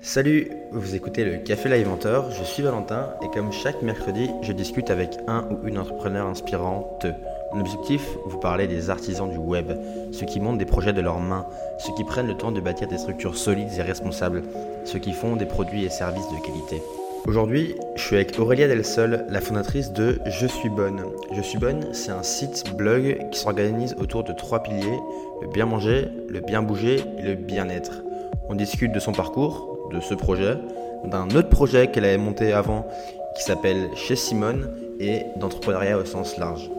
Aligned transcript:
Salut, 0.00 0.52
vous 0.70 0.94
écoutez 0.94 1.24
le 1.24 1.38
Café 1.38 1.68
L'Inventeur, 1.68 2.30
je 2.30 2.44
suis 2.44 2.62
Valentin 2.62 3.14
et 3.20 3.26
comme 3.34 3.50
chaque 3.52 3.82
mercredi, 3.82 4.30
je 4.42 4.52
discute 4.52 4.90
avec 4.90 5.18
un 5.26 5.44
ou 5.50 5.66
une 5.66 5.76
entrepreneur 5.76 6.24
inspirante. 6.24 7.04
Mon 7.52 7.60
objectif, 7.60 8.06
vous 8.24 8.38
parler 8.38 8.68
des 8.68 8.90
artisans 8.90 9.28
du 9.28 9.38
web, 9.38 9.72
ceux 10.12 10.24
qui 10.24 10.38
montent 10.38 10.58
des 10.58 10.66
projets 10.66 10.92
de 10.92 11.00
leurs 11.00 11.18
mains, 11.18 11.46
ceux 11.78 11.92
qui 11.94 12.04
prennent 12.04 12.28
le 12.28 12.36
temps 12.36 12.52
de 12.52 12.60
bâtir 12.60 12.86
des 12.86 12.96
structures 12.96 13.36
solides 13.36 13.72
et 13.76 13.82
responsables, 13.82 14.44
ceux 14.84 15.00
qui 15.00 15.12
font 15.12 15.34
des 15.34 15.46
produits 15.46 15.84
et 15.84 15.90
services 15.90 16.28
de 16.28 16.46
qualité. 16.46 16.80
Aujourd'hui, 17.26 17.74
je 17.96 18.02
suis 18.02 18.16
avec 18.16 18.38
Aurélia 18.38 18.68
Del 18.68 18.84
Sol, 18.84 19.26
la 19.28 19.40
fondatrice 19.40 19.92
de 19.92 20.20
Je 20.26 20.46
suis 20.46 20.70
bonne. 20.70 21.02
Je 21.32 21.42
suis 21.42 21.58
bonne, 21.58 21.92
c'est 21.92 22.12
un 22.12 22.22
site 22.22 22.76
blog 22.76 23.18
qui 23.32 23.40
s'organise 23.40 23.96
autour 23.98 24.22
de 24.22 24.32
trois 24.32 24.62
piliers, 24.62 25.00
le 25.42 25.48
bien 25.48 25.66
manger, 25.66 26.08
le 26.28 26.38
bien 26.38 26.62
bouger 26.62 27.00
et 27.18 27.22
le 27.22 27.34
bien-être. 27.34 28.02
On 28.48 28.54
discute 28.54 28.92
de 28.92 28.98
son 28.98 29.12
parcours, 29.12 29.67
de 29.92 30.00
ce 30.00 30.14
projet, 30.14 30.56
d'un 31.04 31.28
autre 31.30 31.48
projet 31.48 31.90
qu'elle 31.90 32.04
avait 32.04 32.18
monté 32.18 32.52
avant 32.52 32.88
qui 33.36 33.42
s'appelle 33.42 33.90
Chez 33.94 34.16
Simone 34.16 34.68
et 34.98 35.22
d'entrepreneuriat 35.36 35.98
au 35.98 36.04
sens 36.04 36.38
large. 36.38 36.70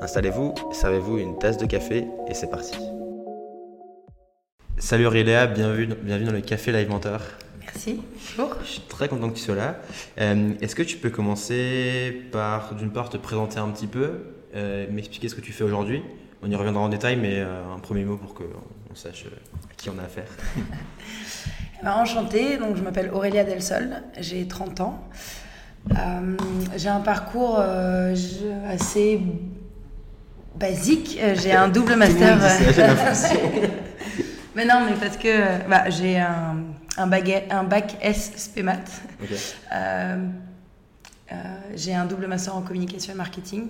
Installez-vous, 0.00 0.54
servez-vous 0.72 1.18
une 1.18 1.38
tasse 1.38 1.58
de 1.58 1.66
café 1.66 2.06
et 2.28 2.34
c'est 2.34 2.50
parti. 2.50 2.76
Salut 4.78 5.06
Aurélia, 5.06 5.46
bienvenue, 5.46 5.94
bienvenue 6.02 6.26
dans 6.26 6.32
le 6.32 6.40
Café 6.42 6.70
Live 6.70 6.88
Mentor. 6.88 7.20
Merci, 7.60 8.00
bonjour. 8.12 8.56
Je 8.62 8.68
suis 8.72 8.80
très 8.82 9.08
content 9.08 9.30
que 9.30 9.34
tu 9.36 9.42
sois 9.42 9.54
là. 9.54 9.76
Euh, 10.18 10.52
Est-ce 10.60 10.74
que 10.74 10.82
tu 10.82 10.96
peux 10.98 11.10
commencer 11.10 12.22
par, 12.30 12.74
d'une 12.74 12.90
part, 12.90 13.08
te 13.08 13.16
présenter 13.16 13.58
un 13.58 13.68
petit 13.68 13.86
peu, 13.86 14.10
euh, 14.54 14.86
m'expliquer 14.90 15.28
ce 15.28 15.34
que 15.34 15.40
tu 15.40 15.52
fais 15.52 15.64
aujourd'hui? 15.64 16.02
On 16.42 16.50
y 16.50 16.54
reviendra 16.54 16.82
en 16.82 16.88
détail, 16.88 17.16
mais 17.16 17.40
euh, 17.40 17.74
un 17.74 17.78
premier 17.78 18.04
mot 18.04 18.16
pour 18.16 18.34
qu'on 18.34 18.44
on 18.90 18.94
sache 18.94 19.24
à 19.70 19.74
qui 19.76 19.90
on 19.90 19.98
a 19.98 20.02
affaire. 20.02 20.28
Enchantée, 21.84 22.56
donc 22.56 22.76
je 22.76 22.82
m'appelle 22.82 23.10
Aurélia 23.12 23.44
Del 23.44 23.62
Sol, 23.62 24.02
j'ai 24.18 24.46
30 24.48 24.80
ans. 24.80 24.98
Euh, 25.92 26.36
j'ai 26.76 26.88
un 26.88 27.00
parcours 27.00 27.58
euh, 27.60 28.14
assez 28.68 29.20
basique. 30.56 31.18
Euh, 31.22 31.34
J'ai 31.40 31.52
un 31.52 31.68
double 31.68 31.94
master. 31.96 32.38
Mais 34.56 34.64
non, 34.64 34.86
mais 34.86 34.94
parce 34.98 35.18
que 35.18 35.68
bah, 35.68 35.90
j'ai 35.90 36.18
un, 36.18 36.56
un, 36.96 37.10
un 37.50 37.64
bac 37.64 37.96
S 38.00 38.50
euh, 39.70 40.16
j'ai 41.74 41.94
un 41.94 42.06
double 42.06 42.26
master 42.26 42.56
en 42.56 42.62
communication 42.62 43.12
et 43.12 43.16
marketing. 43.16 43.68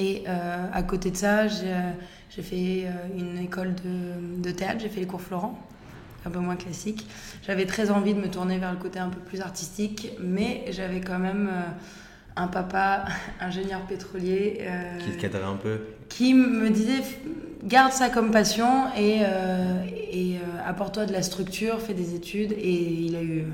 Et 0.00 0.24
à 0.26 0.82
côté 0.82 1.12
de 1.12 1.16
ça, 1.16 1.46
j'ai 1.46 2.42
fait 2.42 2.86
une 3.16 3.38
école 3.38 3.74
de, 3.76 4.42
de 4.42 4.50
théâtre, 4.50 4.80
j'ai 4.80 4.88
fait 4.88 5.00
les 5.00 5.06
cours 5.06 5.20
Florent, 5.22 5.56
un 6.26 6.30
peu 6.30 6.40
moins 6.40 6.56
classique. 6.56 7.06
J'avais 7.46 7.66
très 7.66 7.90
envie 7.90 8.14
de 8.14 8.20
me 8.20 8.28
tourner 8.28 8.58
vers 8.58 8.72
le 8.72 8.78
côté 8.78 8.98
un 8.98 9.08
peu 9.08 9.20
plus 9.20 9.40
artistique, 9.40 10.12
mais 10.20 10.64
j'avais 10.70 11.00
quand 11.00 11.18
même 11.18 11.48
euh, 11.50 11.62
un 12.36 12.48
papa 12.48 13.04
ingénieur 13.40 13.80
pétrolier 13.82 14.58
euh, 14.60 14.98
Qui 14.98 15.16
te 15.16 15.20
cadrait 15.20 15.44
un 15.44 15.56
peu. 15.56 15.80
qui 16.08 16.34
me 16.34 16.70
disait 16.70 17.02
garde 17.64 17.92
ça 17.92 18.10
comme 18.10 18.30
passion 18.30 18.86
et, 18.96 19.20
euh, 19.22 19.82
et 20.12 20.36
euh, 20.36 20.68
apporte-toi 20.68 21.06
de 21.06 21.12
la 21.12 21.22
structure, 21.22 21.80
fais 21.80 21.94
des 21.94 22.14
études. 22.14 22.52
Et 22.52 22.72
il 22.72 23.16
a 23.16 23.22
eu 23.22 23.44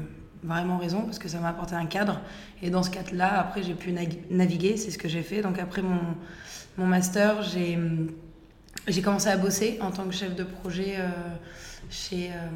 vraiment 0.42 0.78
raison 0.78 1.02
parce 1.02 1.18
que 1.18 1.28
ça 1.28 1.38
m'a 1.38 1.48
apporté 1.48 1.74
un 1.74 1.86
cadre. 1.86 2.20
Et 2.62 2.70
dans 2.70 2.82
ce 2.82 2.90
cadre-là, 2.90 3.38
après, 3.38 3.62
j'ai 3.62 3.74
pu 3.74 3.94
naviguer, 4.30 4.76
c'est 4.76 4.90
ce 4.90 4.98
que 4.98 5.08
j'ai 5.08 5.22
fait. 5.22 5.40
Donc 5.40 5.58
après 5.58 5.82
mon, 5.82 6.00
mon 6.76 6.86
master, 6.86 7.42
j'ai 7.42 7.78
j'ai 8.88 9.02
commencé 9.02 9.28
à 9.28 9.36
bosser 9.36 9.78
en 9.80 9.92
tant 9.92 10.04
que 10.04 10.12
chef 10.14 10.34
de 10.34 10.42
projet 10.42 10.96
chez, 11.92 12.30
euh, 12.30 12.48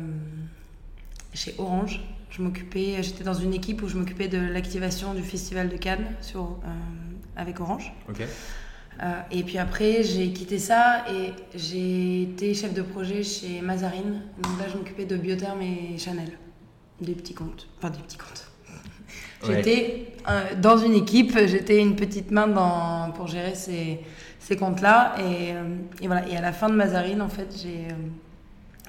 chez 1.35 1.55
Orange. 1.59 2.01
Je 2.31 2.43
m'occupais, 2.43 3.03
j'étais 3.03 3.23
dans 3.23 3.35
une 3.35 3.55
équipe 3.55 3.83
où 3.83 3.89
je 3.89 3.97
m'occupais 3.97 4.29
de 4.29 4.39
l'activation 4.39 5.15
du 5.15 5.23
festival 5.23 5.69
de 5.69 5.77
Cannes 5.77 6.07
sur, 6.21 6.43
euh, 6.43 6.69
avec 7.37 7.61
Orange. 7.61 7.93
Ok. 8.09 8.23
Euh, 9.03 9.21
et 9.31 9.43
puis 9.43 9.59
après, 9.59 10.03
j'ai 10.03 10.33
quitté 10.33 10.59
ça 10.59 11.05
et 11.11 11.33
j'ai 11.55 12.23
été 12.23 12.55
chef 12.55 12.73
de 12.73 12.83
projet 12.83 13.23
chez 13.23 13.61
Mazarine. 13.61 14.23
Donc 14.43 14.59
là, 14.59 14.67
je 14.73 14.77
m'occupais 14.77 15.05
de 15.05 15.17
Biotherm 15.17 15.61
et 15.61 15.99
Chanel. 15.99 16.33
Des 17.01 17.13
petits 17.13 17.35
comptes. 17.35 17.69
Enfin, 17.79 17.91
des 17.91 17.99
petits 17.99 18.17
comptes. 18.17 18.51
J'étais 19.47 20.15
dans 20.61 20.79
une 20.79 20.95
équipe, 20.95 21.39
j'étais 21.47 21.79
une 21.79 21.95
petite 21.95 22.31
main 22.31 22.49
dans, 22.49 23.13
pour 23.13 23.27
gérer 23.27 23.55
ces, 23.55 24.01
ces 24.39 24.57
comptes-là. 24.57 25.15
Et, 25.21 25.51
et 26.03 26.07
voilà. 26.07 26.27
Et 26.29 26.37
à 26.37 26.41
la 26.41 26.53
fin 26.53 26.71
de 26.71 26.75
Mazarine, 26.75 27.21
en 27.21 27.29
fait, 27.29 27.55
j'ai, 27.63 27.89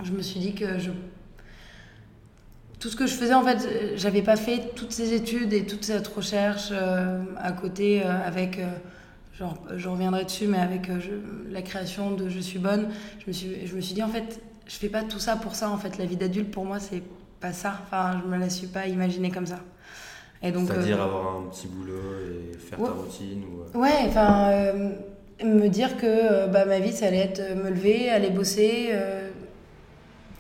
je 0.04 0.12
me 0.12 0.22
suis 0.22 0.40
dit 0.40 0.54
que 0.54 0.78
je 0.80 0.92
tout 2.80 2.90
ce 2.90 2.96
que 2.96 3.08
je 3.08 3.14
faisais, 3.16 3.34
en 3.34 3.42
fait, 3.44 3.58
j'avais 3.96 4.22
pas 4.22 4.36
fait 4.36 4.62
toutes 4.76 4.92
ces 4.92 5.14
études 5.14 5.52
et 5.52 5.66
toute 5.66 5.84
cette 5.84 6.08
recherche 6.08 6.70
euh, 6.72 7.20
à 7.38 7.52
côté 7.52 8.04
euh, 8.06 8.12
avec, 8.24 8.60
euh, 8.60 8.68
genre, 9.36 9.58
je 9.76 9.90
reviendrai 9.90 10.26
dessus, 10.26 10.46
mais 10.46 10.60
avec 10.60 10.88
je- 11.00 11.52
la 11.52 11.64
création 11.64 12.12
de 12.12 12.30
Je 12.30 12.40
suis 12.40 12.60
bonne, 12.60 12.90
je 13.20 13.24
me 13.28 13.34
suis, 13.34 13.66
je 13.66 13.76
me 13.76 13.82
suis 13.82 13.96
dit, 13.96 14.04
en 14.04 14.10
fait, 14.10 14.40
je 14.68 14.76
fais 14.76 14.90
pas 14.90 15.02
tout 15.02 15.18
ça 15.18 15.38
pour 15.38 15.56
ça, 15.56 15.72
en 15.72 15.78
fait, 15.78 15.98
la 15.98 16.06
vie 16.06 16.18
d'adulte, 16.18 16.52
pour 16.52 16.66
moi, 16.66 16.80
c'est 16.80 17.02
pas 17.40 17.52
ça. 17.52 17.82
Enfin, 17.84 18.22
je 18.24 18.30
me 18.30 18.38
la 18.38 18.50
suis 18.50 18.68
pas 18.68 18.86
imaginée 18.86 19.32
comme 19.32 19.48
ça. 19.48 19.60
Et 20.44 20.52
donc, 20.52 20.68
C'est-à-dire 20.68 21.02
avoir 21.02 21.36
un 21.38 21.50
petit 21.50 21.66
boulot 21.68 21.94
et 22.54 22.56
faire 22.60 22.80
Ouais. 22.80 22.86
ta 22.90 22.92
routine 22.94 23.44
ou... 23.74 23.80
Ouais, 23.80 23.90
enfin, 24.06 24.52
me 25.44 25.68
dire 25.68 25.98
que 25.98 26.46
bah, 26.48 26.66
ma 26.66 26.80
vie, 26.80 26.92
ça 26.92 27.08
allait 27.08 27.18
être 27.18 27.56
me 27.56 27.72
lever, 27.72 28.10
aller 28.12 28.30
bosser, 28.30 28.90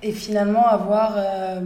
et 0.04 0.12
finalement 0.12 0.68
avoir 0.68 1.14
euh, 1.18 1.60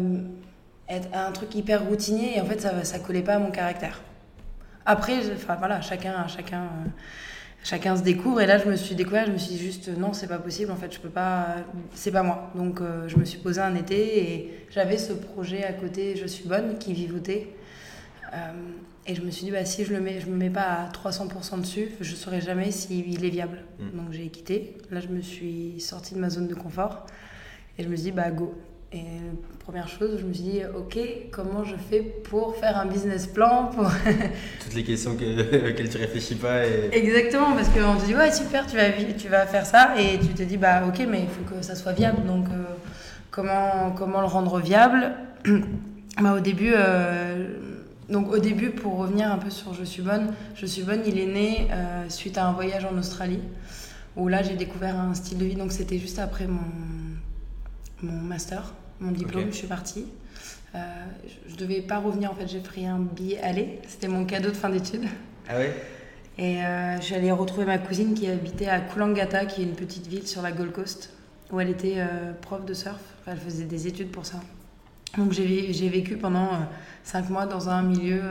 être 0.89 1.09
un 1.13 1.31
truc 1.31 1.53
hyper 1.55 1.85
routinier, 1.85 2.37
et 2.37 2.41
en 2.41 2.45
fait, 2.45 2.61
ça, 2.61 2.83
ça 2.83 2.99
collait 2.99 3.21
pas 3.21 3.35
à 3.35 3.39
mon 3.39 3.51
caractère. 3.51 4.01
Après, 4.85 5.19
enfin 5.33 5.55
voilà, 5.55 5.81
chacun, 5.81 6.27
chacun, 6.27 6.63
euh, 6.63 6.89
chacun 7.63 7.95
se 7.95 8.03
découvre, 8.03 8.41
et 8.41 8.45
là, 8.45 8.57
je 8.57 8.69
me 8.69 8.75
suis 8.75 8.95
découvert, 8.95 9.27
je 9.27 9.31
me 9.31 9.37
suis 9.37 9.55
dit 9.55 9.59
juste, 9.59 9.89
non, 9.89 10.13
c'est 10.13 10.27
pas 10.27 10.39
possible, 10.39 10.71
en 10.71 10.75
fait, 10.75 10.93
je 10.93 10.99
peux 10.99 11.09
pas, 11.09 11.57
c'est 11.93 12.11
pas 12.11 12.23
moi. 12.23 12.51
Donc, 12.55 12.81
euh, 12.81 13.07
je 13.07 13.17
me 13.17 13.25
suis 13.25 13.39
posé 13.39 13.61
un 13.61 13.75
été, 13.75 14.33
et 14.33 14.65
j'avais 14.69 14.97
ce 14.97 15.13
projet 15.13 15.63
à 15.63 15.73
côté, 15.73 16.15
Je 16.15 16.25
suis 16.25 16.47
bonne, 16.47 16.77
qui 16.77 16.93
vivotait. 16.93 17.53
Et 19.07 19.15
je 19.15 19.21
me 19.21 19.31
suis 19.31 19.45
dit, 19.45 19.51
bah, 19.51 19.65
si 19.65 19.83
je 19.83 19.93
le 19.93 19.99
mets, 19.99 20.19
je 20.21 20.27
me 20.27 20.37
mets 20.37 20.49
pas 20.49 20.61
à 20.61 20.89
300% 20.89 21.59
dessus, 21.59 21.89
je 21.99 22.15
saurais 22.15 22.39
jamais 22.39 22.71
s'il 22.71 23.25
est 23.25 23.29
viable. 23.29 23.63
Mm. 23.79 23.97
Donc 23.97 24.11
j'ai 24.11 24.27
quitté. 24.29 24.77
Là, 24.91 24.99
je 24.99 25.07
me 25.07 25.21
suis 25.21 25.79
sortie 25.79 26.13
de 26.13 26.19
ma 26.19 26.29
zone 26.29 26.47
de 26.47 26.53
confort 26.53 27.07
et 27.77 27.83
je 27.83 27.89
me 27.89 27.95
dit, 27.95 28.11
bah 28.11 28.31
go. 28.31 28.53
Et 28.93 29.05
première 29.59 29.87
chose, 29.87 30.17
je 30.19 30.25
me 30.25 30.33
suis 30.33 30.43
dit, 30.43 30.61
ok, 30.75 30.99
comment 31.31 31.63
je 31.63 31.75
fais 31.75 32.01
pour 32.01 32.57
faire 32.57 32.77
un 32.77 32.85
business 32.85 33.25
plan 33.25 33.67
pour... 33.73 33.85
Toutes 34.63 34.73
les 34.73 34.83
questions 34.83 35.15
que, 35.15 35.69
auxquelles 35.69 35.89
tu 35.89 35.97
réfléchis 35.97 36.35
pas 36.35 36.65
et... 36.65 36.89
Exactement, 36.91 37.53
parce 37.53 37.69
qu'on 37.69 37.95
te 37.95 38.05
dit, 38.05 38.15
ouais, 38.15 38.31
super, 38.33 38.67
tu 38.67 38.75
vas, 38.75 38.91
tu 39.17 39.29
vas 39.29 39.45
faire 39.45 39.65
ça, 39.65 39.93
et 39.97 40.19
tu 40.19 40.33
te 40.33 40.43
dis, 40.43 40.57
bah 40.57 40.83
ok, 40.87 41.05
mais 41.09 41.21
il 41.21 41.29
faut 41.29 41.43
que 41.43 41.61
ça 41.61 41.75
soit 41.75 41.93
viable. 41.93 42.25
Donc, 42.25 42.47
euh, 42.47 42.63
comment, 43.29 43.91
comment 43.95 44.19
le 44.19 44.27
rendre 44.27 44.59
viable 44.59 45.13
bah, 46.21 46.33
Au 46.35 46.41
début, 46.41 46.73
euh, 46.75 47.47
donc 48.09 48.29
au 48.29 48.39
début, 48.39 48.71
pour 48.71 48.97
revenir 48.97 49.31
un 49.31 49.37
peu 49.37 49.49
sur 49.49 49.73
Je 49.73 49.85
suis 49.85 50.01
bonne, 50.01 50.33
Je 50.55 50.65
suis 50.65 50.83
bonne, 50.83 51.01
il 51.05 51.17
est 51.17 51.27
né 51.27 51.67
euh, 51.71 52.09
suite 52.09 52.37
à 52.37 52.45
un 52.45 52.51
voyage 52.51 52.83
en 52.83 52.97
Australie, 52.97 53.39
où 54.17 54.27
là, 54.27 54.43
j'ai 54.43 54.55
découvert 54.55 54.99
un 54.99 55.13
style 55.13 55.37
de 55.37 55.45
vie. 55.45 55.55
Donc, 55.55 55.71
c'était 55.71 55.97
juste 55.97 56.19
après 56.19 56.45
mon, 56.45 56.59
mon 58.01 58.13
master, 58.21 58.73
mon 58.99 59.11
diplôme, 59.11 59.47
je 59.51 59.57
suis 59.57 59.67
partie. 59.67 60.05
Euh, 60.73 60.79
je, 61.27 61.51
je 61.51 61.55
devais 61.57 61.81
pas 61.81 61.99
revenir, 61.99 62.31
en 62.31 62.35
fait, 62.35 62.47
j'ai 62.47 62.59
pris 62.59 62.85
un 62.85 62.99
billet 62.99 63.39
aller. 63.41 63.79
C'était 63.87 64.07
mon 64.07 64.25
cadeau 64.25 64.49
de 64.49 64.55
fin 64.55 64.69
d'études. 64.69 65.05
Ah 65.49 65.57
ouais? 65.57 65.73
Et 66.37 66.63
euh, 66.63 66.97
allée 67.15 67.31
retrouver 67.31 67.65
ma 67.65 67.77
cousine 67.77 68.13
qui 68.13 68.27
habitait 68.27 68.67
à 68.67 68.79
Coolangatta, 68.79 69.45
qui 69.45 69.61
est 69.61 69.65
une 69.65 69.75
petite 69.75 70.07
ville 70.07 70.27
sur 70.27 70.41
la 70.41 70.51
Gold 70.51 70.71
Coast, 70.71 71.13
où 71.51 71.59
elle 71.59 71.69
était 71.69 71.95
euh, 71.97 72.31
prof 72.41 72.65
de 72.65 72.73
surf. 72.73 73.01
Enfin, 73.21 73.33
elle 73.33 73.39
faisait 73.39 73.65
des 73.65 73.87
études 73.87 74.11
pour 74.11 74.25
ça. 74.25 74.39
Donc 75.17 75.33
j'ai 75.33 75.45
vé- 75.45 75.73
j'ai 75.73 75.89
vécu 75.89 76.15
pendant 76.15 76.45
euh, 76.53 76.57
cinq 77.03 77.29
mois 77.29 77.45
dans 77.45 77.67
un 77.67 77.83
milieu 77.83 78.21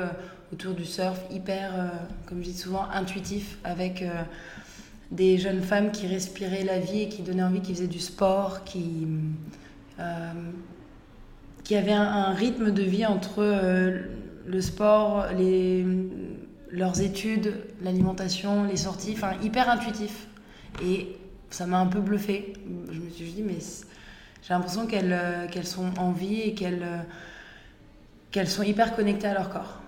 autour 0.52 0.73
du 0.73 0.87
surf 0.87 1.20
hyper, 1.31 1.93
comme 2.26 2.38
je 2.43 2.49
dis 2.50 2.56
souvent, 2.56 2.88
intuitif, 2.93 3.58
avec 3.62 4.02
des 5.12 5.38
jeunes 5.38 5.62
femmes 5.62 5.93
qui 5.93 6.08
respiraient 6.08 6.64
la 6.64 6.81
vie 6.81 7.02
et 7.02 7.08
qui 7.08 7.23
donnaient 7.23 7.44
envie, 7.44 7.61
qui 7.61 7.73
faisaient 7.73 7.87
du 7.87 8.00
sport, 8.00 8.64
qui, 8.64 9.06
qui 11.64 11.76
avaient 11.76 11.93
un, 11.93 12.32
rythme 12.32 12.73
de 12.73 12.82
vie 12.82 13.06
entre 13.06 13.43
euh, 13.44 14.00
le 14.44 14.61
sport, 14.61 15.26
les, 15.37 15.87
leurs 16.70 17.00
études, 17.00 17.55
l'alimentation, 17.81 18.64
les 18.64 18.76
sorties, 18.76 19.12
enfin 19.17 19.35
hyper 19.43 19.70
intuitif. 19.70 20.26
Et 20.82 21.17
ça 21.50 21.67
m'a 21.67 21.79
un 21.79 21.87
peu 21.87 22.00
bluffé. 22.00 22.55
Je 22.91 22.99
me 22.99 23.08
suis 23.11 23.32
dit, 23.32 23.43
mais 23.43 23.58
j'ai 24.43 24.52
l'impression 24.52 24.88
qu'elles 24.88 25.12
euh, 25.12 25.62
sont 25.62 25.97
en 25.97 26.11
vie 26.11 26.41
et 26.41 26.55
qu'elles 26.55 26.82
euh, 28.35 28.47
sont 28.47 28.64
hyper 28.64 28.97
connectées 28.97 29.29
à 29.29 29.35
leur 29.35 29.50
corps. 29.50 29.81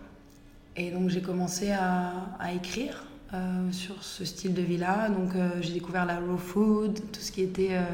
Et 0.77 0.93
donc 0.93 1.11
j'ai 1.11 1.21
commencé 1.21 1.73
à 1.73 2.55
écrire 2.55 3.05
euh, 3.35 3.73
sur 3.73 4.03
ce 4.03 4.25
style 4.25 4.55
de 4.55 4.63
vie-là. 4.63 5.09
Donc 5.09 5.35
euh, 5.35 5.51
j'ai 5.61 5.73
découvert 5.73 6.07
la 6.07 6.19
raw 6.19 6.37
food, 6.37 6.95
tout 7.13 7.21
ce 7.21 7.33
qui 7.33 7.43
était 7.43 7.73
euh, 7.73 7.85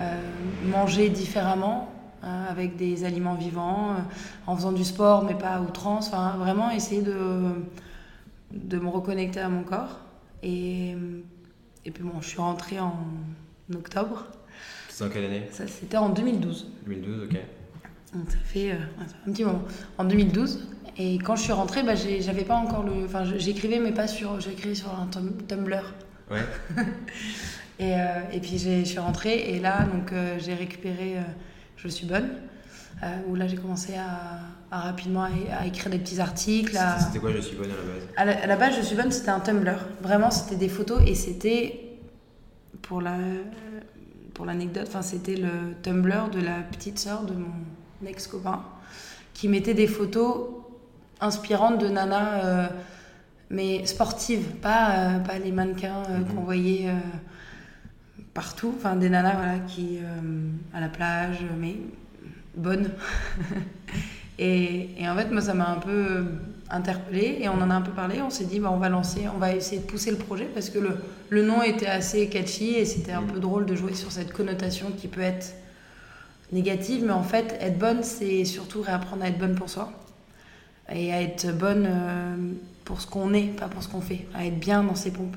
euh, 0.00 0.20
manger 0.70 1.08
différemment, 1.08 1.92
avec 2.22 2.76
des 2.76 3.04
aliments 3.04 3.36
vivants, 3.36 3.94
en 4.46 4.56
faisant 4.56 4.72
du 4.72 4.84
sport, 4.84 5.24
mais 5.24 5.34
pas 5.34 5.50
à 5.50 5.60
outrance. 5.60 6.08
Enfin, 6.08 6.36
vraiment 6.36 6.68
essayer 6.70 7.00
de, 7.00 7.14
de 8.52 8.78
me 8.78 8.88
reconnecter 8.88 9.38
à 9.38 9.48
mon 9.48 9.62
corps. 9.62 10.00
Et, 10.42 10.96
et 11.84 11.90
puis 11.92 12.02
bon, 12.02 12.20
je 12.20 12.28
suis 12.28 12.40
rentrée 12.40 12.80
en 12.80 12.96
octobre. 13.72 14.26
C'était 14.88 15.04
en 15.04 15.08
quelle 15.10 15.24
année? 15.26 15.48
Ça, 15.52 15.68
c'était 15.68 15.96
en 15.96 16.08
2012. 16.08 16.72
2012, 16.86 17.28
ok. 17.30 17.38
Donc 18.14 18.30
ça 18.30 18.38
fait 18.44 18.72
un 18.72 19.32
petit 19.32 19.44
moment. 19.44 19.62
En 19.98 20.04
2012. 20.04 20.66
Et 21.00 21.18
quand 21.18 21.36
je 21.36 21.42
suis 21.42 21.52
rentrée, 21.52 21.84
bah, 21.84 21.94
j'avais 21.94 22.42
pas 22.42 22.56
encore 22.56 22.82
le. 22.82 23.04
Enfin, 23.04 23.24
j'écrivais, 23.24 23.78
mais 23.78 23.92
pas 23.92 24.08
sur. 24.08 24.40
J'écrivais 24.40 24.74
sur 24.74 24.90
un 24.90 25.06
Tumblr. 25.06 25.94
Ouais. 26.30 26.44
et, 27.78 27.94
euh, 27.94 28.20
et, 28.32 28.40
puis 28.40 28.58
je 28.58 28.84
suis 28.84 28.98
rentrée, 28.98 29.50
et 29.50 29.60
là, 29.60 29.84
donc 29.84 30.12
euh, 30.12 30.36
j'ai 30.38 30.54
récupéré 30.54 31.18
euh, 31.18 31.22
Je 31.76 31.88
suis 31.88 32.06
bonne. 32.06 32.28
où 33.28 33.36
là, 33.36 33.46
j'ai 33.46 33.56
commencé 33.56 33.94
à, 33.94 34.76
rapidement 34.76 35.24
à, 35.24 35.66
écrire 35.66 35.90
des 35.90 35.98
petits 35.98 36.20
articles. 36.20 36.76
C'était 36.98 37.20
quoi 37.20 37.30
Je 37.32 37.40
suis 37.40 37.56
bonne 37.56 37.70
à 37.70 37.76
la 37.76 37.82
base? 37.82 38.08
À 38.16 38.24
la, 38.24 38.42
à 38.42 38.46
la, 38.46 38.56
base, 38.56 38.76
Je 38.76 38.82
suis 38.82 38.96
bonne, 38.96 39.12
c'était 39.12 39.30
un 39.30 39.40
Tumblr. 39.40 39.86
Vraiment, 40.02 40.30
c'était 40.30 40.56
des 40.56 40.68
photos, 40.68 41.00
et 41.06 41.14
c'était. 41.14 41.84
Pour 42.82 43.00
la. 43.00 43.16
Pour 44.34 44.46
l'anecdote, 44.46 44.84
enfin, 44.88 45.02
c'était 45.02 45.36
le 45.36 45.74
Tumblr 45.82 46.30
de 46.30 46.40
la 46.40 46.60
petite 46.70 46.98
sœur 46.98 47.22
de 47.22 47.34
mon 47.34 47.50
ex-copain 48.06 48.62
qui 49.38 49.48
mettait 49.48 49.74
des 49.74 49.86
photos 49.86 50.48
inspirante 51.20 51.78
de 51.78 51.88
nana, 51.88 52.44
euh, 52.44 52.66
mais 53.50 53.86
sportive, 53.86 54.44
pas, 54.60 54.90
euh, 54.90 55.18
pas 55.20 55.38
les 55.38 55.52
mannequins 55.52 56.02
euh, 56.08 56.18
mhm. 56.18 56.26
qu'on 56.26 56.40
voyait 56.42 56.90
partout, 58.34 58.74
enfin 58.76 58.96
des 58.96 59.08
nanas 59.08 59.34
voilà, 59.34 59.58
qui, 59.60 59.98
à 60.74 60.80
la 60.80 60.88
plage, 60.88 61.38
mais 61.58 61.76
bonnes. 62.56 62.90
et, 64.38 65.00
et, 65.00 65.08
en 65.08 65.16
fait, 65.16 65.30
moi, 65.30 65.40
ça 65.40 65.54
m'a 65.54 65.70
un 65.70 65.78
peu 65.78 66.24
interpellée 66.70 67.38
et 67.40 67.48
on 67.48 67.60
en 67.60 67.70
a 67.70 67.74
un 67.74 67.80
peu 67.80 67.92
parlé. 67.92 68.20
On 68.22 68.30
s'est 68.30 68.44
dit, 68.44 68.60
bah, 68.60 68.70
on 68.72 68.78
va 68.78 68.88
lancer, 68.88 69.22
on 69.34 69.38
va 69.38 69.54
essayer 69.54 69.80
de 69.80 69.86
pousser 69.86 70.10
le 70.10 70.18
projet 70.18 70.46
parce 70.46 70.68
que 70.68 70.78
le, 70.78 70.98
le 71.30 71.42
nom 71.42 71.62
était 71.62 71.86
assez 71.86 72.28
catchy 72.28 72.74
et 72.74 72.84
c'était 72.84 73.12
un 73.12 73.22
mhm. 73.22 73.32
peu 73.32 73.40
drôle 73.40 73.66
de 73.66 73.74
jouer 73.76 73.94
sur 73.94 74.10
cette 74.10 74.32
connotation 74.32 74.90
qui 74.96 75.06
peut 75.06 75.20
être 75.20 75.54
négative, 76.52 77.04
mais 77.04 77.12
en 77.12 77.22
fait, 77.22 77.56
être 77.60 77.78
bonne, 77.78 78.02
c'est 78.02 78.44
surtout 78.44 78.82
réapprendre 78.82 79.22
à 79.24 79.28
être 79.28 79.38
bonne 79.38 79.54
pour 79.54 79.68
soi 79.68 79.92
et 80.92 81.12
à 81.12 81.20
être 81.20 81.56
bonne 81.56 81.86
euh, 81.86 82.36
pour 82.84 83.00
ce 83.00 83.06
qu'on 83.06 83.34
est, 83.34 83.54
pas 83.56 83.68
pour 83.68 83.82
ce 83.82 83.88
qu'on 83.88 84.00
fait, 84.00 84.26
à 84.34 84.46
être 84.46 84.58
bien 84.58 84.82
dans 84.82 84.94
ses 84.94 85.12
pompes. 85.12 85.36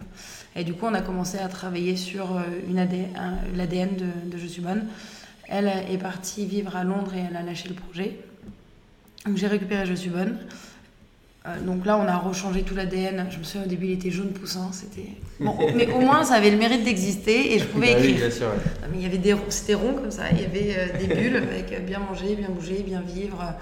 Et 0.56 0.64
du 0.64 0.74
coup, 0.74 0.86
on 0.86 0.94
a 0.94 1.02
commencé 1.02 1.38
à 1.38 1.48
travailler 1.48 1.98
sur 1.98 2.38
euh, 2.38 2.42
l'ADN 2.74 3.96
de, 3.96 4.32
de, 4.32 4.38
Je 4.38 4.48
suis 4.48 4.62
bonne. 4.62 4.88
Elle 5.48 5.68
est 5.68 5.98
partie 5.98 6.46
vivre 6.46 6.76
à 6.76 6.84
Londres 6.84 7.14
et 7.14 7.20
elle 7.30 7.36
a 7.36 7.42
lâché 7.42 7.68
le 7.68 7.76
projet. 7.76 8.18
Donc 9.26 9.38
j'ai 9.38 9.48
récupéré 9.48 9.86
Je 9.86 9.94
suis 9.94 10.10
bonne. 10.10 10.38
Euh, 11.48 11.60
donc 11.62 11.86
là, 11.86 11.98
on 11.98 12.08
a 12.08 12.18
rechangé 12.18 12.62
tout 12.62 12.76
l'ADN. 12.76 13.28
Je 13.32 13.40
me 13.40 13.44
souviens 13.44 13.64
au 13.66 13.70
début, 13.70 13.88
il 13.88 13.94
était 13.94 14.12
jaune 14.12 14.32
poussant. 14.32 14.72
C'était 14.72 15.10
bon, 15.40 15.56
mais 15.76 15.92
au 15.92 16.00
moins, 16.00 16.24
ça 16.24 16.36
avait 16.36 16.52
le 16.52 16.58
mérite 16.58 16.84
d'exister 16.84 17.56
et 17.56 17.60
je 17.60 17.66
pouvais 17.66 17.94
bah 17.94 18.00
écrire. 18.00 18.18
bien 18.18 18.30
sûr, 18.30 18.48
mais 18.92 18.98
il 18.98 19.04
y 19.04 19.06
avait 19.06 19.18
des, 19.18 19.36
c'était 19.50 19.74
rond 19.74 19.94
comme 19.94 20.12
ça. 20.12 20.24
Il 20.32 20.42
y 20.42 20.46
avait 20.46 20.98
des 21.00 21.14
bulles 21.14 21.38
avec 21.38 21.86
bien 21.86 22.00
manger, 22.00 22.36
bien 22.36 22.50
bouger, 22.50 22.84
bien 22.86 23.02
vivre. 23.02 23.56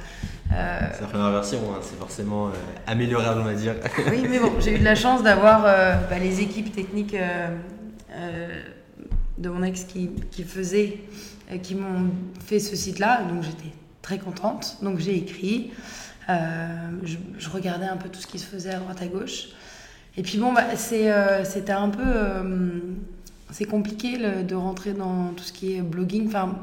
Euh... 0.52 0.80
C'est 0.94 1.02
la 1.02 1.08
première 1.08 1.32
version, 1.32 1.60
hein, 1.72 1.80
c'est 1.82 1.98
forcément 1.98 2.48
euh, 2.48 2.52
améliorable, 2.88 3.42
on 3.42 3.46
va 3.46 3.54
dire. 3.54 3.76
oui, 4.10 4.26
mais 4.28 4.40
bon, 4.40 4.54
j'ai 4.60 4.76
eu 4.76 4.80
de 4.80 4.84
la 4.84 4.96
chance 4.96 5.22
d'avoir 5.22 5.64
euh, 5.66 5.96
bah, 6.10 6.18
les 6.18 6.42
équipes 6.42 6.74
techniques 6.74 7.16
euh, 7.16 8.48
de 9.38 9.50
mon 9.50 9.62
ex 9.62 9.84
qui, 9.84 10.10
qui 10.32 10.44
faisaient, 10.44 10.98
qui 11.62 11.76
m'ont 11.76 12.10
fait 12.46 12.60
ce 12.60 12.76
site-là, 12.76 13.24
donc 13.24 13.44
j'étais 13.44 13.74
très 14.02 14.18
contente. 14.18 14.78
Donc 14.82 14.98
j'ai 14.98 15.16
écrit, 15.16 15.72
je, 17.04 17.18
je, 17.38 17.50
regardais 17.50 17.88
un 17.88 17.98
peu 17.98 18.10
tout 18.10 18.20
ce 18.20 18.28
qui 18.28 18.40
se 18.40 18.46
faisait 18.46 18.72
à 18.72 18.80
droite 18.80 19.02
à 19.02 19.08
gauche. 19.08 19.50
Et 20.18 20.22
puis 20.22 20.38
bon, 20.38 20.54
bah, 20.54 20.76
c'était 20.76 21.72
un 21.72 21.90
peu. 21.90 22.04
c'est 23.52 23.66
compliqué 23.66 24.18
de 24.18 24.56
rentrer 24.56 24.94
dans 24.94 25.34
tout 25.36 25.44
ce 25.44 25.54
qui 25.54 25.76
est 25.76 25.82
blogging. 25.82 26.28
Enfin, 26.28 26.60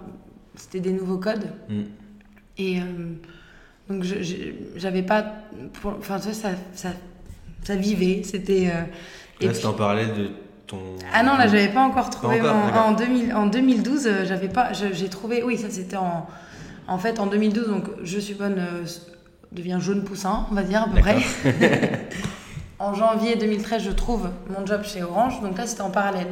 c'était 0.57 0.81
des 0.81 0.93
nouveaux 0.93 1.19
codes. 1.19 1.49
Mm. 1.69 1.83
Et 2.59 2.81
donc 3.89 4.05
j'avais 4.77 5.03
pas. 5.03 5.35
Enfin, 5.85 6.19
ça, 6.19 6.33
ça, 6.33 6.89
ça, 7.63 7.77
vivait. 7.77 8.23
C'était. 8.25 8.69
Euh, 8.73 9.47
là, 9.47 9.53
tu 9.53 9.67
en 9.67 9.73
parlais 9.73 10.07
de 10.07 10.31
ton. 10.67 10.79
Ah 11.13 11.23
non, 11.23 11.37
là, 11.37 11.47
j'avais 11.47 11.69
pas 11.69 11.83
encore 11.83 12.11
trouvé. 12.11 12.41
en, 12.41 12.93
2000, 12.93 13.35
en 13.35 13.47
2012, 13.47 14.07
euh, 14.07 14.25
j'avais 14.27 14.49
pas. 14.49 14.73
J'ai 14.73 15.09
trouvé. 15.09 15.43
Oui, 15.43 15.57
ça, 15.57 15.71
c'était 15.71 15.97
en. 15.97 16.27
En 16.89 16.99
fait, 16.99 17.19
en 17.19 17.27
2012, 17.27 17.69
donc 17.69 17.85
Je 18.05 18.19
suis 18.19 18.35
bonne 18.35 18.59
euh, 18.59 18.85
devient 19.53 19.79
jaune 19.81 20.05
poussin, 20.05 20.47
on 20.51 20.55
va 20.55 20.63
dire, 20.63 20.83
à 20.83 20.89
peu 20.89 21.01
près. 21.01 21.19
en 22.79 22.95
janvier 22.95 23.37
2013, 23.37 23.83
je 23.83 23.91
trouve 23.91 24.31
mon 24.51 24.67
job 24.67 24.83
chez 24.85 25.03
Orange. 25.03 25.41
Donc 25.41 25.57
là, 25.59 25.67
c'était 25.67 25.83
en 25.83 25.91
parallèle. 25.91 26.29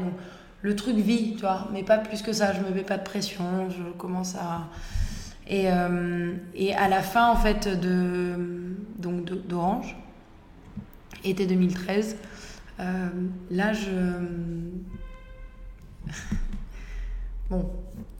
le 0.62 0.76
truc 0.76 0.96
vit, 0.96 1.34
tu 1.34 1.40
vois, 1.40 1.68
mais 1.72 1.82
pas 1.82 1.98
plus 1.98 2.22
que 2.22 2.32
ça. 2.32 2.52
Je 2.52 2.60
me 2.60 2.74
mets 2.74 2.82
pas 2.82 2.98
de 2.98 3.04
pression. 3.04 3.70
Je 3.70 3.96
commence 3.96 4.34
à 4.34 4.68
et, 5.46 5.70
euh, 5.70 6.34
et 6.54 6.74
à 6.74 6.88
la 6.88 7.02
fin, 7.02 7.30
en 7.30 7.36
fait, 7.36 7.68
de, 7.68 8.76
donc 8.98 9.24
d'Orange, 9.24 9.96
été 11.22 11.46
2013, 11.46 12.16
euh, 12.80 13.08
là, 13.50 13.72
je... 13.72 13.90
bon, 17.50 17.70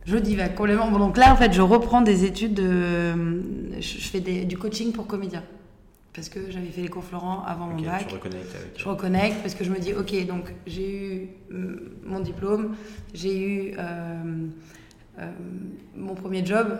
je 0.06 0.16
divague 0.16 0.54
complètement. 0.54 0.90
Bon, 0.90 0.98
donc 0.98 1.16
là, 1.16 1.32
en 1.32 1.36
fait, 1.36 1.52
je 1.52 1.62
reprends 1.62 2.02
des 2.02 2.24
études 2.24 2.54
de... 2.54 3.14
Je 3.80 4.08
fais 4.08 4.20
des, 4.20 4.44
du 4.44 4.58
coaching 4.58 4.92
pour 4.92 5.06
comédiens. 5.06 5.44
Parce 6.14 6.28
que 6.28 6.38
j'avais 6.48 6.68
fait 6.68 6.82
les 6.82 6.88
cours 6.88 7.02
Florent 7.02 7.42
avant 7.44 7.66
mon 7.66 7.82
bac. 7.82 8.06
Je 8.76 8.88
reconnecte 8.88 9.42
parce 9.42 9.54
que 9.54 9.64
je 9.64 9.70
me 9.70 9.78
dis, 9.78 9.92
ok, 9.92 10.26
donc 10.26 10.54
j'ai 10.66 11.14
eu 11.16 11.28
mon 12.04 12.20
diplôme, 12.20 12.76
j'ai 13.12 13.36
eu 13.36 13.74
euh, 13.78 15.30
mon 15.96 16.14
premier 16.14 16.44
job, 16.44 16.78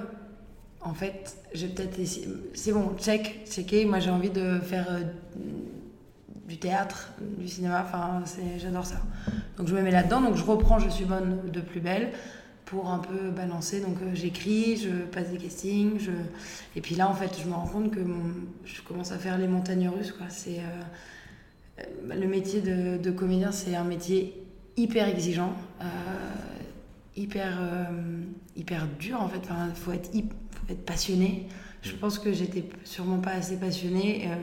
en 0.81 0.93
fait, 0.93 1.37
j'ai 1.55 1.69
peut-être 1.69 1.99
C'est 2.55 2.73
bon, 2.73 2.93
check, 2.99 3.47
checké. 3.49 3.87
Moi, 3.87 4.01
j'ai 4.01 4.11
envie 4.11 4.31
de 4.31 4.59
faire 4.61 4.87
euh, 4.91 5.01
du 6.47 6.59
théâtre, 6.59 7.13
du 7.39 7.49
cinéma. 7.49 7.83
Enfin, 7.87 8.23
j'adore 8.59 8.85
ça. 8.85 8.97
Donc, 9.57 9.69
je 9.69 9.75
me 9.75 9.83
mets 9.83 9.91
là-dedans. 9.91 10.21
Donc, 10.21 10.37
je 10.37 10.45
reprends 10.45 10.79
Je 10.79 10.91
suis 10.91 11.07
bonne 11.07 11.41
de 11.51 11.61
plus 11.61 11.81
belle 11.81 12.13
pour 12.65 12.91
un 12.91 12.99
peu 12.99 13.31
balancer. 13.31 13.81
Donc, 13.81 13.97
euh, 14.03 14.15
j'écris, 14.15 14.77
je 14.77 15.05
passe 15.07 15.31
des 15.31 15.39
castings. 15.39 15.99
Je... 15.99 16.13
Et 16.77 16.81
puis 16.81 16.95
là, 16.95 17.09
en 17.09 17.15
fait, 17.15 17.39
je 17.41 17.49
me 17.49 17.55
rends 17.55 17.67
compte 17.67 17.91
que 17.91 18.01
je 18.65 18.83
commence 18.83 19.13
à 19.13 19.19
faire 19.19 19.39
les 19.39 19.49
montagnes 19.49 19.89
russes. 19.89 20.13
Quoi. 20.13 20.27
C'est, 20.29 20.61
euh, 20.61 21.85
le 22.09 22.27
métier 22.27 22.61
de, 22.61 22.99
de 22.99 23.11
comédien, 23.11 23.53
c'est 23.53 23.75
un 23.75 23.85
métier 23.85 24.43
hyper 24.77 25.09
exigeant. 25.09 25.55
hyper 27.17 27.61
hyper 28.57 28.89
dur 28.99 29.21
en 29.21 29.29
fait 29.29 29.43
il 29.69 29.75
faut 29.77 29.93
être 29.93 30.13
hyper 30.15 30.37
être 30.71 30.85
passionnée. 30.85 31.47
Je 31.83 31.93
mm. 31.93 31.97
pense 31.97 32.19
que 32.19 32.33
j'étais 32.33 32.65
sûrement 32.85 33.19
pas 33.19 33.33
assez 33.33 33.57
passionnée. 33.57 34.29
Euh, 34.29 34.37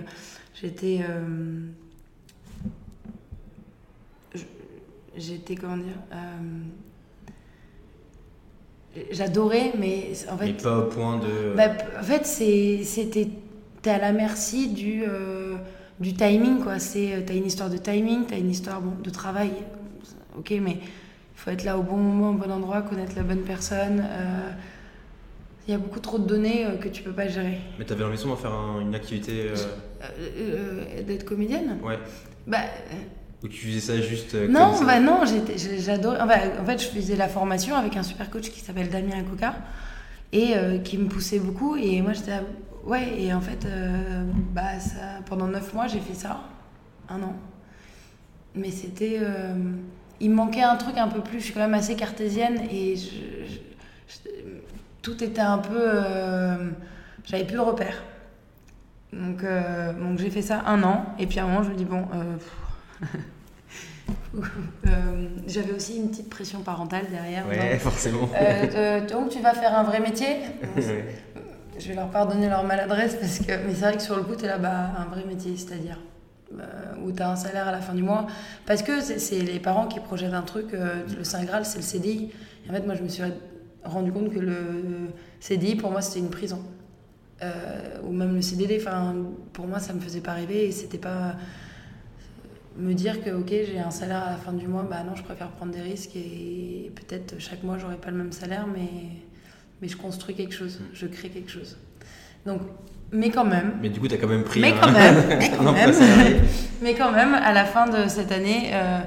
j'étais. 0.54 1.01
Euh, 1.08 1.68
j'étais, 5.16 5.56
comment 5.56 5.78
dire. 5.78 5.98
Euh, 8.98 9.01
j'adorais, 9.12 9.74
mais 9.77 10.12
en 10.31 10.38
fait. 10.38 10.45
Mais 10.45 10.53
pas 10.53 10.79
au 10.79 10.83
point 10.83 11.17
de. 11.17 11.55
Bah, 11.55 11.69
en 12.00 12.03
fait, 12.03 12.25
c'était. 12.25 13.27
T'es 13.81 13.89
à 13.89 13.98
la 13.98 14.12
merci 14.12 14.67
du, 14.69 15.03
du 16.00 16.13
timing, 16.13 16.60
quoi. 16.60 16.74
T'as 16.77 17.33
une 17.33 17.48
histoire 17.48 17.69
de 17.69 17.77
timing, 17.77 18.25
t'as 18.27 18.38
une 18.38 18.51
histoire 18.51 18.79
bon, 18.79 18.93
de 19.01 19.10
travail. 19.10 19.51
Ok, 20.38 20.53
mais 20.62 20.74
il 20.74 20.79
faut 21.36 21.50
être 21.50 21.63
là 21.63 21.79
au 21.79 21.81
bon 21.81 21.98
moment, 21.98 22.29
au 22.29 22.33
bon 22.33 22.51
endroit, 22.51 22.83
connaître 22.83 23.13
la 23.15 23.24
bonne 23.24 23.41
personne. 23.41 24.03
Il 25.67 25.71
y 25.71 25.75
a 25.75 25.77
beaucoup 25.77 26.00
trop 26.00 26.17
de 26.17 26.25
données 26.25 26.65
euh, 26.65 26.77
que 26.77 26.88
tu 26.89 27.03
peux 27.03 27.12
pas 27.12 27.27
gérer. 27.27 27.60
Mais 27.77 27.86
tu 27.86 27.93
avais 27.93 28.03
l'ambition 28.03 28.29
d'en 28.29 28.36
faire 28.36 28.51
une 28.81 28.95
activité. 28.95 29.50
Euh, 29.50 29.55
euh, 30.38 31.03
d'être 31.03 31.24
comédienne? 31.24 31.77
Ouais. 31.83 32.00
Bah. 32.48 32.63
Ou 33.43 33.48
tu 33.48 33.67
faisais 33.67 33.79
ça 33.79 34.00
juste. 34.00 34.36
non, 34.36 34.75
comme 34.75 34.86
bah 34.86 35.00
non, 35.00 35.21
j'adorais. 35.79 36.21
en 36.21 36.65
fait, 36.65 36.81
je 36.81 36.88
faisais 36.88 37.15
la 37.15 37.27
formation 37.27 37.75
avec 37.75 37.98
un 37.98 38.03
super 38.03 38.29
coach 38.29 38.50
qui 38.51 38.60
s'appelle 38.60 38.89
Damien 38.89 39.24
Coca 39.24 39.55
et 40.31 40.53
qui 40.83 40.98
me 40.98 41.07
poussait 41.07 41.39
beaucoup. 41.39 41.75
Et 41.75 42.01
moi, 42.01 42.13
j'étais. 42.13 42.39
Ouais, 42.86 43.19
et 43.19 43.33
en 43.33 43.41
fait, 43.41 43.67
bah, 44.53 44.79
ça, 44.79 45.21
pendant 45.25 45.48
neuf 45.48 45.74
mois, 45.74 45.88
j'ai 45.88 46.00
fait 46.00 46.13
ça. 46.13 46.41
Un 47.10 47.24
an. 47.24 47.36
Mais 48.53 48.69
c'était. 48.69 49.19
il 50.19 50.29
me 50.29 50.36
manquait 50.36 50.62
un 50.62 50.75
truc 50.75 50.98
un 50.98 51.07
peu 51.07 51.21
plus. 51.21 51.39
Je 51.39 51.45
suis 51.45 51.53
quand 51.53 51.62
même 51.62 51.74
assez 51.74 51.95
cartésienne 51.95 52.62
et 52.71 52.95
je 52.95 53.60
tout 55.01 55.24
était 55.24 55.41
un 55.41 55.57
peu. 55.57 55.79
Euh, 55.79 56.69
j'avais 57.25 57.45
plus 57.45 57.55
de 57.55 57.62
repères. 57.62 58.03
Donc, 59.13 59.43
euh, 59.43 59.93
donc 59.93 60.19
j'ai 60.19 60.29
fait 60.29 60.41
ça 60.41 60.63
un 60.65 60.83
an, 60.83 61.05
et 61.19 61.27
puis 61.27 61.39
à 61.39 61.43
un 61.43 61.48
moment, 61.48 61.63
je 61.63 61.69
me 61.69 61.75
dis, 61.75 61.83
bon, 61.83 62.05
euh, 62.13 62.38
Euh, 64.88 65.27
J'avais 65.48 65.74
aussi 65.74 65.98
une 65.98 66.10
petite 66.10 66.29
pression 66.29 66.62
parentale 66.62 67.05
derrière. 67.12 67.48
Ouais, 67.48 67.77
forcément. 67.77 68.29
Euh, 68.36 69.05
donc 69.05 69.29
tu 69.29 69.39
vas 69.39 69.53
faire 69.53 69.77
un 69.77 69.84
vrai 69.84 70.00
métier 70.00 70.38
Je 71.79 71.88
vais 71.88 71.96
leur 71.96 72.10
pardonner 72.10 72.50
leur 72.50 72.63
maladresse 72.63 73.15
parce 73.15 73.39
que. 73.39 73.51
Mais 73.65 73.74
c'est 73.74 73.81
vrai 73.81 73.98
que 73.98 74.01
sur 74.01 74.15
le 74.15 74.24
coup, 74.24 74.36
tu 74.36 74.46
es 74.46 74.48
là, 74.48 74.58
bah, 74.58 74.91
un 74.98 75.05
vrai 75.05 75.25
métier, 75.25 75.55
c'est-à-dire 75.58 76.00
euh, 76.60 77.05
où 77.05 77.12
tu 77.12 77.22
as 77.22 77.31
un 77.31 77.36
salaire 77.36 77.67
à 77.67 77.72
la 77.72 77.79
fin 77.79 77.93
du 77.93 78.03
mois. 78.03 78.27
Parce 78.65 78.84
que 78.84 79.00
c'est 79.01 79.39
les 79.39 79.60
parents 79.60 79.88
qui 79.88 80.00
projettent 80.00 80.34
un 80.34 80.41
truc, 80.41 80.74
euh, 80.74 81.03
le 81.17 81.24
Saint 81.24 81.43
Graal, 81.43 81.65
c'est 81.65 81.77
le 81.77 81.84
CDI. 81.84 82.31
Et 82.65 82.70
en 82.70 82.74
fait, 82.74 82.86
moi, 82.86 82.96
je 82.96 83.03
me 83.03 83.08
suis 83.08 83.24
rendu 83.84 84.12
compte 84.12 84.34
que 84.34 84.39
le 84.39 85.10
CDI, 85.39 85.75
pour 85.75 85.91
moi, 85.91 86.01
c'était 86.01 86.20
une 86.20 86.29
prison. 86.29 86.62
Euh, 87.41 87.51
ou 88.03 88.12
même 88.12 88.36
le 88.36 88.41
CDD, 88.41 88.77
enfin, 88.79 89.15
pour 89.53 89.65
moi, 89.65 89.79
ça 89.79 89.93
me 89.93 90.00
faisait 90.00 90.20
pas 90.20 90.34
rêver 90.34 90.67
et 90.67 90.72
c'était 90.72 91.00
pas 91.00 91.36
me 92.78 92.94
dire 92.94 93.24
que 93.24 93.30
ok 93.30 93.50
j'ai 93.50 93.80
un 93.80 93.92
salaire 93.92 94.24
à 94.24 94.32
la 94.32 94.38
fin 94.38 94.54
du 94.54 94.68
mois 94.68 94.84
bah 94.90 95.04
non 95.06 95.16
je 95.16 95.24
préfère 95.24 95.50
prendre 95.50 95.72
des 95.74 95.82
risques 95.82 96.16
et 96.16 96.92
peut-être 96.96 97.36
chaque 97.40 97.63
mois 97.63 97.78
j'aurai 97.78 97.98
pas 97.98 98.12
le 98.12 98.18
même 98.18 98.32
salaire 98.32 98.66
mais 98.68 98.90
mais 99.82 99.88
je 99.88 99.98
construis 99.98 100.36
quelque 100.36 100.54
chose 100.54 100.80
je 100.94 101.08
crée 101.08 101.30
quelque 101.30 101.51
chose. 101.51 101.78
Donc 102.46 102.62
mais 103.13 103.30
quand 103.30 103.44
même. 103.44 103.74
Mais 103.82 103.90
du 103.90 104.00
coup 104.00 104.08
tu 104.08 104.16
as 104.16 104.18
quand 104.18 104.28
même 104.28 104.44
pris 104.44 104.62
mais 104.62 104.74
quand 104.74 104.92
même 104.92 105.16
mais 105.40 105.50
quand 105.50 105.72
même, 105.72 105.92
mais 106.82 106.94
quand 106.96 107.12
même 107.12 107.34
à 107.34 107.54
la 107.54 107.66
fin 107.66 107.88
de 107.88 108.08
cette 108.08 108.32
année 108.32 108.72
euh, 108.74 109.00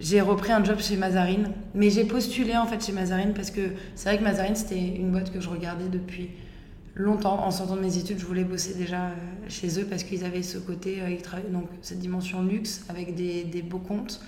j'ai 0.00 0.20
repris 0.20 0.52
un 0.52 0.62
job 0.64 0.78
chez 0.80 0.96
Mazarine. 0.96 1.50
Mais 1.74 1.90
j'ai 1.90 2.04
postulé 2.04 2.56
en 2.56 2.66
fait 2.66 2.84
chez 2.84 2.92
Mazarine 2.92 3.32
parce 3.34 3.50
que 3.50 3.60
c'est 3.94 4.08
vrai 4.08 4.18
que 4.18 4.24
Mazarine 4.24 4.56
c'était 4.56 4.78
une 4.78 5.12
boîte 5.12 5.32
que 5.32 5.40
je 5.40 5.48
regardais 5.48 5.88
depuis 5.88 6.30
longtemps. 6.98 7.44
En 7.44 7.50
sortant 7.50 7.76
de 7.76 7.80
mes 7.80 7.96
études, 7.96 8.18
je 8.18 8.26
voulais 8.26 8.44
bosser 8.44 8.74
déjà 8.74 9.06
euh, 9.06 9.14
chez 9.48 9.80
eux 9.80 9.86
parce 9.86 10.02
qu'ils 10.02 10.24
avaient 10.24 10.42
ce 10.42 10.58
côté, 10.58 11.00
euh, 11.00 11.50
donc 11.50 11.68
cette 11.80 12.00
dimension 12.00 12.42
luxe 12.42 12.84
avec 12.88 13.14
des, 13.14 13.44
des 13.44 13.62
beaux 13.62 13.78
comptes. 13.78 14.20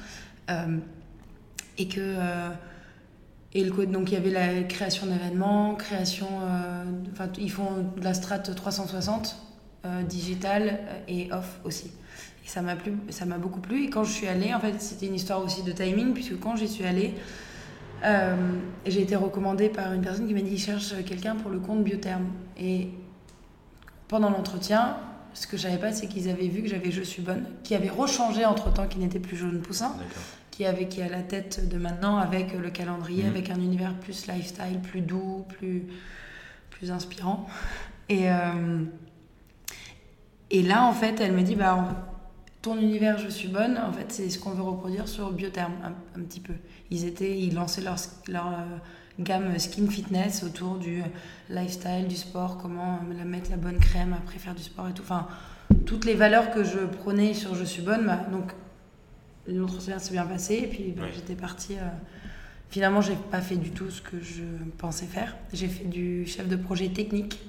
Euh, 0.48 0.78
et 1.78 1.88
que. 1.88 2.16
et 3.54 3.64
le, 3.64 3.86
donc 3.86 4.10
il 4.10 4.14
y 4.14 4.16
avait 4.16 4.30
la 4.30 4.62
création 4.64 5.06
d'événements, 5.06 5.74
création. 5.76 6.28
Enfin, 7.12 7.28
ils 7.38 7.50
font 7.50 7.86
de 7.96 8.04
la 8.04 8.12
strat 8.12 8.40
360, 8.40 9.36
digital 10.06 10.78
et 11.08 11.32
off 11.32 11.60
aussi. 11.64 11.90
Et 12.44 12.48
ça 12.48 12.60
m'a 12.60 13.38
beaucoup 13.38 13.60
plu. 13.60 13.84
Et 13.84 13.90
quand 13.90 14.04
je 14.04 14.12
suis 14.12 14.26
allée, 14.26 14.52
en 14.52 14.60
fait, 14.60 14.78
c'était 14.82 15.06
une 15.06 15.14
histoire 15.14 15.42
aussi 15.42 15.62
de 15.62 15.72
timing, 15.72 16.12
puisque 16.12 16.38
quand 16.38 16.56
j'y 16.56 16.68
suis 16.68 16.84
allée, 16.84 17.14
euh, 18.04 18.36
j'ai 18.86 19.02
été 19.02 19.16
recommandée 19.16 19.68
par 19.68 19.92
une 19.92 20.00
personne 20.00 20.26
qui 20.26 20.34
m'a 20.34 20.40
dit 20.40 20.50
qu'il 20.50 20.58
cherche 20.58 20.94
quelqu'un 21.04 21.36
pour 21.36 21.50
le 21.50 21.58
compte 21.58 21.84
Biotherme. 21.84 22.26
Et 22.58 22.88
pendant 24.08 24.30
l'entretien, 24.30 24.96
ce 25.34 25.46
que 25.46 25.56
je 25.56 25.62
savais 25.62 25.78
pas, 25.78 25.92
c'est 25.92 26.06
qu'ils 26.06 26.28
avaient 26.28 26.48
vu 26.48 26.62
que 26.62 26.68
j'avais 26.68 26.90
Je 26.90 27.02
suis 27.02 27.22
bonne, 27.22 27.44
qui 27.62 27.74
avait 27.74 27.90
rechangé 27.90 28.44
entre 28.44 28.72
temps, 28.72 28.86
qui 28.86 28.98
n'était 28.98 29.20
plus 29.20 29.36
Jaune 29.36 29.60
Poussin, 29.60 29.94
qui, 30.50 30.64
avait, 30.64 30.88
qui 30.88 31.02
à 31.02 31.08
la 31.08 31.22
tête 31.22 31.68
de 31.68 31.78
maintenant 31.78 32.16
avec 32.16 32.54
le 32.54 32.70
calendrier, 32.70 33.24
mhm. 33.24 33.30
avec 33.30 33.50
un 33.50 33.56
univers 33.56 33.94
plus 33.94 34.26
lifestyle, 34.26 34.80
plus 34.82 35.02
doux, 35.02 35.44
plus, 35.48 35.84
plus 36.70 36.90
inspirant. 36.90 37.46
Et, 38.08 38.30
euh, 38.30 38.84
et 40.50 40.62
là, 40.62 40.84
en 40.84 40.92
fait, 40.92 41.20
elle 41.20 41.32
me 41.32 41.42
dit 41.42 41.54
bah, 41.54 41.86
ton 42.62 42.78
univers 42.78 43.18
Je 43.18 43.28
suis 43.28 43.48
bonne, 43.48 43.78
en 43.78 43.92
fait, 43.92 44.10
c'est 44.10 44.30
ce 44.30 44.38
qu'on 44.38 44.50
veut 44.50 44.62
reproduire 44.62 45.06
sur 45.06 45.30
Biotherme, 45.32 45.74
un, 45.84 46.18
un 46.18 46.24
petit 46.24 46.40
peu 46.40 46.54
ils, 46.90 47.04
étaient, 47.04 47.38
ils 47.38 47.54
lançaient 47.54 47.80
leur, 47.80 47.96
leur 48.28 48.46
euh, 48.48 48.78
gamme 49.18 49.58
skin 49.58 49.86
fitness 49.88 50.42
autour 50.42 50.76
du 50.76 51.02
lifestyle, 51.48 52.06
du 52.08 52.16
sport, 52.16 52.58
comment 52.58 53.00
la 53.16 53.24
mettre 53.24 53.50
la 53.50 53.56
bonne 53.56 53.78
crème 53.78 54.14
après 54.16 54.38
faire 54.38 54.54
du 54.54 54.62
sport 54.62 54.88
et 54.88 54.92
tout. 54.92 55.02
Enfin, 55.02 55.28
toutes 55.86 56.04
les 56.04 56.14
valeurs 56.14 56.50
que 56.50 56.64
je 56.64 56.78
prenais 56.78 57.34
sur 57.34 57.54
Je 57.54 57.64
suis 57.64 57.82
bonne, 57.82 58.06
bah, 58.06 58.26
donc 58.30 58.52
l'entretien 59.46 59.98
s'est 59.98 60.12
bien 60.12 60.26
passé 60.26 60.60
et 60.62 60.66
puis 60.66 60.94
bah, 60.96 61.04
j'étais 61.14 61.34
partie. 61.34 61.74
Euh, 61.74 61.88
finalement, 62.70 63.00
j'ai 63.00 63.16
pas 63.30 63.40
fait 63.40 63.56
du 63.56 63.70
tout 63.70 63.90
ce 63.90 64.00
que 64.00 64.20
je 64.20 64.42
pensais 64.78 65.06
faire. 65.06 65.36
J'ai 65.52 65.68
fait 65.68 65.84
du 65.84 66.26
chef 66.26 66.48
de 66.48 66.56
projet 66.56 66.88
technique. 66.88 67.40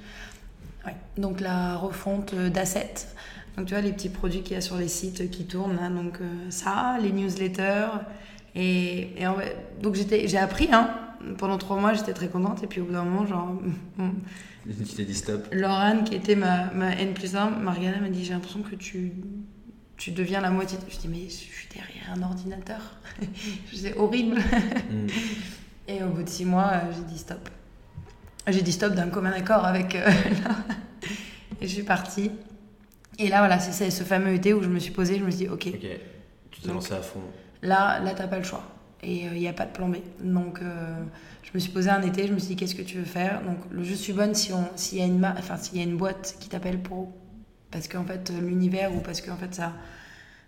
Donc 1.18 1.42
la 1.42 1.76
refonte 1.76 2.34
d'assets. 2.34 3.08
Donc 3.56 3.68
tu 3.68 3.74
vois 3.74 3.82
les 3.82 3.92
petits 3.92 4.10
produits 4.10 4.42
qu'il 4.42 4.54
y 4.54 4.58
a 4.58 4.62
sur 4.62 4.78
les 4.78 4.88
sites 4.88 5.30
qui 5.30 5.46
tournent 5.46 5.76
là, 5.76 5.90
donc 5.90 6.20
euh, 6.22 6.50
ça, 6.50 6.98
les 7.02 7.12
newsletters, 7.12 7.90
et, 8.56 9.10
donc 9.82 9.96
j'ai 9.96 10.38
appris, 10.38 10.70
hein. 10.72 10.90
Pendant 11.38 11.58
trois 11.58 11.78
mois, 11.78 11.94
j'étais 11.94 12.14
très 12.14 12.28
contente. 12.28 12.64
Et 12.64 12.68
puis 12.68 12.82
au 12.82 12.86
bout 12.86 12.94
d'un 12.94 13.04
moment, 13.04 13.26
genre. 13.26 13.58
Tu 14.64 14.96
t'es 14.96 15.06
dit 15.06 15.16
stop. 15.16 15.48
Laurent, 15.52 16.04
qui 16.04 16.14
était 16.14 16.36
ma, 16.36 16.72
ma 16.74 16.92
N 16.92 17.14
plus 17.16 17.36
1, 17.36 17.50
Mariana 17.50 18.00
m'a 18.00 18.10
dit 18.10 18.24
J'ai 18.24 18.34
l'impression 18.34 18.62
que 18.62 18.76
tu, 18.76 19.14
tu 19.98 20.12
deviens 20.12 20.40
la 20.40 20.52
moitié. 20.52 20.78
Je 20.88 20.98
dis 20.98 21.08
Mais 21.08 21.24
je 21.24 21.30
suis 21.30 21.68
derrière 21.74 22.12
un 22.16 22.22
ordinateur. 22.22 22.80
C'est 23.74 23.98
horrible. 23.98 24.38
Mm. 24.38 25.08
Et 25.88 26.04
au 26.04 26.10
bout 26.10 26.24
de 26.24 26.30
six 26.30 26.46
mois, 26.46 26.72
euh, 26.74 26.92
j'ai 26.96 27.04
dit 27.12 27.18
stop. 27.18 27.50
J'ai 28.48 28.62
dit 28.62 28.72
stop 28.72 28.94
d'un 28.94 29.10
commun 29.10 29.32
accord 29.32 29.66
avec. 29.66 29.96
Euh, 29.96 30.12
et 31.62 31.68
je 31.68 31.74
suis 31.74 31.84
partie. 31.84 32.30
Et 33.18 33.30
là, 33.30 33.40
voilà, 33.40 33.60
c'est 33.60 33.90
ce 33.90 34.04
fameux 34.04 34.34
été 34.34 34.54
où 34.54 34.62
je 34.62 34.70
me 34.70 34.80
suis 34.80 34.92
posée, 34.92 35.18
je 35.18 35.24
me 35.24 35.32
suis 35.32 35.46
dit 35.46 35.50
Ok. 35.50 35.68
Ok, 35.74 35.88
tu 36.52 36.62
t'es 36.62 36.68
lancé 36.68 36.94
à 36.94 37.02
fond. 37.02 37.22
Là, 37.62 38.00
là 38.00 38.14
t'as 38.14 38.28
pas 38.28 38.38
le 38.38 38.44
choix. 38.44 38.64
Et 39.04 39.24
il 39.24 39.28
euh, 39.28 39.32
n'y 39.32 39.48
a 39.48 39.54
pas 39.54 39.66
de 39.66 39.72
plan 39.72 39.90
B. 39.90 39.98
Donc, 40.22 40.62
euh, 40.62 41.04
je 41.44 41.50
me 41.54 41.60
suis 41.60 41.72
posé 41.72 41.90
un 41.90 42.02
été, 42.02 42.28
je 42.28 42.34
me 42.34 42.40
suis 42.40 42.50
dit, 42.50 42.56
qu'est-ce 42.56 42.76
que 42.76 42.82
tu 42.82 42.98
veux 42.98 43.06
faire? 43.06 43.42
Donc, 43.44 43.58
le 43.72 43.84
je 43.84 43.94
suis 43.94 44.14
bonne 44.14 44.36
s'il 44.36 44.56
si 44.76 44.98
y, 44.98 45.02
a 45.02 45.06
une 45.06 45.26
enfin, 45.26 45.56
y 45.74 45.80
a 45.80 45.84
une 45.84 45.98
boîte 45.98 46.38
qui 46.40 46.50
t'appelle 46.50 46.80
pour. 46.80 47.12
Parce 47.72 47.88
qu'en 47.88 48.04
fait, 48.04 48.32
l'univers, 48.42 48.94
ou 48.94 49.00
parce 49.00 49.22
qu'en 49.22 49.38
fait, 49.38 49.54
ça. 49.56 49.74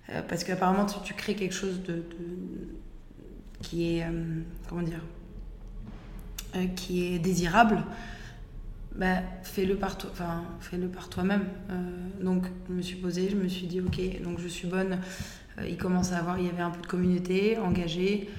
Euh, 0.10 0.22
parce 0.27 0.43
qu'apparemment, 0.43 0.86
tu, 0.86 1.00
tu, 1.03 1.13
crées 1.13 1.36
quelque 1.36 1.55
chose 1.55 1.82
de. 1.84 2.03
qui 3.62 3.98
est. 3.98 4.05
comment 4.70 4.84
dire 4.84 5.01
Qui 6.75 7.15
est 7.15 7.20
désirable. 7.20 7.84
Bah, 8.96 9.22
fais-le 9.41 9.75
par 9.75 9.98
toi 9.98 10.12
enfin 10.13 10.43
fais-le 10.60 10.88
par 10.88 11.10
toi-même 11.10 11.48
donc 12.22 12.43
je 12.70 12.74
me 12.75 12.82
suis 12.84 12.98
posée 12.98 13.27
je 13.27 13.36
me 13.36 13.48
suis 13.48 13.65
dit 13.65 13.82
ok 13.82 14.22
donc 14.22 14.39
je 14.39 14.48
suis 14.48 14.67
bonne 14.67 14.91
euh, 14.93 14.98
il 15.62 15.77
commence 15.77 16.12
à 16.12 16.17
avoir, 16.17 16.39
il 16.39 16.45
y 16.45 16.50
avait 16.50 16.62
un 16.62 16.72
peu 16.72 16.81
de 16.81 16.88
communauté 16.88 17.57
engagée. 17.57 18.29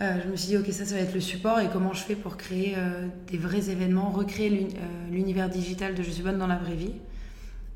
Euh, 0.00 0.20
je 0.24 0.30
me 0.30 0.36
suis 0.36 0.48
dit, 0.48 0.56
ok, 0.56 0.66
ça, 0.72 0.84
ça 0.84 0.94
va 0.94 1.00
être 1.00 1.14
le 1.14 1.20
support 1.20 1.58
et 1.60 1.68
comment 1.72 1.92
je 1.92 2.02
fais 2.02 2.14
pour 2.14 2.36
créer 2.36 2.74
euh, 2.76 3.06
des 3.26 3.36
vrais 3.36 3.68
événements, 3.70 4.10
recréer 4.10 4.68
l'univers 5.10 5.48
digital 5.48 5.94
de 5.94 6.02
Je 6.02 6.10
suis 6.10 6.22
bonne 6.22 6.38
dans 6.38 6.46
la 6.46 6.56
vraie 6.56 6.76
vie? 6.76 6.92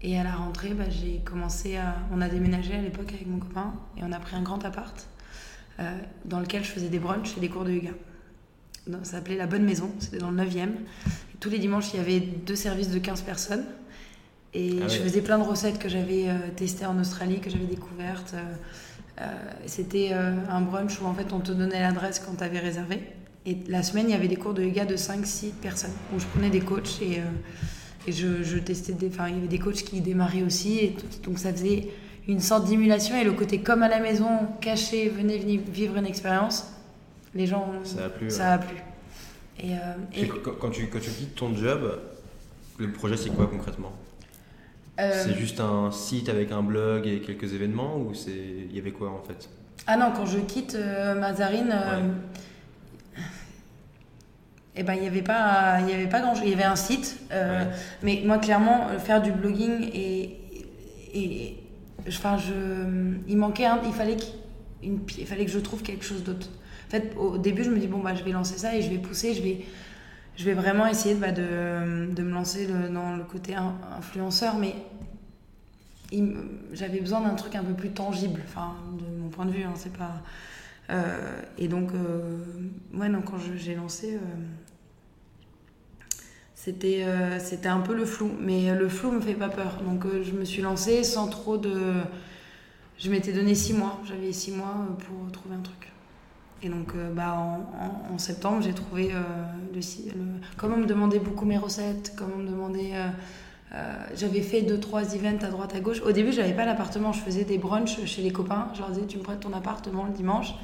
Et 0.02 0.18
à 0.18 0.24
la 0.24 0.32
rentrée, 0.32 0.74
bah, 0.74 0.84
j'ai 0.88 1.20
commencé 1.24 1.76
à. 1.76 1.96
On 2.12 2.20
a 2.20 2.28
déménagé 2.28 2.74
à 2.74 2.80
l'époque 2.80 3.12
avec 3.12 3.26
mon 3.26 3.38
copain 3.38 3.74
et 3.96 4.00
on 4.02 4.12
a 4.12 4.18
pris 4.18 4.36
un 4.36 4.42
grand 4.42 4.64
appart 4.64 5.08
dans 6.26 6.38
lequel 6.38 6.62
je 6.62 6.68
faisais 6.68 6.90
des 6.90 7.00
brunchs 7.00 7.36
et 7.36 7.40
des 7.40 7.48
cours 7.48 7.64
de 7.64 7.72
yoga. 7.72 7.90
ça 8.86 9.04
s'appelait 9.04 9.36
La 9.36 9.48
Bonne 9.48 9.64
Maison, 9.64 9.90
c'était 9.98 10.18
dans 10.18 10.30
le 10.30 10.40
9e. 10.40 10.68
tous 11.40 11.50
les 11.50 11.58
dimanches, 11.58 11.92
il 11.94 11.96
y 11.96 12.00
avait 12.00 12.20
deux 12.20 12.54
services 12.54 12.90
de 12.90 13.00
15 13.00 13.22
personnes. 13.22 13.64
Et 14.54 14.80
ah 14.82 14.88
je 14.88 14.98
faisais 14.98 15.22
plein 15.22 15.38
de 15.38 15.44
recettes 15.44 15.78
que 15.78 15.88
j'avais 15.88 16.28
euh, 16.28 16.34
testées 16.54 16.84
en 16.84 16.98
Australie, 16.98 17.40
que 17.40 17.48
j'avais 17.48 17.64
découvertes. 17.64 18.34
Euh, 18.34 18.54
euh, 19.20 19.24
c'était 19.66 20.12
un 20.12 20.60
brunch 20.62 21.00
où 21.00 21.06
en 21.06 21.14
fait 21.14 21.32
on 21.32 21.40
te 21.40 21.52
donnait 21.52 21.80
l'adresse 21.80 22.18
quand 22.18 22.34
tu 22.36 22.44
avais 22.44 22.58
réservé. 22.58 23.00
Et 23.44 23.58
la 23.68 23.82
semaine, 23.82 24.06
il 24.08 24.12
y 24.12 24.14
avait 24.14 24.28
des 24.28 24.36
cours 24.36 24.54
de 24.54 24.62
yoga 24.62 24.84
de 24.84 24.96
5-6 24.96 25.52
personnes 25.60 25.92
où 26.14 26.20
je 26.20 26.26
prenais 26.26 26.48
des 26.48 26.60
coachs 26.60 27.00
et, 27.02 27.20
et 28.06 28.12
je, 28.12 28.42
je, 28.42 28.58
testais 28.58 28.92
des. 28.92 29.08
Enfin, 29.08 29.28
il 29.28 29.34
y 29.34 29.38
avait 29.38 29.48
des 29.48 29.58
coachs 29.58 29.82
qui 29.82 30.00
démarraient 30.00 30.42
aussi. 30.42 30.78
Et 30.78 30.96
donc 31.24 31.38
ça 31.38 31.52
faisait 31.52 31.88
une 32.26 32.40
sorte 32.40 32.66
d'émulation 32.66 33.16
et 33.16 33.24
le 33.24 33.32
côté 33.32 33.60
comme 33.60 33.82
à 33.82 33.88
la 33.88 34.00
maison, 34.00 34.28
caché, 34.60 35.08
venez, 35.08 35.38
vivre 35.38 35.96
une 35.96 36.06
expérience. 36.06 36.68
Les 37.34 37.46
gens. 37.46 37.70
Ça 37.84 38.06
a 38.06 38.08
plu. 38.08 38.30
Ça 38.30 38.52
a 38.54 38.58
plu. 38.58 38.76
Et, 39.62 39.72
et... 40.14 40.28
Quand, 40.60 40.70
tu, 40.70 40.86
quand 40.86 41.00
tu 41.00 41.10
quittes 41.10 41.34
ton 41.34 41.54
job, 41.54 42.00
le 42.78 42.92
projet 42.92 43.16
c'est 43.16 43.30
quoi 43.30 43.46
concrètement? 43.46 43.92
C'est 45.12 45.34
juste 45.34 45.60
un 45.60 45.90
site 45.90 46.28
avec 46.28 46.52
un 46.52 46.62
blog 46.62 47.06
et 47.06 47.20
quelques 47.20 47.54
événements 47.54 47.96
ou 47.96 48.14
c'est 48.14 48.30
il 48.30 48.74
y 48.74 48.78
avait 48.78 48.92
quoi 48.92 49.10
en 49.10 49.22
fait? 49.26 49.48
Ah 49.86 49.96
non, 49.96 50.12
quand 50.14 50.26
je 50.26 50.38
quitte 50.38 50.76
euh, 50.76 51.18
Mazarine, 51.18 51.72
euh, 51.72 52.00
eh 54.76 54.82
ben 54.82 54.94
il 54.94 55.00
n'y 55.00 55.06
avait 55.06 55.22
pas 55.22 55.80
il 55.80 55.90
y 55.90 55.92
avait 55.92 56.08
pas 56.08 56.20
grand 56.20 56.34
chose. 56.34 56.44
Il 56.46 56.50
y 56.50 56.54
avait 56.54 56.62
un 56.64 56.76
site, 56.76 57.18
mais 58.02 58.22
moi 58.24 58.38
clairement 58.38 58.88
faire 58.98 59.20
du 59.20 59.32
blogging 59.32 59.90
et, 59.92 60.38
et 61.14 61.56
enfin 62.08 62.38
je 62.38 62.52
il 63.28 63.36
manquait 63.36 63.66
il 63.84 63.92
fallait 63.92 64.16
qu'il 64.16 64.98
il 65.18 65.26
fallait 65.26 65.44
que 65.44 65.50
je 65.50 65.58
trouve 65.58 65.82
quelque 65.82 66.04
chose 66.04 66.22
d'autre. 66.22 66.48
En 66.88 66.90
fait, 66.90 67.14
au 67.16 67.38
début, 67.38 67.64
je 67.64 67.70
me 67.70 67.78
dis 67.78 67.86
bon 67.86 67.98
bah 67.98 68.14
je 68.14 68.22
vais 68.22 68.32
lancer 68.32 68.58
ça 68.58 68.74
et 68.76 68.82
je 68.82 68.90
vais 68.90 68.98
pousser, 68.98 69.34
je 69.34 69.42
vais 69.42 69.64
je 70.36 70.44
vais 70.44 70.54
vraiment 70.54 70.86
essayer 70.86 71.14
bah, 71.14 71.30
de, 71.30 72.12
de, 72.12 72.22
me 72.22 72.32
lancer 72.32 72.66
dans 72.66 73.16
le 73.16 73.24
côté 73.24 73.54
influenceur, 73.54 74.56
mais 74.56 74.74
j'avais 76.72 77.00
besoin 77.00 77.20
d'un 77.20 77.34
truc 77.34 77.54
un 77.54 77.64
peu 77.64 77.74
plus 77.74 77.90
tangible, 77.90 78.40
enfin, 78.44 78.74
de 78.98 79.22
mon 79.22 79.28
point 79.28 79.46
de 79.46 79.50
vue, 79.50 79.64
hein, 79.64 79.74
c'est 79.76 79.96
pas... 79.96 80.22
Euh, 80.90 81.40
et 81.58 81.68
donc, 81.68 81.90
euh, 81.94 82.38
ouais, 82.94 83.08
non, 83.08 83.22
quand 83.22 83.36
j'ai 83.56 83.74
lancé, 83.74 84.14
euh, 84.14 84.18
c'était 86.54 87.04
c'était 87.40 87.68
un 87.68 87.80
peu 87.80 87.94
le 87.94 88.04
flou, 88.04 88.30
mais 88.40 88.74
le 88.74 88.88
flou 88.88 89.10
me 89.10 89.20
fait 89.20 89.34
pas 89.34 89.48
peur. 89.48 89.80
Donc, 89.84 90.04
je 90.22 90.32
me 90.32 90.44
suis 90.44 90.62
lancée 90.62 91.02
sans 91.02 91.26
trop 91.26 91.56
de... 91.58 91.92
je 92.98 93.10
m'étais 93.10 93.32
donné 93.32 93.54
six 93.54 93.72
mois. 93.72 94.00
J'avais 94.04 94.32
six 94.32 94.52
mois 94.52 94.86
pour 95.06 95.32
trouver 95.32 95.56
un 95.56 95.62
truc. 95.62 95.90
Et 96.62 96.68
donc, 96.68 96.94
bah, 97.16 97.36
en, 98.12 98.18
septembre, 98.18 98.62
j'ai 98.62 98.74
trouvé 98.74 99.10
Comme 100.56 100.74
on 100.74 100.76
me 100.76 100.86
demandait 100.86 101.18
beaucoup 101.18 101.46
mes 101.46 101.58
recettes, 101.58 102.14
comme 102.16 102.30
on 102.36 102.38
me 102.38 102.48
demandait. 102.48 102.92
J'avais 104.14 104.42
fait 104.42 104.62
deux, 104.62 104.78
trois 104.78 105.14
events 105.14 105.42
à 105.42 105.48
droite, 105.48 105.74
à 105.74 105.80
gauche. 105.80 106.00
Au 106.02 106.12
début, 106.12 106.32
j'avais 106.32 106.52
pas 106.52 106.66
l'appartement. 106.66 107.12
Je 107.12 107.20
faisais 107.20 107.44
des 107.44 107.58
brunchs 107.58 108.04
chez 108.04 108.22
les 108.22 108.30
copains. 108.30 108.68
Je 108.74 108.80
leur 108.80 108.90
disais, 108.90 109.06
tu 109.06 109.18
me 109.18 109.22
prêtes 109.22 109.40
ton 109.40 109.52
appartement 109.52 110.04
le 110.04 110.12
dimanche. 110.12 110.54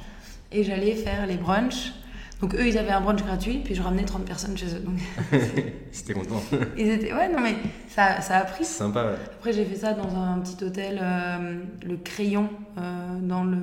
Et 0.51 0.63
j'allais 0.63 0.93
faire 0.93 1.25
les 1.25 1.37
brunchs. 1.37 1.93
Donc 2.41 2.55
eux, 2.55 2.67
ils 2.67 2.77
avaient 2.77 2.91
un 2.91 3.01
brunch 3.01 3.21
gratuit, 3.21 3.59
puis 3.63 3.75
je 3.75 3.81
ramenais 3.81 4.05
30 4.05 4.23
personnes 4.23 4.57
chez 4.57 4.67
eux. 4.67 4.83
C'était 5.91 6.13
content. 6.13 6.41
ils 6.77 6.89
étaient... 6.89 7.13
Ouais, 7.13 7.27
non, 7.27 7.41
mais 7.41 7.55
ça, 7.89 8.21
ça 8.21 8.37
a 8.37 8.45
pris. 8.45 8.63
Sympa, 8.63 9.03
ouais. 9.03 9.17
Après, 9.37 9.51
j'ai 9.51 9.65
fait 9.65 9.75
ça 9.75 9.93
dans 9.93 10.15
un 10.15 10.39
petit 10.39 10.63
hôtel, 10.63 10.99
euh, 11.01 11.59
le 11.85 11.97
Crayon, 11.97 12.49
euh, 12.77 13.19
dans 13.21 13.43
le... 13.43 13.57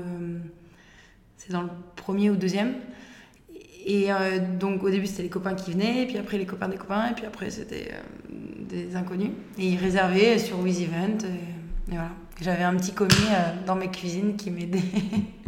C'est 1.38 1.52
dans 1.52 1.62
le 1.62 1.70
premier 1.94 2.28
ou 2.28 2.36
deuxième. 2.36 2.74
Et 3.86 4.12
euh, 4.12 4.40
donc 4.58 4.82
au 4.82 4.90
début, 4.90 5.06
c'était 5.06 5.22
les 5.22 5.28
copains 5.28 5.54
qui 5.54 5.70
venaient, 5.70 6.02
et 6.02 6.06
puis 6.06 6.18
après 6.18 6.38
les 6.38 6.46
copains 6.46 6.68
des 6.68 6.76
copains, 6.76 7.08
et 7.10 7.14
puis 7.14 7.24
après, 7.24 7.50
c'était 7.50 7.92
des 8.84 8.96
inconnus. 8.96 9.30
Et 9.58 9.68
ils 9.68 9.78
réservaient 9.78 10.38
sur 10.38 10.60
WizEvent, 10.60 11.24
et, 11.24 11.92
et 11.92 11.96
voilà. 11.96 12.10
J'avais 12.40 12.64
un 12.64 12.76
petit 12.76 12.92
commis 12.92 13.14
dans 13.66 13.76
mes 13.76 13.88
cuisines 13.88 14.36
qui 14.36 14.50
m'aidait. 14.50 14.82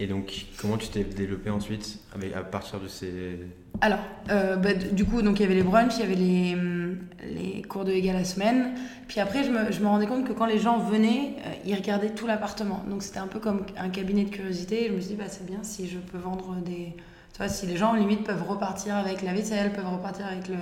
Et 0.00 0.06
donc, 0.06 0.46
comment 0.60 0.76
tu 0.76 0.88
t'es 0.88 1.02
développé 1.02 1.50
ensuite 1.50 1.98
avec, 2.14 2.34
à 2.34 2.42
partir 2.42 2.78
de 2.78 2.86
ces... 2.86 3.40
Alors, 3.80 3.98
euh, 4.30 4.54
bah, 4.54 4.72
du 4.72 5.04
coup, 5.04 5.22
donc 5.22 5.40
il 5.40 5.42
y 5.42 5.44
avait 5.44 5.56
les 5.56 5.64
brunchs, 5.64 5.94
il 5.96 6.00
y 6.00 6.02
avait 6.04 6.14
les, 6.14 6.54
hum, 6.54 6.98
les 7.24 7.62
cours 7.62 7.84
de 7.84 7.92
yoga 7.92 8.12
la 8.12 8.24
semaine. 8.24 8.74
Puis 9.08 9.18
après, 9.18 9.42
je 9.42 9.50
me, 9.50 9.72
je 9.72 9.80
me, 9.80 9.88
rendais 9.88 10.06
compte 10.06 10.24
que 10.24 10.32
quand 10.32 10.46
les 10.46 10.60
gens 10.60 10.78
venaient, 10.78 11.34
euh, 11.44 11.52
ils 11.66 11.74
regardaient 11.74 12.10
tout 12.10 12.28
l'appartement. 12.28 12.84
Donc 12.88 13.02
c'était 13.02 13.18
un 13.18 13.26
peu 13.26 13.40
comme 13.40 13.66
un 13.76 13.88
cabinet 13.88 14.22
de 14.22 14.30
curiosité. 14.30 14.86
je 14.86 14.92
me 14.92 15.00
suis 15.00 15.10
dit, 15.10 15.16
bah, 15.16 15.28
c'est 15.28 15.44
bien 15.44 15.60
si 15.62 15.88
je 15.88 15.98
peux 15.98 16.18
vendre 16.18 16.54
des... 16.64 16.94
Tu 17.32 17.38
vois, 17.38 17.48
si 17.48 17.66
les 17.66 17.76
gens, 17.76 17.94
limite, 17.94 18.22
peuvent 18.22 18.48
repartir 18.48 18.94
avec 18.94 19.22
la 19.22 19.32
vaisselle, 19.32 19.72
peuvent 19.72 19.92
repartir 19.92 20.26
avec 20.26 20.46
le, 20.48 20.56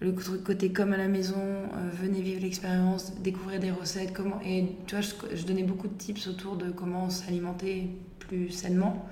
Le 0.00 0.12
côté 0.12 0.72
comme 0.72 0.94
à 0.94 0.96
la 0.96 1.08
maison, 1.08 1.36
euh, 1.36 1.90
venez 1.92 2.22
vivre 2.22 2.40
l'expérience, 2.40 3.14
découvrir 3.20 3.60
des 3.60 3.70
recettes. 3.70 4.12
Comment, 4.12 4.40
et 4.44 4.76
tu 4.86 4.96
vois, 4.96 5.02
je, 5.02 5.36
je 5.36 5.44
donnais 5.44 5.62
beaucoup 5.62 5.88
de 5.88 5.94
tips 5.94 6.26
autour 6.26 6.56
de 6.56 6.70
comment 6.70 7.10
s'alimenter 7.10 7.90
plus 8.18 8.50
sainement 8.50 9.06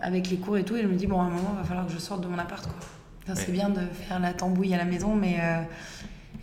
avec 0.00 0.30
les 0.30 0.36
cours 0.36 0.56
et 0.56 0.64
tout. 0.64 0.76
Et 0.76 0.82
je 0.82 0.86
me 0.86 0.94
dis, 0.94 1.08
bon, 1.08 1.20
à 1.20 1.24
un 1.24 1.30
moment, 1.30 1.50
il 1.54 1.58
va 1.58 1.64
falloir 1.64 1.86
que 1.86 1.92
je 1.92 1.98
sorte 1.98 2.22
de 2.22 2.28
mon 2.28 2.38
appart. 2.38 2.64
Quoi. 2.64 2.99
C'est 3.34 3.52
bien 3.52 3.68
de 3.68 3.80
faire 4.08 4.18
la 4.18 4.32
tambouille 4.32 4.74
à 4.74 4.78
la 4.78 4.84
maison, 4.84 5.14
mais 5.14 5.38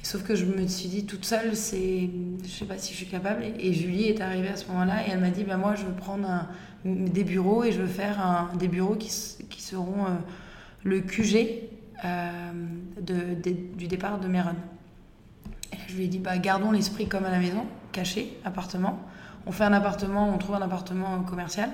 Sauf 0.07 0.23
que 0.23 0.35
je 0.35 0.45
me 0.45 0.65
suis 0.67 0.87
dit 0.87 1.05
toute 1.05 1.25
seule, 1.25 1.53
c'est, 1.53 2.09
je 2.41 2.49
sais 2.49 2.63
pas 2.63 2.77
si 2.77 2.93
je 2.93 2.97
suis 2.97 3.07
capable. 3.07 3.43
Et, 3.59 3.73
Julie 3.73 4.05
est 4.05 4.21
arrivée 4.21 4.47
à 4.47 4.55
ce 4.55 4.65
moment-là 4.67 5.05
et 5.05 5.11
elle 5.11 5.19
m'a 5.19 5.31
dit, 5.31 5.43
bah 5.43 5.57
moi 5.57 5.75
je 5.75 5.83
veux 5.83 5.91
prendre 5.91 6.45
des 6.85 7.25
bureaux 7.25 7.65
et 7.65 7.73
je 7.73 7.81
veux 7.81 7.87
faire 7.87 8.25
un, 8.25 8.55
des 8.55 8.69
bureaux 8.69 8.95
qui, 8.95 9.09
qui 9.49 9.61
seront 9.61 10.05
euh, 10.05 10.15
le 10.85 11.01
QG 11.01 11.59
euh, 12.05 12.51
de, 13.01 13.35
du 13.75 13.87
départ 13.87 14.19
de. 14.19 14.29
Et 14.29 15.77
je 15.89 15.95
lui 15.97 16.05
ai 16.05 16.07
dit, 16.07 16.19
bah 16.19 16.37
gardons 16.37 16.71
l'esprit 16.71 17.09
comme 17.09 17.25
à 17.25 17.29
la 17.29 17.39
maison, 17.39 17.65
caché, 17.91 18.39
appartement. 18.45 19.01
On 19.45 19.51
fait 19.51 19.65
un 19.65 19.73
appartement, 19.73 20.33
on 20.33 20.37
trouve 20.37 20.55
un 20.55 20.61
appartement 20.61 21.21
commercial. 21.23 21.69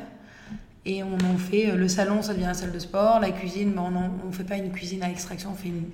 Et 0.86 1.04
on 1.04 1.16
en 1.16 1.38
fait 1.38 1.70
euh, 1.70 1.76
le 1.76 1.88
salon, 1.88 2.22
ça 2.22 2.34
devient 2.34 2.46
la 2.46 2.54
salle 2.54 2.72
de 2.72 2.80
sport. 2.80 3.20
La 3.20 3.32
cuisine, 3.32 3.74
bah, 3.74 3.84
on 3.84 4.28
ne 4.28 4.32
fait 4.34 4.44
pas 4.44 4.58
une 4.58 4.72
cuisine 4.72 5.04
à 5.04 5.10
extraction, 5.10 5.52
on 5.52 5.56
fait 5.56 5.70
une, 5.70 5.86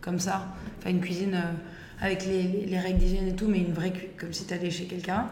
comme 0.00 0.18
ça, 0.18 0.46
enfin 0.78 0.90
une 0.90 1.00
cuisine 1.00 1.36
avec 2.00 2.26
les, 2.26 2.66
les 2.66 2.78
règles 2.78 2.98
d'hygiène 2.98 3.28
et 3.28 3.34
tout, 3.34 3.48
mais 3.48 3.58
une 3.58 3.72
vraie 3.72 3.92
comme 4.16 4.32
si 4.32 4.46
tu 4.46 4.54
allais 4.54 4.70
chez 4.70 4.84
quelqu'un. 4.84 5.28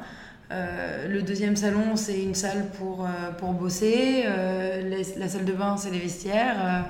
Euh, 0.51 1.09
le 1.09 1.23
deuxième 1.23 1.57
salon, 1.57 1.97
c'est 1.97 2.23
une 2.23 2.35
salle 2.35 2.71
pour, 2.79 3.05
euh, 3.05 3.33
pour 3.39 3.53
bosser. 3.53 4.25
Euh, 4.27 5.03
la 5.17 5.29
salle 5.29 5.45
de 5.45 5.53
bain, 5.53 5.77
c'est 5.77 5.91
les 5.91 5.99
vestiaires. 5.99 6.87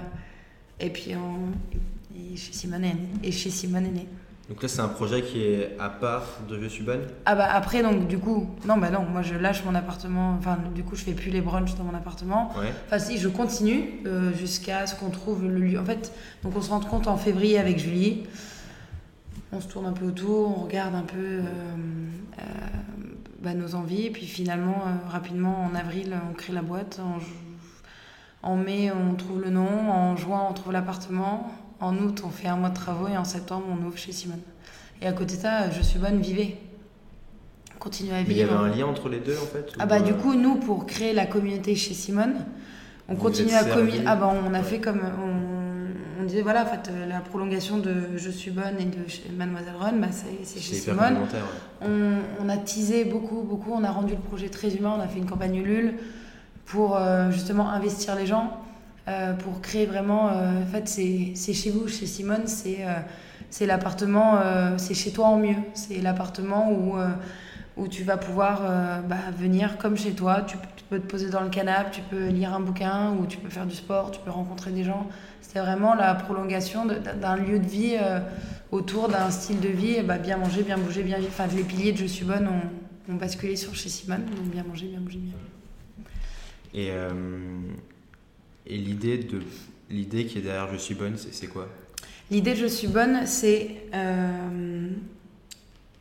et 0.80 0.90
puis, 0.90 1.14
on, 1.16 1.52
et 2.16 2.36
chez 2.36 2.52
Simone 2.52 2.84
et 3.22 3.32
chez 3.32 3.50
Simone. 3.50 4.00
Donc 4.48 4.62
là, 4.62 4.68
c'est 4.68 4.80
un 4.80 4.88
projet 4.88 5.22
qui 5.22 5.42
est 5.42 5.74
à 5.78 5.88
part 5.88 6.26
de 6.48 6.68
suis 6.68 6.84
bonne 6.84 7.00
Ah 7.24 7.34
bah 7.34 7.48
après, 7.50 7.82
donc 7.82 8.06
du 8.06 8.18
coup, 8.18 8.50
non, 8.66 8.76
bah 8.76 8.90
non, 8.90 9.02
moi 9.02 9.22
je 9.22 9.34
lâche 9.34 9.64
mon 9.64 9.74
appartement, 9.74 10.36
enfin 10.38 10.58
du 10.74 10.82
coup 10.82 10.96
je 10.96 11.04
fais 11.04 11.14
plus 11.14 11.30
les 11.30 11.40
brunchs 11.40 11.74
dans 11.76 11.84
mon 11.84 11.94
appartement. 11.94 12.52
Enfin 12.86 12.98
si, 12.98 13.16
je 13.16 13.28
continue 13.28 14.02
jusqu'à 14.36 14.86
ce 14.86 14.94
qu'on 14.96 15.08
trouve 15.08 15.44
le 15.44 15.60
lieu. 15.60 15.80
En 15.80 15.84
fait, 15.84 16.12
donc 16.42 16.54
on 16.56 16.60
se 16.60 16.68
rend 16.68 16.80
compte 16.80 17.06
en 17.06 17.16
février 17.16 17.58
avec 17.58 17.78
Julie. 17.78 18.24
On 19.56 19.60
se 19.60 19.68
tourne 19.68 19.86
un 19.86 19.92
peu 19.92 20.06
autour, 20.06 20.58
on 20.58 20.64
regarde 20.64 20.96
un 20.96 21.02
peu 21.02 21.16
euh, 21.16 21.42
euh, 22.38 22.42
bah, 23.40 23.54
nos 23.54 23.76
envies, 23.76 24.10
puis 24.10 24.26
finalement, 24.26 24.82
euh, 24.86 25.08
rapidement, 25.08 25.64
en 25.64 25.76
avril, 25.76 26.16
on 26.28 26.34
crée 26.34 26.52
la 26.52 26.62
boîte, 26.62 27.00
en, 28.42 28.56
mai, 28.56 28.90
on 28.90 29.14
trouve 29.14 29.40
le 29.40 29.50
nom, 29.50 29.90
en 29.90 30.16
juin, 30.16 30.44
on 30.50 30.54
trouve 30.54 30.72
l'appartement, 30.72 31.52
en 31.84 31.96
août, 31.98 32.22
on 32.24 32.30
fait 32.30 32.48
un 32.48 32.56
mois 32.56 32.70
de 32.70 32.74
travaux, 32.74 33.08
et 33.08 33.16
en 33.16 33.24
septembre, 33.24 33.66
on 33.70 33.84
ouvre 33.86 33.98
chez 33.98 34.12
Simone. 34.12 34.40
Et 35.02 35.06
à 35.06 35.12
côté 35.12 35.36
de 35.36 35.40
ça, 35.40 35.70
je 35.70 35.82
suis 35.82 35.98
bonne, 35.98 36.20
vivez. 36.20 36.56
Continuez 37.78 38.14
à 38.14 38.22
vivre. 38.22 38.28
Mais 38.28 38.34
il 38.34 38.38
y 38.38 38.42
avait 38.42 38.54
un 38.54 38.68
lien 38.68 38.86
entre 38.86 39.08
les 39.08 39.20
deux, 39.20 39.36
en 39.36 39.46
fait 39.46 39.72
Ah 39.78 39.86
bah 39.86 40.00
du 40.00 40.14
coup, 40.14 40.34
nous, 40.34 40.56
pour 40.56 40.86
créer 40.86 41.12
la 41.12 41.26
communauté 41.26 41.74
chez 41.74 41.92
Simone, 41.92 42.34
on 43.08 43.16
continue 43.16 43.52
à 43.52 43.64
communiquer. 43.64 44.04
Ah 44.06 44.16
bah 44.16 44.32
on 44.32 44.54
a 44.54 44.62
fait 44.62 44.80
comme 44.80 45.00
on 46.24 46.26
disait 46.26 46.42
voilà, 46.42 46.62
en 46.62 46.66
fait, 46.66 46.90
la 47.08 47.20
prolongation 47.20 47.78
de 47.78 48.16
Je 48.16 48.30
suis 48.30 48.50
bonne 48.50 48.76
et 48.78 48.84
de 48.84 49.36
Mademoiselle 49.36 49.76
Run, 49.78 49.92
bah, 49.98 50.08
c'est 50.10 50.60
chez 50.60 50.74
Simone. 50.74 51.18
On, 51.82 52.48
a 52.48 52.56
teasé 52.56 53.04
beaucoup, 53.04 53.42
beaucoup. 53.42 53.72
On 53.72 53.84
a 53.84 53.90
rendu 53.90 54.14
le 54.14 54.20
projet 54.20 54.48
très 54.48 54.74
humain. 54.74 54.94
On 54.98 55.02
a 55.02 55.06
fait 55.06 55.18
une 55.18 55.26
campagne 55.28 55.56
Ulule 55.56 55.94
pour 56.64 56.96
euh, 56.96 57.30
justement 57.30 57.68
investir 57.68 58.16
les 58.16 58.26
gens, 58.26 58.58
euh, 59.08 59.32
pour 59.34 59.60
créer 59.60 59.86
vraiment. 59.86 60.26
en 60.26 60.66
fait, 60.70 60.88
c'est 60.88 61.52
chez 61.52 61.70
vous, 61.70 61.88
chez 61.88 62.06
Simone, 62.06 62.46
c'est 62.46 63.66
l'appartement, 63.66 64.40
c'est 64.76 64.94
chez 64.94 65.12
toi 65.12 65.26
en 65.26 65.38
mieux. 65.38 65.56
C'est 65.74 66.00
l'appartement 66.00 66.72
où 67.76 67.88
tu 67.88 68.02
vas 68.02 68.16
pouvoir 68.16 68.62
bah, 69.08 69.16
venir 69.36 69.78
comme 69.78 69.96
chez 69.96 70.12
toi. 70.12 70.42
Tu, 70.42 70.56
peux 70.90 70.98
te 70.98 71.06
poser 71.06 71.30
dans 71.30 71.40
le 71.40 71.48
canapé, 71.48 71.90
tu 71.92 72.02
peux 72.02 72.28
lire 72.28 72.52
un 72.52 72.60
bouquin, 72.60 73.12
ou 73.12 73.26
tu 73.26 73.38
peux 73.38 73.48
faire 73.48 73.66
du 73.66 73.74
sport, 73.74 74.10
tu 74.10 74.20
peux 74.20 74.30
rencontrer 74.30 74.70
des 74.70 74.84
gens. 74.84 75.08
C'est 75.54 75.60
vraiment 75.60 75.94
la 75.94 76.14
prolongation 76.14 76.84
d'un 76.84 77.36
lieu 77.36 77.60
de 77.60 77.66
vie 77.66 77.96
euh, 78.00 78.18
autour 78.72 79.08
d'un 79.08 79.30
style 79.30 79.60
de 79.60 79.68
vie, 79.68 80.02
bah, 80.02 80.18
bien 80.18 80.36
manger, 80.36 80.64
bien 80.64 80.76
bouger, 80.76 81.04
bien 81.04 81.18
vivre. 81.18 81.30
Enfin, 81.30 81.46
les 81.54 81.62
piliers 81.62 81.92
de 81.92 81.98
Je 81.98 82.06
suis 82.06 82.24
bonne 82.24 82.48
ont, 82.48 83.12
ont 83.12 83.16
basculé 83.16 83.54
sur 83.54 83.72
chez 83.74 83.88
Simone, 83.88 84.24
donc 84.24 84.46
bien 84.46 84.64
manger, 84.64 84.88
bien 84.88 84.98
bouger, 84.98 85.18
bien 85.18 85.32
vivre. 85.32 86.08
Et, 86.74 86.90
euh, 86.90 87.08
et 88.66 88.76
l'idée 88.76 89.18
de 89.18 89.40
l'idée 89.90 90.26
qui 90.26 90.38
est 90.38 90.42
derrière 90.42 90.72
Je 90.72 90.78
suis 90.78 90.94
bonne, 90.94 91.16
c'est 91.16 91.46
quoi? 91.46 91.68
L'idée 92.30 92.52
de 92.52 92.58
Je 92.58 92.66
suis 92.66 92.88
bonne, 92.88 93.26
c'est 93.26 93.70
euh, 93.94 94.88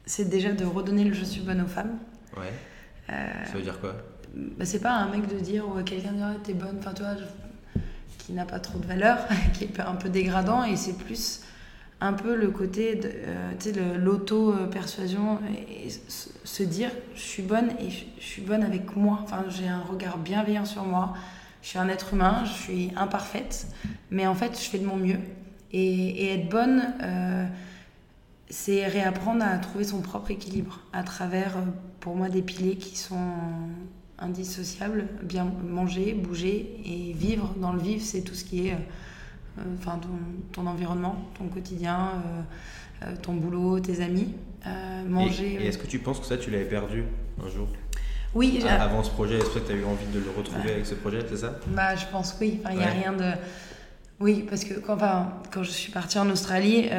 c'est 0.06 0.30
déjà 0.30 0.52
de 0.52 0.66
redonner 0.66 1.04
le 1.04 1.14
Je 1.14 1.24
suis 1.26 1.42
bonne 1.42 1.62
aux 1.62 1.68
femmes. 1.68 1.98
Ouais. 2.38 2.54
ça 3.08 3.54
veut 3.54 3.62
dire 3.62 3.80
quoi? 3.80 3.96
bah, 4.36 4.66
C'est 4.66 4.80
pas 4.80 4.94
un 4.94 5.10
mec 5.10 5.28
de 5.28 5.40
dire 5.40 5.68
ou 5.68 5.82
quelqu'un 5.84 6.12
de 6.12 6.18
dire 6.18 6.36
t'es 6.44 6.54
bonne, 6.54 6.78
enfin 6.80 6.94
toi, 6.94 7.10
qui 8.18 8.34
n'a 8.34 8.46
pas 8.46 8.60
trop 8.60 8.80
de 8.80 8.86
valeur, 8.86 9.20
qui 9.54 9.66
est 9.66 9.80
un 9.80 9.96
peu 9.96 10.10
dégradant, 10.10 10.64
et 10.64 10.76
c'est 10.76 10.98
plus 10.98 11.42
un 12.02 12.14
peu 12.14 12.36
le 12.36 12.50
côté 12.50 12.96
de 12.96 13.10
euh, 13.14 13.98
l'auto-persuasion 13.98 15.40
et 15.70 15.88
se 15.90 16.64
dire 16.64 16.90
je 17.16 17.22
suis 17.22 17.44
bonne 17.44 17.70
et 17.80 17.90
je 17.90 18.24
suis 18.24 18.42
bonne 18.42 18.64
avec 18.64 18.96
moi. 18.96 19.20
Enfin, 19.24 19.46
j'ai 19.50 19.68
un 19.68 19.82
regard 19.82 20.18
bienveillant 20.18 20.66
sur 20.66 20.84
moi. 20.84 21.14
Je 21.64 21.70
suis 21.70 21.80
un 21.80 21.88
être 21.88 22.14
humain, 22.14 22.44
je 22.46 22.52
suis 22.52 22.92
imparfaite, 22.98 23.68
mais 24.12 24.28
en 24.28 24.36
fait, 24.36 24.60
je 24.62 24.70
fais 24.70 24.80
de 24.80 24.86
mon 24.86 24.98
mieux. 24.98 25.20
Et, 25.72 26.34
être 26.34 26.50
bonne, 26.50 26.94
euh, 27.02 27.48
c'est 28.50 28.86
réapprendre 28.86 29.44
à 29.44 29.58
trouver 29.58 29.86
son 29.86 30.02
propre 30.02 30.30
équilibre 30.30 30.82
à 30.92 31.04
travers, 31.04 31.58
euh, 31.58 31.62
pour 32.02 32.16
moi, 32.16 32.28
des 32.28 32.42
piliers 32.42 32.76
qui 32.76 32.98
sont 32.98 33.32
indissociables. 34.20 35.08
Bien 35.24 35.52
manger, 35.64 36.14
bouger 36.14 36.82
et 36.86 37.14
vivre. 37.14 37.56
Dans 37.58 37.72
le 37.72 37.80
vivre, 37.80 38.04
c'est 38.04 38.22
tout 38.22 38.36
ce 38.36 38.44
qui 38.44 38.68
est 38.68 38.74
euh, 38.74 39.64
enfin 39.80 40.00
ton, 40.52 40.68
environnement, 40.68 41.16
ton 41.38 41.48
quotidien, 41.48 42.12
euh, 43.02 43.16
ton 43.22 43.34
boulot, 43.34 43.80
tes 43.80 44.02
amis. 44.02 44.34
manger. 45.08 45.60
Et, 45.62 45.68
est-ce 45.68 45.78
que 45.78 45.88
tu 45.88 46.00
penses 46.00 46.20
que 46.20 46.26
ça, 46.26 46.38
tu 46.38 46.52
l'avais 46.52 46.66
perdu 46.66 47.06
un 47.42 47.48
jour? 47.48 47.70
Oui. 48.36 48.64
Avant 48.68 49.04
ce 49.04 49.12
projet, 49.12 49.38
est-ce 49.38 49.50
que 49.50 49.60
tu 49.60 49.72
as 49.72 49.76
eu 49.76 49.84
envie 49.86 50.06
de 50.08 50.20
le 50.20 50.32
retrouver 50.36 50.72
avec 50.72 50.86
ce 50.86 50.96
projet, 50.96 51.20
c'est 51.30 51.38
ça? 51.38 51.60
Bah, 51.68 51.96
je 51.96 52.06
pense 52.08 52.36
oui. 52.40 52.60
Il 52.70 52.78
n'y 52.78 52.84
a 52.84 52.88
rien 52.88 53.14
de. 53.14 53.32
Oui, 54.20 54.46
parce 54.48 54.64
que 54.64 54.76
quand, 54.76 54.94
enfin, 54.94 55.34
quand 55.52 55.64
je 55.64 55.72
suis 55.72 55.92
partie 55.92 56.18
en 56.20 56.30
Australie, 56.30 56.90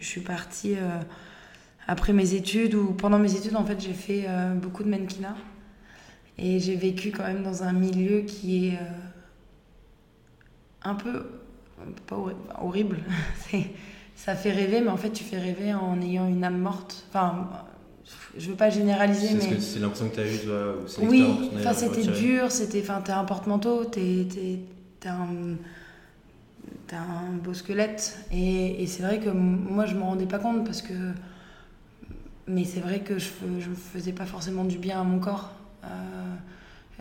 je 0.00 0.06
suis 0.06 0.22
partie 0.22 0.76
après 1.86 2.12
mes 2.12 2.34
études 2.34 2.74
ou 2.74 2.92
pendant 2.92 3.18
mes 3.18 3.34
études, 3.34 3.56
en 3.56 3.64
fait, 3.64 3.80
j'ai 3.80 3.92
fait 3.92 4.26
beaucoup 4.54 4.82
de 4.82 4.88
mannequinat. 4.88 5.36
Et 6.38 6.60
j'ai 6.60 6.76
vécu 6.76 7.12
quand 7.12 7.24
même 7.24 7.42
dans 7.42 7.62
un 7.62 7.72
milieu 7.72 8.20
qui 8.20 8.68
est 8.68 8.78
un 10.82 10.94
peu 10.94 11.26
pas 12.06 12.16
horrible, 12.60 12.98
ça 14.16 14.34
fait 14.34 14.52
rêver, 14.52 14.80
mais 14.80 14.88
en 14.88 14.96
fait, 14.96 15.10
tu 15.10 15.24
fais 15.24 15.38
rêver 15.38 15.74
en 15.74 16.00
ayant 16.00 16.26
une 16.26 16.44
âme 16.44 16.58
morte. 16.58 17.04
Enfin, 17.10 17.48
je 18.36 18.50
veux 18.50 18.56
pas 18.56 18.70
généraliser, 18.70 19.34
mais. 19.34 19.60
C'est 19.60 19.78
l'impression 19.78 20.08
que 20.08 20.14
tu 20.14 20.20
as 20.20 20.26
eue, 20.26 20.38
toi 20.38 20.74
Oui, 21.02 21.26
enfin, 21.56 21.72
c'était 21.72 22.04
dur, 22.04 22.50
c'était. 22.50 22.80
Enfin, 22.80 23.00
t'es 23.00 23.12
un 23.12 23.24
porte-manteau, 23.24 23.84
t'es, 23.84 24.26
un. 25.06 25.56
T'as 26.86 26.98
un 26.98 27.32
beau 27.42 27.52
squelette. 27.52 28.18
Et, 28.32 28.82
et 28.82 28.86
c'est 28.86 29.02
vrai 29.02 29.18
que 29.18 29.30
moi, 29.30 29.86
je 29.86 29.94
me 29.94 30.02
rendais 30.02 30.26
pas 30.26 30.38
compte 30.38 30.64
parce 30.64 30.82
que. 30.82 30.94
Mais 32.48 32.64
c'est 32.64 32.80
vrai 32.80 33.00
que 33.00 33.18
je, 33.18 33.28
je 33.58 33.70
faisais 33.70 34.12
pas 34.12 34.24
forcément 34.26 34.64
du 34.64 34.78
bien 34.78 35.00
à 35.00 35.04
mon 35.04 35.18
corps. 35.18 35.52
Euh, 35.84 35.88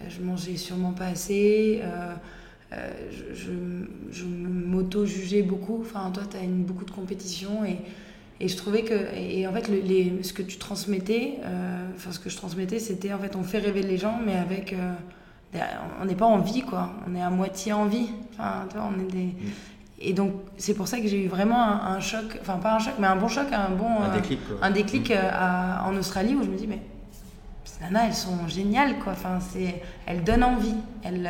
je 0.09 0.21
mangeais 0.21 0.57
sûrement 0.57 0.93
pas 0.93 1.07
assez. 1.07 1.81
Euh, 1.83 2.13
euh, 2.73 2.89
je, 3.33 3.51
je, 4.11 4.25
m'auto-jugeais 4.25 5.43
beaucoup. 5.43 5.81
Enfin, 5.81 6.09
toi, 6.11 6.23
tu 6.29 6.37
as 6.37 6.41
une, 6.41 6.63
beaucoup 6.63 6.85
de 6.85 6.91
compétition 6.91 7.63
et, 7.63 7.77
et 8.39 8.47
je 8.47 8.57
trouvais 8.57 8.83
que. 8.83 9.15
Et, 9.15 9.47
en 9.47 9.53
fait, 9.53 9.67
les, 9.67 10.23
ce 10.23 10.33
que 10.33 10.41
tu 10.41 10.57
transmettais, 10.57 11.35
euh, 11.43 11.87
enfin, 11.95 12.11
ce 12.11 12.19
que 12.19 12.29
je 12.29 12.37
transmettais, 12.37 12.79
c'était 12.79 13.13
en 13.13 13.19
fait, 13.19 13.35
on 13.35 13.43
fait 13.43 13.59
rêver 13.59 13.81
les 13.81 13.97
gens, 13.97 14.19
mais 14.25 14.35
avec. 14.35 14.73
Euh, 14.73 14.93
on 16.01 16.05
n'est 16.05 16.15
pas 16.15 16.25
en 16.25 16.39
vie, 16.39 16.63
quoi. 16.63 16.91
On 17.07 17.15
est 17.15 17.21
à 17.21 17.29
moitié 17.29 17.71
en 17.71 17.85
vie. 17.85 18.09
Enfin, 18.33 18.65
toi, 18.69 18.89
on 18.93 18.99
est 18.99 19.11
des. 19.11 19.25
Mm. 19.25 19.51
Et 19.99 20.13
donc, 20.13 20.33
c'est 20.57 20.73
pour 20.73 20.89
ça 20.89 20.99
que 20.99 21.07
j'ai 21.07 21.23
eu 21.23 21.27
vraiment 21.29 21.61
un, 21.61 22.01
choc, 22.01 22.37
enfin, 22.41 22.57
pas 22.57 22.75
un 22.75 22.79
choc, 22.79 22.95
mais 22.99 23.07
un 23.07 23.15
bon 23.15 23.29
choc, 23.29 23.47
un 23.53 23.69
bon. 23.69 24.01
Un 24.01 24.13
déclic, 24.13 24.39
Un 24.61 24.71
déclic 24.71 25.11
mm. 25.11 25.85
en 25.85 25.95
Australie 25.95 26.35
où 26.35 26.43
je 26.43 26.49
me 26.49 26.57
dis, 26.57 26.67
mais 26.67 26.81
ces 27.63 27.81
nanas, 27.85 28.07
elles 28.07 28.13
sont 28.13 28.47
géniales, 28.49 28.99
quoi. 28.99 29.13
Enfin, 29.13 29.39
elles 30.05 30.23
donnent 30.23 30.43
envie. 30.43 30.75
Elles. 31.03 31.29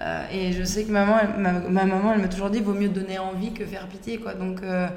Euh, 0.00 0.24
et 0.32 0.52
je 0.52 0.64
sais 0.64 0.84
que 0.84 0.90
maman, 0.90 1.16
ma, 1.38 1.84
maman, 1.84 2.12
elle 2.14 2.20
m'a 2.20 2.28
toujours 2.28 2.50
dit 2.50 2.60
vaut 2.60 2.72
mieux 2.72 2.88
donner 2.88 3.18
envie 3.18 3.52
que 3.52 3.64
faire 3.64 3.86
pitié, 3.86 4.18
quoi. 4.18 4.34
Donc, 4.34 4.62
euh, 4.62 4.88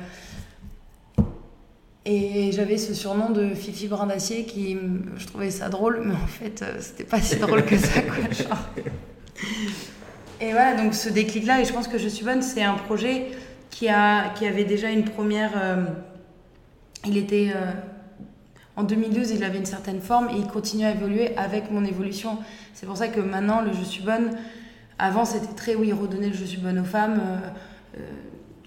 et 2.06 2.52
j'avais 2.52 2.78
ce 2.78 2.94
surnom 2.94 3.32
de 3.32 3.54
Fifi 3.54 3.88
Brin 3.88 4.06
d'Acier 4.06 4.46
qui, 4.46 4.78
je 5.18 5.26
trouvais 5.26 5.52
ça 5.52 5.70
drôle, 5.70 6.04
mais 6.06 6.14
en 6.14 6.28
fait, 6.28 6.62
euh, 6.62 6.78
c'était 6.80 7.04
pas 7.04 7.20
si 7.20 7.38
drôle 7.38 7.66
que 7.66 7.78
ça, 7.78 8.02
quoi. 8.02 8.58
Et 10.42 10.52
voilà, 10.52 10.76
donc 10.76 10.94
ce 10.94 11.10
déclic-là, 11.10 11.62
et 11.62 11.66
je 11.66 11.74
pense 11.74 11.88
que 11.88 11.98
Je 11.98 12.08
suis 12.08 12.26
bonne, 12.26 12.42
c'est 12.42 12.64
un 12.64 12.76
projet 12.76 13.28
qui, 13.70 13.88
a, 13.90 14.30
qui 14.30 14.46
avait 14.46 14.66
déjà 14.66 14.90
une 14.90 15.06
première. 15.06 15.52
il 17.06 17.18
était. 17.18 17.54
en 18.76 18.84
2012, 18.84 19.32
il 19.32 19.44
avait 19.44 19.58
une 19.58 19.66
certaine 19.66 20.02
forme 20.02 20.30
et 20.30 20.38
il 20.38 20.48
continue 20.48 20.86
à 20.86 20.92
évoluer 20.92 21.36
avec 21.38 21.72
mon 21.72 21.86
évolution. 21.86 22.38
C'est 22.74 22.86
pour 22.86 22.98
ça 22.98 23.08
que 23.08 23.22
maintenant, 23.22 23.62
le 23.62 23.72
Je 23.72 23.84
suis 23.84 24.04
bonne, 24.04 24.32
avant, 24.98 25.26
c'était 25.26 25.54
très, 25.54 25.76
oui, 25.76 25.92
redonner 25.92 26.30
le 26.30 26.36
je 26.36 26.46
suis 26.46 26.58
bonne 26.58 26.80
aux 26.80 26.86
femmes. 26.86 27.20
Euh, 27.20 27.38
euh, 27.38 27.50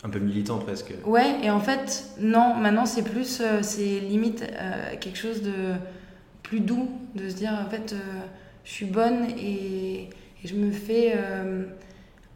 un 0.04 0.08
peu 0.08 0.18
militant 0.18 0.58
presque. 0.58 0.94
Ouais, 1.04 1.36
et 1.42 1.50
en 1.50 1.60
fait, 1.60 2.06
non, 2.20 2.54
maintenant 2.54 2.86
c'est 2.86 3.02
plus, 3.02 3.40
euh, 3.40 3.60
c'est 3.62 4.00
limite 4.00 4.44
quelque 5.00 5.18
chose 5.18 5.42
de 5.42 5.74
plus 6.42 6.60
doux, 6.60 6.88
de 7.14 7.28
se 7.28 7.34
dire, 7.34 7.52
en 7.52 7.68
fait, 7.68 7.94
je 8.64 8.70
suis 8.70 8.86
bonne 8.86 9.26
et, 9.38 10.08
je 10.44 10.54
me 10.54 10.70
fais. 10.70 11.14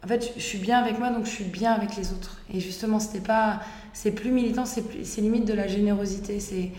en 0.03 0.07
fait, 0.07 0.33
je 0.35 0.41
suis 0.41 0.57
bien 0.57 0.77
avec 0.77 0.99
moi, 0.99 1.09
donc 1.09 1.25
je 1.25 1.31
suis 1.31 1.45
bien 1.45 1.71
avec 1.71 1.95
les 1.95 2.11
autres. 2.11 2.41
Et 2.53 2.59
justement, 2.59 2.99
c'était 2.99 3.25
pas. 3.25 3.61
C'est 3.93 4.11
plus 4.11 4.29
militant, 4.29 4.65
c'est 4.65 5.21
limite 5.21 5.45
de 5.45 5.53
la 5.53 5.67
générosité. 5.67 6.41
C'est 6.41 6.71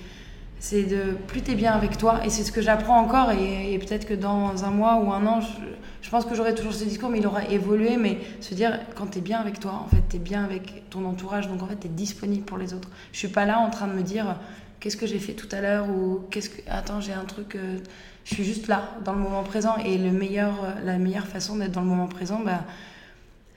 c'est 0.59 0.85
de 0.85 1.17
plus 1.27 1.43
t'es 1.43 1.55
bien 1.55 1.73
avec 1.73 1.99
toi 1.99 2.25
et 2.25 2.31
c'est 2.31 2.43
ce 2.43 2.53
que 2.53 2.63
j'apprends 2.63 2.99
encore 2.99 3.33
et, 3.33 3.79
peut-être 3.79 4.07
que 4.07 4.15
dans 4.15 4.65
un 4.65 4.71
mois 4.71 4.97
ou 4.97 5.13
un 5.13 5.27
an 5.27 5.41
je, 5.41 6.11
pense 6.11 6.25
que 6.25 6.35
j'aurai 6.35 6.55
toujours 6.55 6.73
ce 6.73 6.85
discours 6.85 7.11
mais 7.11 7.19
il 7.19 7.27
aura 7.27 7.45
évolué 7.47 7.97
mais 7.97 8.19
se 8.41 8.55
dire 8.55 8.79
quand 8.95 9.07
t'es 9.07 9.21
bien 9.21 9.41
avec 9.41 9.59
toi 9.61 9.83
en 9.85 9.89
fait 9.89 10.03
t'es 10.09 10.19
bien 10.19 10.45
avec 10.45 10.89
ton 10.91 11.05
entourage 11.05 11.49
donc 11.49 11.63
en 11.63 11.67
fait 11.67 11.77
t'es 11.77 11.89
disponible 11.89 12.45
pour 12.45 12.57
les 12.57 12.73
autres. 12.73 12.89
Je 13.13 13.19
suis 13.19 13.29
pas 13.29 13.47
là 13.47 13.59
en 13.59 13.71
train 13.71 13.89
de 13.89 13.93
me 13.93 14.03
dire 14.03 14.39
qu'est-ce 14.81 14.97
que 14.97 15.07
j'ai 15.07 15.19
fait 15.19 15.33
tout 15.33 15.49
à 15.51 15.61
l'heure 15.61 15.89
ou 15.91 16.25
qu'est-ce 16.31 16.51
que 16.51 16.63
attends 16.71 17.01
j'ai 17.01 17.13
un 17.13 17.25
truc 17.25 17.57
euh, 17.57 17.79
je 18.25 18.35
suis 18.35 18.45
juste 18.45 18.69
là 18.69 18.91
dans 19.05 19.13
le 19.13 19.19
moment 19.19 19.43
présent 19.43 19.77
et 19.79 19.99
le 19.99 20.13
meilleur 20.13 20.55
la 20.85 20.99
meilleure 20.99 21.27
façon 21.27 21.57
d'être 21.57 21.73
dans 21.73 21.83
le 21.83 21.89
moment 21.89 22.07
présent 22.09 22.41
bah, 22.45 22.65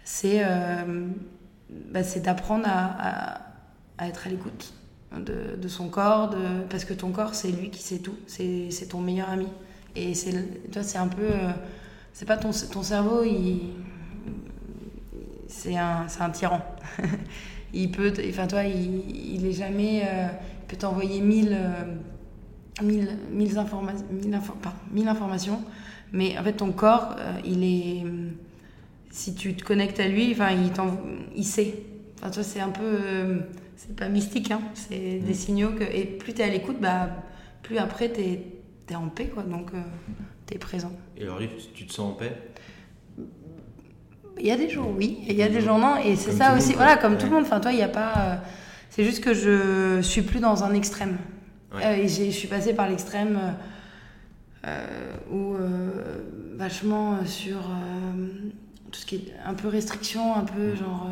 c'est 0.03 0.41
euh, 0.43 1.05
bah, 1.69 2.03
c'est 2.03 2.21
d'apprendre 2.21 2.65
à, 2.67 3.41
à 3.97 4.07
être 4.07 4.27
à 4.27 4.29
l'écoute 4.29 4.73
de, 5.15 5.67
son 5.67 5.89
corps, 5.89 6.33
parce 6.69 6.85
que 6.85 6.93
ton 6.93 7.11
corps, 7.11 7.33
c'est 7.33 7.51
lui 7.51 7.69
qui 7.69 7.81
sait 7.81 7.99
tout, 7.99 8.15
c'est 8.27 8.89
ton 8.89 8.99
meilleur 8.99 9.29
ami. 9.29 9.47
Et 9.97 10.13
c'est 10.13 10.31
c'est 10.83 10.97
un 10.99 11.07
peu. 11.07 11.23
Euh, 11.23 11.51
c'est 12.13 12.25
pas 12.25 12.37
ton, 12.37 12.51
ton 12.71 12.83
cerveau, 12.83 13.23
il. 13.23 13.73
C'est 15.47 15.75
un, 15.75 16.05
un 16.19 16.29
tyran. 16.29 16.61
il 17.73 17.91
peut. 17.91 18.13
Enfin, 18.29 18.45
toi, 18.45 18.63
il, 18.63 19.35
il 19.35 19.45
est 19.45 19.53
jamais. 19.53 20.03
Euh, 20.05 20.27
peut 20.67 20.77
t'envoyer 20.77 21.19
mille, 21.19 21.57
euh, 21.59 22.83
mille, 22.83 23.09
mille, 23.31 23.57
mille, 24.91 25.07
informations. 25.07 25.63
Mais 26.11 26.37
en 26.37 26.43
fait, 26.43 26.53
ton 26.53 26.71
corps, 26.71 27.15
il 27.43 27.63
est. 27.63 28.03
Si 29.09 29.33
tu 29.33 29.55
te 29.55 29.63
connectes 29.63 29.99
à 29.99 30.07
lui, 30.07 30.31
enfin, 30.31 30.51
il, 30.51 30.71
il 31.35 31.45
sait. 31.45 31.73
Enfin, 32.19 32.29
toi, 32.29 32.43
c'est 32.43 32.59
un 32.59 32.69
peu 32.69 33.41
c'est 33.77 33.95
pas 33.95 34.09
mystique, 34.09 34.49
hein. 34.51 34.59
c'est 34.73 35.19
des 35.19 35.31
mm. 35.31 35.33
signaux 35.33 35.69
que. 35.69 35.83
Et 35.83 36.05
plus 36.05 36.33
tu 36.33 36.41
es 36.41 36.43
à 36.43 36.49
l'écoute, 36.49 36.77
bah, 36.81 37.09
plus 37.61 37.77
après 37.77 38.11
tu 38.11 38.21
es, 38.21 38.95
en 38.95 39.07
paix, 39.07 39.27
quoi. 39.27 39.43
Donc 39.43 39.69
euh, 39.73 39.77
tu 40.47 40.55
es 40.55 40.57
présent. 40.57 40.91
Et 41.15 41.23
alors, 41.23 41.39
tu 41.73 41.85
te 41.85 41.93
sens 41.93 42.11
en 42.11 42.13
paix? 42.13 42.35
Il 44.39 44.45
y 44.45 44.51
a 44.51 44.57
des 44.57 44.69
jours, 44.69 44.91
oui, 44.95 45.19
et 45.27 45.31
il 45.31 45.37
y 45.37 45.43
a 45.43 45.49
des 45.49 45.61
jours, 45.61 45.77
non. 45.77 45.97
Et 45.97 46.15
c'est 46.15 46.31
ça 46.31 46.55
aussi, 46.55 46.73
voilà, 46.73 46.97
comme 46.97 47.17
tout 47.17 47.27
le 47.27 47.31
monde. 47.31 47.43
Enfin, 47.43 47.59
toi, 47.59 47.71
il 47.71 47.77
n'y 47.77 47.83
a 47.83 47.87
pas. 47.87 48.13
Euh, 48.17 48.35
c'est 48.89 49.03
juste 49.03 49.23
que 49.23 49.33
je 49.33 50.01
suis 50.01 50.23
plus 50.23 50.39
dans 50.39 50.63
un 50.63 50.73
extrême. 50.73 51.17
Euh, 51.75 51.93
et 51.93 52.07
je 52.07 52.31
suis 52.31 52.47
passée 52.47 52.73
par 52.73 52.89
l'extrême 52.89 53.39
où 55.31 55.53
vachement 56.55 57.25
sur 57.25 57.59
tout 58.91 58.99
ce 58.99 59.05
qui 59.05 59.15
est 59.15 59.33
un 59.45 59.53
peu 59.53 59.67
restriction, 59.67 60.35
un 60.35 60.43
peu 60.43 60.73
mm. 60.73 60.75
genre 60.75 61.07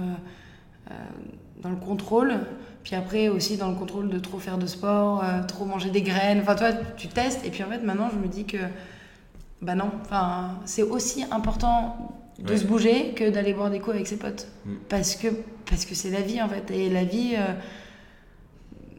dans 1.61 1.69
le 1.69 1.75
contrôle, 1.75 2.35
puis 2.83 2.95
après 2.95 3.29
aussi 3.29 3.57
dans 3.57 3.69
le 3.69 3.75
contrôle 3.75 4.09
de 4.09 4.19
trop 4.19 4.39
faire 4.39 4.57
de 4.57 4.67
sport, 4.67 5.23
euh, 5.23 5.41
trop 5.43 5.65
manger 5.65 5.89
des 5.89 6.03
graines. 6.03 6.39
Enfin, 6.41 6.55
toi, 6.55 6.69
tu 6.97 7.07
testes. 7.07 7.45
Et 7.45 7.49
puis 7.49 7.63
en 7.63 7.67
fait, 7.67 7.79
maintenant, 7.79 8.09
je 8.13 8.17
me 8.17 8.27
dis 8.27 8.45
que, 8.45 8.57
bah 9.61 9.75
non, 9.75 9.91
enfin, 10.01 10.59
c'est 10.65 10.83
aussi 10.83 11.25
important 11.31 12.15
de 12.37 12.55
se 12.55 12.65
bouger 12.65 13.13
que 13.13 13.29
d'aller 13.29 13.53
boire 13.53 13.71
des 13.71 13.79
coups 13.79 13.95
avec 13.95 14.07
ses 14.07 14.17
potes. 14.17 14.47
Mm. 14.65 14.73
Parce 14.89 15.15
que 15.15 15.27
parce 15.67 15.85
que 15.85 15.95
c'est 15.95 16.11
la 16.11 16.21
vie 16.21 16.41
en 16.41 16.47
fait. 16.47 16.69
Et 16.69 16.89
la 16.91 17.03
vie, 17.03 17.33
euh, 17.35 17.53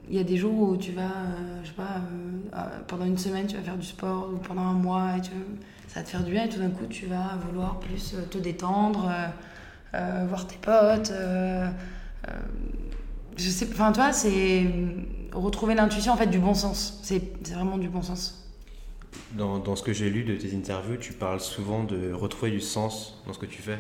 il 0.09 0.16
y 0.16 0.19
a 0.19 0.25
des 0.25 0.37
jours 0.37 0.71
où 0.71 0.77
tu 0.77 0.90
vas, 0.90 1.03
euh, 1.03 1.61
je 1.62 1.69
sais 1.69 1.75
pas, 1.75 2.01
pendant 2.88 3.05
une 3.05 3.19
semaine, 3.19 3.47
tu 3.47 3.57
vas 3.57 3.62
faire 3.62 3.77
du 3.77 3.87
sport, 3.87 4.31
ou 4.33 4.38
pendant 4.38 4.62
un 4.62 4.73
mois, 4.73 5.16
et 5.16 5.21
tu, 5.21 5.31
ça 5.87 6.01
va 6.01 6.05
te 6.05 6.11
faire 6.11 6.25
du 6.25 6.33
bien, 6.33 6.45
et 6.45 6.49
tout 6.49 6.59
d'un 6.59 6.71
coup, 6.71 6.87
tu 6.88 7.07
vas 7.07 7.38
vouloir 7.47 7.79
plus 7.79 8.16
te 8.31 8.38
détendre, 8.38 9.12
voir 9.92 10.47
tes 10.47 10.57
potes. 10.57 11.12
Euh, 12.29 12.33
je 13.37 13.51
sais, 13.51 13.69
enfin, 13.71 13.93
toi, 13.93 14.12
c'est 14.12 14.67
retrouver 15.33 15.75
l'intuition 15.75 16.12
en 16.12 16.17
fait 16.17 16.27
du 16.27 16.39
bon 16.39 16.55
sens. 16.55 17.01
C'est 17.03 17.47
vraiment 17.49 17.79
du 17.79 17.89
bon 17.89 18.03
sens. 18.03 18.51
dans, 19.33 19.59
dans, 19.59 19.77
ce 19.77 19.83
que 19.83 19.93
j'ai 19.93 20.11
lu 20.11 20.25
de 20.25 20.35
tes 20.35 20.55
interviews, 20.55 20.97
tu 20.97 21.12
parles 21.12 21.41
souvent 21.41 21.85
de 21.85 22.12
retrouver 22.12 22.51
du 22.51 22.61
sens 22.61 23.23
dans 23.27 23.33
ce 23.33 23.39
que 23.39 23.47
tu 23.47 23.62
fais. 23.62 23.79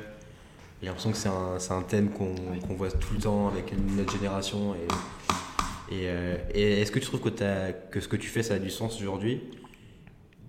J'ai 0.80 0.88
l'impression 0.88 1.10
que 1.10 1.16
c'est 1.16 1.28
un, 1.30 1.78
un, 1.78 1.82
thème 1.82 2.10
qu'on 2.10 2.74
voit 2.74 2.90
tout 2.90 3.14
le 3.14 3.20
temps 3.20 3.48
avec 3.48 3.72
notre 3.96 4.12
génération. 4.12 4.74
Et, 4.74 5.94
et, 5.94 6.00
euh, 6.08 6.36
et 6.52 6.82
est-ce 6.82 6.92
que 6.92 6.98
tu 6.98 7.06
trouves 7.06 7.20
que, 7.20 7.42
as, 7.42 7.72
que 7.72 8.00
ce 8.00 8.08
que 8.08 8.16
tu 8.16 8.28
fais, 8.28 8.42
ça 8.42 8.54
a 8.54 8.58
du 8.58 8.70
sens 8.70 9.00
aujourd'hui? 9.00 9.40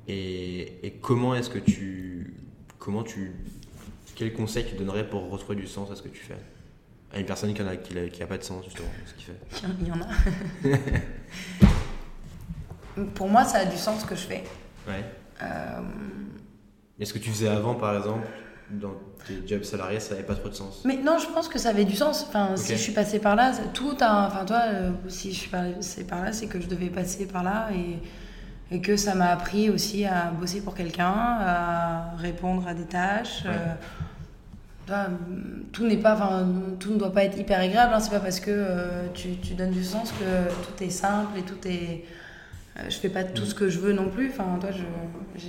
Et, 0.10 0.86
et, 0.86 0.92
comment 1.02 1.34
est-ce 1.34 1.50
que 1.50 1.60
tu. 1.60 2.34
Comment 2.78 3.04
tu. 3.04 3.34
Quel 4.16 4.34
conseil 4.34 4.66
tu 4.66 4.76
donnerais 4.76 5.10
pour 5.10 5.30
retrouver 5.30 5.56
du 5.56 5.68
sens 5.68 5.92
à 5.92 5.96
ce 5.96 6.02
que 6.02 6.10
tu 6.10 6.22
fais? 6.24 6.38
À 7.14 7.20
une 7.20 7.26
personne 7.26 7.54
qui 7.54 7.64
n'a 7.64 7.72
a, 7.72 7.76
qui 7.76 8.24
a 8.24 8.28
pas 8.28 8.38
de 8.38 8.44
sens, 8.44 8.66
justement, 8.66 8.90
ce 9.06 9.14
qu'il 9.14 9.26
fait 9.26 9.40
Il 9.82 9.88
y 9.88 9.92
en 9.92 10.02
a. 10.02 10.08
pour 13.16 13.30
moi, 13.30 13.46
ça 13.46 13.60
a 13.60 13.66
du 13.66 13.78
sens 13.78 14.02
ce 14.02 14.06
que 14.06 14.16
je 14.16 14.22
fais. 14.22 14.44
Ouais. 14.88 15.04
Euh... 15.42 15.82
Est-ce 17.00 17.14
que 17.14 17.20
tu 17.20 17.30
faisais 17.30 17.48
avant, 17.48 17.76
par 17.76 17.96
exemple 17.96 18.28
dans 18.70 18.94
tes 19.26 19.48
jobs 19.48 19.64
salariés, 19.64 20.00
ça 20.00 20.14
n'avait 20.14 20.26
pas 20.26 20.36
trop 20.36 20.50
de 20.50 20.54
sens. 20.54 20.82
Mais 20.84 20.98
non, 20.98 21.18
je 21.20 21.28
pense 21.28 21.48
que 21.48 21.58
ça 21.58 21.70
avait 21.70 21.86
du 21.86 21.96
sens. 21.96 22.26
Enfin, 22.28 22.56
si 22.56 22.74
je 22.74 22.78
suis 22.78 22.92
passée 22.92 23.20
par 23.20 23.36
là, 23.36 23.54
tout 23.74 23.96
a. 24.02 24.28
Enfin, 24.28 24.46
toi, 24.46 24.62
euh, 24.66 24.92
si 25.08 25.34
je 25.34 25.40
suis 25.40 25.50
passée 25.50 26.06
par 26.06 26.24
là, 26.24 26.34
c'est 26.34 26.48
que 26.48 26.60
je 26.60 26.68
devais 26.68 26.90
passer 26.90 27.28
par 27.28 27.44
là 27.44 27.70
et, 27.74 28.76
et 28.76 28.82
que 28.82 28.98
ça 28.98 29.16
m'a 29.16 29.28
appris 29.28 29.70
aussi 29.70 30.06
à 30.06 30.32
bosser 30.32 30.62
pour 30.62 30.76
quelqu'un, 30.76 31.14
à 31.14 32.16
répondre 32.18 32.68
à 32.68 32.74
des 32.74 32.86
tâches. 32.86 33.44
Euh, 33.46 33.74
tout 35.72 35.86
n'est 35.86 35.98
pas, 35.98 36.14
enfin, 36.14 36.48
tout 36.80 36.92
ne 36.94 36.98
doit 36.98 37.12
pas 37.12 37.24
être 37.24 37.38
hyper 37.38 37.60
agréable. 37.60 37.94
Hein. 37.94 38.00
C'est 38.00 38.12
pas 38.12 38.20
parce 38.20 38.40
que 38.40 38.52
euh, 38.52 39.08
tu, 39.14 39.36
tu, 39.38 39.54
donnes 39.54 39.72
du 39.72 39.84
sens 39.84 40.12
que 40.12 40.50
tout 40.66 40.84
est 40.84 40.90
simple 40.90 41.38
et 41.38 41.42
tout 41.42 41.68
est. 41.68 42.06
je 42.90 42.96
fais 42.96 43.10
pas 43.10 43.24
tout 43.24 43.44
mm. 43.44 43.48
ce 43.48 43.56
que 43.56 43.70
je 43.70 43.80
veux 43.80 43.94
non 43.94 44.10
plus. 44.10 44.30
Enfin, 44.30 44.58
toi, 44.60 44.70
je, 44.72 45.40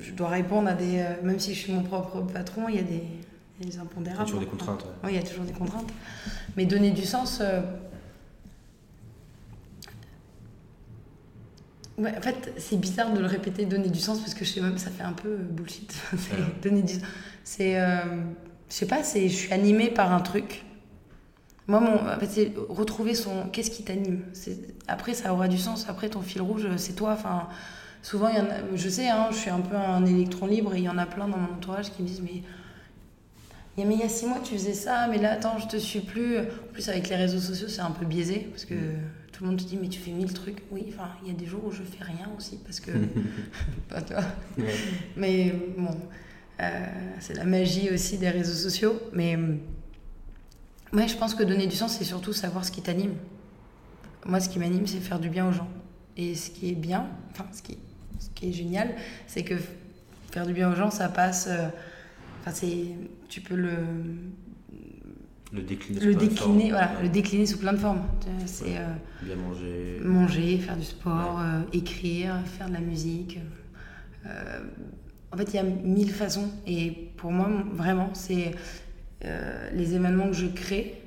je 0.00 0.12
dois 0.12 0.28
répondre 0.28 0.68
à 0.68 0.74
des. 0.74 1.00
Euh, 1.00 1.14
même 1.22 1.38
si 1.38 1.54
je 1.54 1.60
suis 1.60 1.72
mon 1.72 1.82
propre 1.82 2.22
patron, 2.22 2.68
il 2.68 2.76
y 2.76 2.78
a 2.78 2.82
des, 2.82 3.04
des 3.60 3.78
impondérables. 3.78 4.28
Il 4.28 4.34
y 4.34 4.36
a 4.36 4.40
toujours 4.40 4.40
des 4.40 4.46
contraintes. 4.46 4.86
Oui, 5.04 5.10
il 5.12 5.16
y 5.16 5.18
a 5.18 5.22
toujours 5.22 5.44
des 5.44 5.52
contraintes. 5.52 5.92
Mais 6.56 6.66
donner 6.66 6.90
du 6.90 7.04
sens. 7.04 7.42
Euh, 11.98 12.08
en 12.08 12.20
fait, 12.20 12.52
c'est 12.56 12.76
bizarre 12.76 13.12
de 13.12 13.20
le 13.20 13.26
répéter, 13.26 13.66
donner 13.66 13.88
du 13.88 14.00
sens, 14.00 14.20
parce 14.20 14.34
que 14.34 14.44
je 14.44 14.50
sais 14.50 14.60
même, 14.60 14.78
ça 14.78 14.90
fait 14.90 15.02
un 15.02 15.12
peu 15.12 15.36
bullshit. 15.36 15.94
donner 16.62 16.82
du 16.82 16.94
C'est. 17.44 17.80
Euh, 17.80 17.98
je 18.68 18.74
sais 18.74 18.86
pas, 18.86 19.02
je 19.02 19.28
suis 19.28 19.52
animée 19.52 19.90
par 19.90 20.12
un 20.12 20.20
truc. 20.20 20.64
Moi, 21.66 21.80
mon, 21.80 21.94
en 21.94 22.18
fait, 22.18 22.26
c'est 22.26 22.52
retrouver 22.68 23.14
son. 23.14 23.48
Qu'est-ce 23.52 23.70
qui 23.70 23.84
t'anime? 23.84 24.22
Après, 24.88 25.14
ça 25.14 25.32
aura 25.32 25.48
du 25.48 25.58
sens. 25.58 25.86
Après, 25.88 26.08
ton 26.08 26.20
fil 26.20 26.42
rouge, 26.42 26.66
c'est 26.76 26.94
toi. 26.94 27.12
Enfin 27.12 27.48
souvent, 28.04 28.28
il 28.28 28.36
y 28.36 28.38
en 28.38 28.44
a, 28.44 28.76
je 28.76 28.88
sais, 28.88 29.08
hein, 29.08 29.28
je 29.30 29.36
suis 29.36 29.50
un 29.50 29.60
peu 29.60 29.74
un 29.74 30.04
électron 30.04 30.46
libre 30.46 30.74
et 30.74 30.78
il 30.78 30.84
y 30.84 30.88
en 30.88 30.98
a 30.98 31.06
plein 31.06 31.26
dans 31.26 31.38
mon 31.38 31.54
entourage 31.54 31.90
qui 31.90 32.02
me 32.02 32.06
disent 32.06 32.22
Mais 32.22 32.42
il 33.76 33.98
y 33.98 34.02
a 34.02 34.08
six 34.08 34.26
mois, 34.26 34.38
tu 34.44 34.54
faisais 34.54 34.74
ça, 34.74 35.08
mais 35.10 35.18
là, 35.18 35.32
attends, 35.32 35.58
je 35.58 35.66
te 35.66 35.76
suis 35.76 36.00
plus. 36.00 36.38
En 36.38 36.72
plus, 36.72 36.88
avec 36.88 37.08
les 37.08 37.16
réseaux 37.16 37.40
sociaux, 37.40 37.68
c'est 37.68 37.80
un 37.80 37.90
peu 37.90 38.04
biaisé 38.04 38.46
parce 38.50 38.66
que 38.66 38.74
tout 39.34 39.42
le 39.42 39.50
monde 39.50 39.58
te 39.58 39.64
dit 39.64 39.76
Mais 39.76 39.88
tu 39.88 39.98
fais 39.98 40.12
mille 40.12 40.32
trucs. 40.32 40.62
Oui, 40.70 40.86
enfin, 40.88 41.10
il 41.22 41.28
y 41.28 41.30
a 41.32 41.34
des 41.34 41.46
jours 41.46 41.64
où 41.64 41.72
je 41.72 41.82
fais 41.82 42.04
rien 42.04 42.30
aussi 42.38 42.58
parce 42.64 42.78
que. 42.78 42.92
pas 43.88 44.00
toi. 44.00 44.20
Mais 45.16 45.52
bon, 45.76 45.90
euh, 46.60 46.86
c'est 47.18 47.34
la 47.34 47.44
magie 47.44 47.90
aussi 47.90 48.16
des 48.18 48.30
réseaux 48.30 48.54
sociaux. 48.54 49.00
Mais. 49.12 49.36
Ouais, 50.92 51.08
je 51.08 51.16
pense 51.16 51.34
que 51.34 51.42
donner 51.42 51.66
du 51.66 51.74
sens, 51.74 51.96
c'est 51.98 52.04
surtout 52.04 52.32
savoir 52.32 52.64
ce 52.64 52.70
qui 52.70 52.80
t'anime. 52.80 53.14
Moi, 54.24 54.38
ce 54.38 54.48
qui 54.48 54.60
m'anime, 54.60 54.86
c'est 54.86 55.00
faire 55.00 55.18
du 55.18 55.28
bien 55.28 55.48
aux 55.48 55.52
gens. 55.52 55.68
Et 56.16 56.36
ce 56.36 56.50
qui 56.50 56.70
est 56.70 56.76
bien, 56.76 57.08
enfin, 57.32 57.46
ce 57.52 57.60
qui 57.60 57.76
ce 58.20 58.30
qui 58.30 58.50
est 58.50 58.52
génial, 58.52 58.94
c'est 59.26 59.42
que 59.42 59.56
faire 60.30 60.46
du 60.46 60.52
bien 60.52 60.70
aux 60.70 60.76
gens, 60.76 60.90
ça 60.90 61.08
passe. 61.08 61.48
Euh, 61.48 61.66
enfin, 62.40 62.52
c'est, 62.52 62.84
tu 63.28 63.40
peux 63.40 63.56
le 63.56 63.72
le 65.54 65.62
décliner, 65.62 66.00
le 66.00 66.14
décliner, 66.14 66.70
voilà, 66.70 66.90
le 67.02 67.08
décliner 67.08 67.46
sous 67.46 67.58
plein 67.58 67.72
de 67.72 67.78
formes. 67.78 68.02
C'est 68.44 68.76
euh, 68.76 68.92
bien 69.22 69.36
manger, 69.36 70.00
manger, 70.02 70.58
faire 70.58 70.76
du 70.76 70.84
sport, 70.84 71.40
euh, 71.40 71.60
écrire, 71.72 72.36
faire 72.44 72.68
de 72.68 72.74
la 72.74 72.80
musique. 72.80 73.38
en 74.24 75.36
fait, 75.36 75.52
il 75.52 75.56
y 75.56 75.58
a 75.58 75.62
mille 75.62 76.10
façons. 76.10 76.50
Et 76.66 76.90
pour 77.16 77.30
moi, 77.30 77.48
vraiment, 77.72 78.10
c'est 78.14 78.52
les 79.22 79.94
événements 79.94 80.28
que 80.28 80.36
je 80.36 80.46
crée 80.46 81.00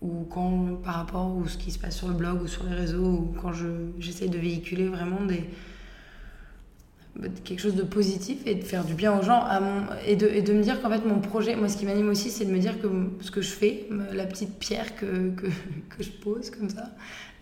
ou 0.00 0.24
quand 0.28 0.80
par 0.82 0.94
rapport 0.94 1.42
à 1.44 1.48
ce 1.48 1.56
qui 1.56 1.70
se 1.70 1.78
passe 1.78 1.96
sur 1.96 2.08
le 2.08 2.14
blog 2.14 2.42
ou 2.42 2.48
sur 2.48 2.64
les 2.64 2.74
réseaux, 2.74 3.04
ou 3.04 3.34
quand 3.40 3.52
j'essaie 3.98 4.28
de 4.28 4.38
véhiculer 4.38 4.88
vraiment 4.88 5.24
des, 5.24 5.44
quelque 7.44 7.60
chose 7.60 7.74
de 7.74 7.82
positif 7.82 8.38
et 8.46 8.54
de 8.54 8.64
faire 8.64 8.84
du 8.84 8.94
bien 8.94 9.18
aux 9.18 9.22
gens 9.22 9.44
mon, 9.60 9.84
et, 10.06 10.16
de, 10.16 10.26
et 10.26 10.40
de 10.40 10.52
me 10.52 10.62
dire 10.62 10.80
qu'en 10.80 10.90
fait 10.90 11.04
mon 11.04 11.20
projet, 11.20 11.56
moi 11.56 11.68
ce 11.68 11.76
qui 11.76 11.84
m'anime 11.84 12.08
aussi 12.08 12.30
c'est 12.30 12.46
de 12.46 12.50
me 12.50 12.58
dire 12.58 12.80
que 12.80 12.88
ce 13.20 13.30
que 13.30 13.42
je 13.42 13.50
fais, 13.50 13.86
la 14.12 14.26
petite 14.26 14.58
pierre 14.58 14.96
que, 14.96 15.30
que, 15.30 15.46
que 15.90 16.02
je 16.02 16.10
pose 16.10 16.50
comme 16.50 16.70
ça, 16.70 16.90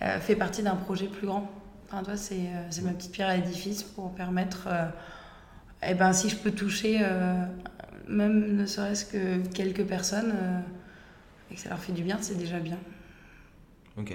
euh, 0.03 0.19
fait 0.19 0.37
partie 0.37 0.63
d'un 0.63 0.77
projet 0.77 1.07
plus 1.07 1.27
grand. 1.27 1.51
Enfin, 1.87 2.05
toi, 2.05 2.17
c'est, 2.17 2.35
euh, 2.35 2.67
c'est 2.71 2.83
ma 2.83 2.93
petite 2.93 3.11
pierre 3.11 3.29
à 3.29 3.37
l'édifice 3.37 3.83
pour 3.83 4.15
permettre, 4.15 4.69
euh, 4.71 4.87
eh 5.89 5.95
ben, 5.95 6.13
si 6.13 6.29
je 6.29 6.37
peux 6.37 6.53
toucher 6.53 7.01
même 8.09 8.57
ne 8.57 8.67
serait-ce 8.67 9.05
que 9.05 9.47
quelques 9.55 9.85
personnes 9.85 10.35
et 11.51 11.55
que 11.55 11.61
ça 11.61 11.69
leur 11.69 11.79
fait 11.79 11.93
du 11.93 12.03
bien, 12.03 12.19
c'est 12.21 12.37
déjà 12.37 12.59
bien. 12.59 12.79
Ok. 13.97 14.15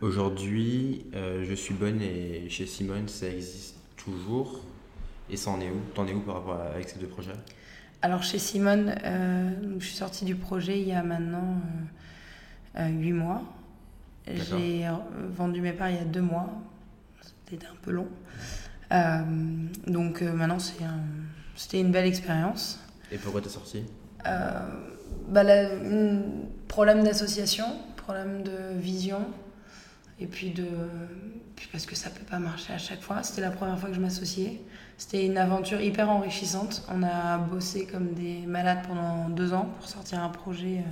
Aujourd'hui, 0.00 1.06
euh, 1.14 1.44
Je 1.48 1.54
suis 1.54 1.74
bonne 1.74 2.02
et 2.02 2.48
chez 2.50 2.66
Simone, 2.66 3.08
ça 3.08 3.28
existe 3.28 3.76
toujours. 4.04 4.60
Et 5.30 5.36
ça 5.36 5.50
en 5.50 5.60
est 5.60 5.70
où? 5.70 5.80
T'en 5.94 6.06
es 6.06 6.12
où 6.12 6.20
par 6.20 6.36
rapport 6.36 6.54
à, 6.54 6.74
avec 6.74 6.88
ces 6.88 6.98
deux 6.98 7.06
projets? 7.06 7.32
Alors 8.02 8.22
chez 8.22 8.38
Simone, 8.38 8.94
euh, 9.04 9.50
je 9.78 9.86
suis 9.86 9.96
sortie 9.96 10.24
du 10.26 10.34
projet 10.34 10.78
il 10.78 10.88
y 10.88 10.92
a 10.92 11.02
maintenant 11.02 11.56
euh, 12.76 12.88
8 12.88 13.10
euh, 13.10 13.14
mois. 13.14 13.42
J'ai 14.26 14.86
vendu 15.30 15.60
mes 15.60 15.72
parts 15.72 15.90
il 15.90 15.96
y 15.96 16.00
a 16.00 16.04
2 16.04 16.20
mois. 16.20 16.50
C'était 17.46 17.66
un 17.66 17.76
peu 17.82 17.92
long. 17.92 18.08
donc 19.86 20.22
maintenant, 20.22 20.58
c'était 21.56 21.80
une 21.80 21.92
belle 21.92 22.06
expérience. 22.06 22.80
Et 23.10 23.18
pourquoi 23.18 23.40
t'es 23.40 23.48
sortie? 23.48 23.84
Bah, 24.24 25.44
problème 26.68 27.04
d'association, 27.04 27.66
problème 27.96 28.42
de 28.42 28.78
vision, 28.78 29.26
et 30.20 30.26
puis, 30.26 30.50
de, 30.50 30.66
puis 31.56 31.68
parce 31.70 31.86
que 31.86 31.94
ça 31.94 32.10
peut 32.10 32.24
pas 32.24 32.38
marcher 32.38 32.72
à 32.72 32.78
chaque 32.78 33.00
fois. 33.00 33.22
C'était 33.22 33.40
la 33.40 33.50
première 33.50 33.78
fois 33.78 33.88
que 33.88 33.94
je 33.94 34.00
m'associais. 34.00 34.60
C'était 34.96 35.26
une 35.26 35.38
aventure 35.38 35.80
hyper 35.80 36.10
enrichissante. 36.10 36.82
On 36.92 37.02
a 37.02 37.38
bossé 37.38 37.86
comme 37.86 38.14
des 38.14 38.40
malades 38.46 38.86
pendant 38.86 39.28
deux 39.28 39.52
ans 39.52 39.68
pour 39.78 39.88
sortir 39.88 40.22
un 40.22 40.28
projet 40.28 40.84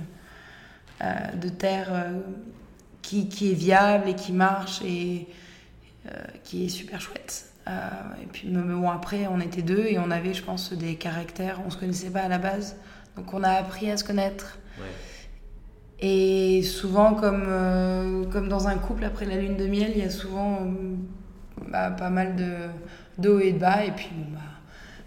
euh, 1.01 1.05
euh, 1.05 1.35
de 1.35 1.49
terre 1.49 1.87
euh, 1.91 2.19
qui, 3.01 3.29
qui, 3.29 3.51
est 3.51 3.55
viable 3.55 4.09
et 4.09 4.15
qui 4.15 4.31
marche 4.31 4.81
et 4.81 5.27
qui 6.43 6.65
est 6.65 6.69
super 6.69 6.99
chouette. 6.99 7.45
et 7.67 8.25
puis 8.31 8.49
bon, 8.49 8.91
après, 8.91 9.25
on 9.27 9.39
était 9.39 9.61
deux 9.61 9.85
et 9.85 9.97
on 9.99 10.11
avait, 10.11 10.33
je 10.33 10.43
pense, 10.43 10.73
des 10.73 10.95
caractères. 10.95 11.61
On 11.65 11.69
se 11.69 11.77
connaissait 11.77 12.09
pas 12.09 12.21
à 12.21 12.27
la 12.27 12.39
base. 12.39 12.75
Donc 13.15 13.33
on 13.33 13.41
a 13.43 13.51
appris 13.51 13.89
à 13.89 13.95
se 13.95 14.03
connaître. 14.03 14.57
Et 16.05 16.63
souvent, 16.63 17.13
comme, 17.13 17.45
euh, 17.47 18.25
comme 18.25 18.49
dans 18.49 18.67
un 18.67 18.75
couple, 18.75 19.05
après 19.05 19.25
la 19.25 19.37
lune 19.37 19.55
de 19.55 19.65
miel, 19.67 19.93
il 19.95 19.99
y 19.99 20.05
a 20.05 20.09
souvent 20.09 20.55
euh, 20.55 20.95
bah, 21.69 21.91
pas 21.91 22.09
mal 22.09 22.35
de, 22.35 22.67
de 23.19 23.39
et 23.39 23.53
de 23.53 23.59
bas. 23.59 23.85
Et 23.85 23.93
puis, 23.93 24.11
bah, 24.33 24.41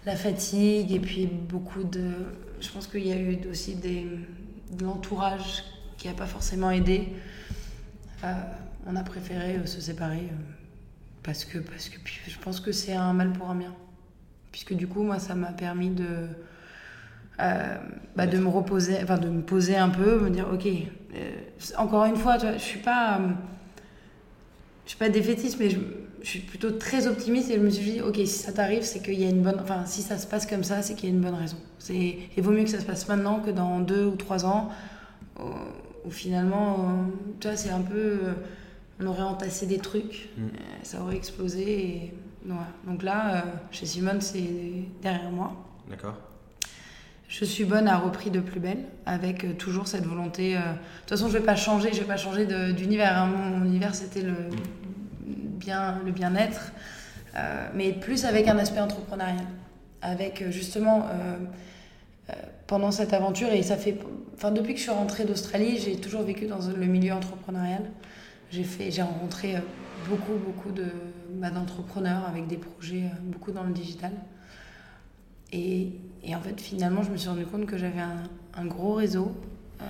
la 0.07 0.15
fatigue, 0.15 0.91
et 0.91 0.99
puis 0.99 1.27
beaucoup 1.27 1.83
de. 1.83 2.09
Je 2.59 2.71
pense 2.71 2.87
qu'il 2.87 3.05
y 3.05 3.11
a 3.11 3.15
eu 3.15 3.37
aussi 3.47 3.75
de 3.75 4.83
l'entourage 4.83 5.63
qui 5.97 6.07
n'a 6.07 6.15
pas 6.15 6.25
forcément 6.25 6.71
aidé. 6.71 7.09
Euh, 8.23 8.33
on 8.87 8.95
a 8.95 9.03
préféré 9.03 9.67
se 9.67 9.79
séparer 9.79 10.29
parce 11.21 11.45
que, 11.45 11.59
parce 11.59 11.89
que 11.89 11.99
je 12.27 12.39
pense 12.39 12.59
que 12.59 12.71
c'est 12.71 12.93
un 12.93 13.13
mal 13.13 13.33
pour 13.33 13.51
un 13.51 13.55
bien. 13.55 13.75
Puisque 14.51 14.73
du 14.73 14.87
coup, 14.87 15.03
moi, 15.03 15.19
ça 15.19 15.35
m'a 15.35 15.51
permis 15.51 15.91
de 15.91 16.27
bah, 17.37 18.25
de 18.25 18.37
me 18.39 18.47
reposer, 18.47 18.97
enfin 19.03 19.17
de 19.17 19.29
me 19.29 19.41
poser 19.41 19.75
un 19.75 19.89
peu, 19.89 20.19
me 20.19 20.29
dire 20.31 20.47
ok, 20.51 20.65
euh, 20.65 21.31
encore 21.77 22.05
une 22.05 22.15
fois, 22.15 22.37
je 22.37 22.57
suis 22.57 22.79
pas, 22.79 23.19
euh, 23.19 23.27
je 24.85 24.89
suis 24.89 24.97
pas 24.97 25.09
défaitiste, 25.09 25.59
mais 25.59 25.69
je, 25.69 25.79
suis 26.23 26.39
plutôt 26.39 26.71
très 26.71 27.07
optimiste 27.07 27.51
et 27.51 27.55
je 27.55 27.59
me 27.59 27.69
suis 27.69 27.91
dit 27.91 28.01
ok, 28.01 28.15
si 28.15 28.27
ça 28.27 28.51
t'arrive, 28.51 28.81
c'est 28.81 29.01
qu'il 29.01 29.19
y 29.19 29.23
a 29.23 29.29
une 29.29 29.43
bonne, 29.43 29.59
enfin 29.61 29.85
si 29.85 30.01
ça 30.01 30.17
se 30.17 30.27
passe 30.27 30.45
comme 30.45 30.63
ça, 30.63 30.81
c'est 30.81 30.95
qu'il 30.95 31.09
y 31.09 31.11
a 31.11 31.15
une 31.15 31.21
bonne 31.21 31.35
raison. 31.35 31.57
C'est, 31.77 32.17
il 32.35 32.43
vaut 32.43 32.51
mieux 32.51 32.63
que 32.63 32.69
ça 32.69 32.79
se 32.79 32.85
passe 32.85 33.07
maintenant 33.07 33.39
que 33.39 33.51
dans 33.51 33.79
deux 33.79 34.05
ou 34.05 34.15
trois 34.15 34.45
ans, 34.45 34.69
où, 35.39 36.09
finalement, 36.09 37.05
tu 37.39 37.47
vois, 37.47 37.55
c'est 37.55 37.69
un 37.69 37.81
peu, 37.81 38.17
on 38.99 39.05
aurait 39.05 39.21
entassé 39.21 39.67
des 39.67 39.77
trucs, 39.77 40.29
mm. 40.37 40.47
ça 40.81 41.01
aurait 41.01 41.15
explosé. 41.15 41.63
Et, 41.63 42.13
Donc 42.87 43.03
là, 43.03 43.45
chez 43.71 43.85
Simone, 43.85 44.21
c'est 44.21 44.49
derrière 45.01 45.29
moi. 45.29 45.53
D'accord. 45.87 46.15
Je 47.27 47.43
suis 47.43 47.65
bonne 47.65 47.89
à 47.89 47.97
repris 47.97 48.31
de 48.31 48.39
plus 48.39 48.61
belle, 48.61 48.85
avec 49.05 49.43
euh, 49.43 49.53
toujours 49.53 49.87
cette 49.87 50.05
volonté. 50.05 50.55
Euh, 50.55 50.59
de 50.59 50.63
toute 51.01 51.09
façon, 51.09 51.27
je 51.27 51.37
vais 51.37 51.43
pas 51.43 51.57
changer, 51.57 51.89
je 51.91 51.99
vais 51.99 52.05
pas 52.05 52.17
changer 52.17 52.45
d'univers. 52.73 53.17
Hein. 53.17 53.27
Mon, 53.27 53.65
univers, 53.65 53.95
c'était 53.95 54.21
le 54.21 54.33
bien, 55.25 55.99
le 56.05 56.11
bien-être, 56.11 56.71
mais 57.75 57.91
plus 57.91 58.25
avec 58.25 58.47
un 58.47 58.57
aspect 58.57 58.79
entrepreneurial. 58.79 59.45
Avec 60.01 60.49
justement, 60.49 61.07
pendant 62.65 62.91
cette 62.91 63.13
aventure, 63.13 63.49
et 63.49 63.61
ça 63.61 63.75
fait. 63.75 63.97
Enfin, 64.35 64.51
depuis 64.51 64.73
que 64.73 64.79
je 64.79 64.83
suis 64.83 64.91
rentrée 64.91 65.25
d'Australie, 65.25 65.77
j'ai 65.77 65.97
toujours 65.97 66.23
vécu 66.23 66.45
dans 66.45 66.59
le 66.59 66.85
milieu 66.85 67.13
entrepreneurial. 67.13 67.83
J'ai 68.51 69.01
rencontré 69.01 69.55
beaucoup, 70.09 70.33
beaucoup 70.33 70.71
de, 70.71 70.85
bah, 71.33 71.49
d'entrepreneurs 71.49 72.25
avec 72.27 72.47
des 72.47 72.57
projets, 72.57 73.03
beaucoup 73.23 73.51
dans 73.51 73.63
le 73.63 73.73
digital. 73.73 74.11
Et, 75.53 75.91
en 76.33 76.41
fait, 76.41 76.59
finalement, 76.59 77.03
je 77.03 77.11
me 77.11 77.17
suis 77.17 77.29
rendu 77.29 77.45
compte 77.45 77.65
que 77.65 77.77
j'avais 77.77 78.01
un, 78.01 78.65
gros 78.65 78.93
réseau 78.93 79.31
euh, 79.81 79.85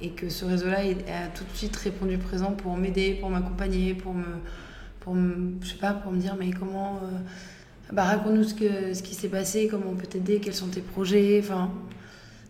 et 0.00 0.10
que 0.10 0.28
ce 0.28 0.44
réseau-là 0.44 0.78
a 0.80 1.28
tout 1.28 1.44
de 1.44 1.56
suite 1.56 1.74
répondu 1.76 2.18
présent 2.18 2.52
pour 2.52 2.76
m'aider, 2.76 3.14
pour 3.14 3.30
m'accompagner, 3.30 3.94
pour 3.94 4.14
me, 4.14 4.24
pour 5.00 5.16
je 5.62 5.68
sais 5.68 5.76
pas, 5.76 5.92
pour 5.92 6.12
me 6.12 6.18
dire 6.18 6.36
mais 6.38 6.50
comment, 6.50 7.00
euh, 7.02 7.18
bah, 7.92 8.04
raconte-nous 8.04 8.44
ce, 8.44 8.54
que, 8.54 8.94
ce 8.94 9.02
qui 9.02 9.14
s'est 9.14 9.28
passé, 9.28 9.66
comment 9.68 9.90
on 9.90 9.96
peut 9.96 10.06
t'aider, 10.06 10.40
quels 10.40 10.54
sont 10.54 10.68
tes 10.68 10.82
projets, 10.82 11.40
enfin. 11.42 11.72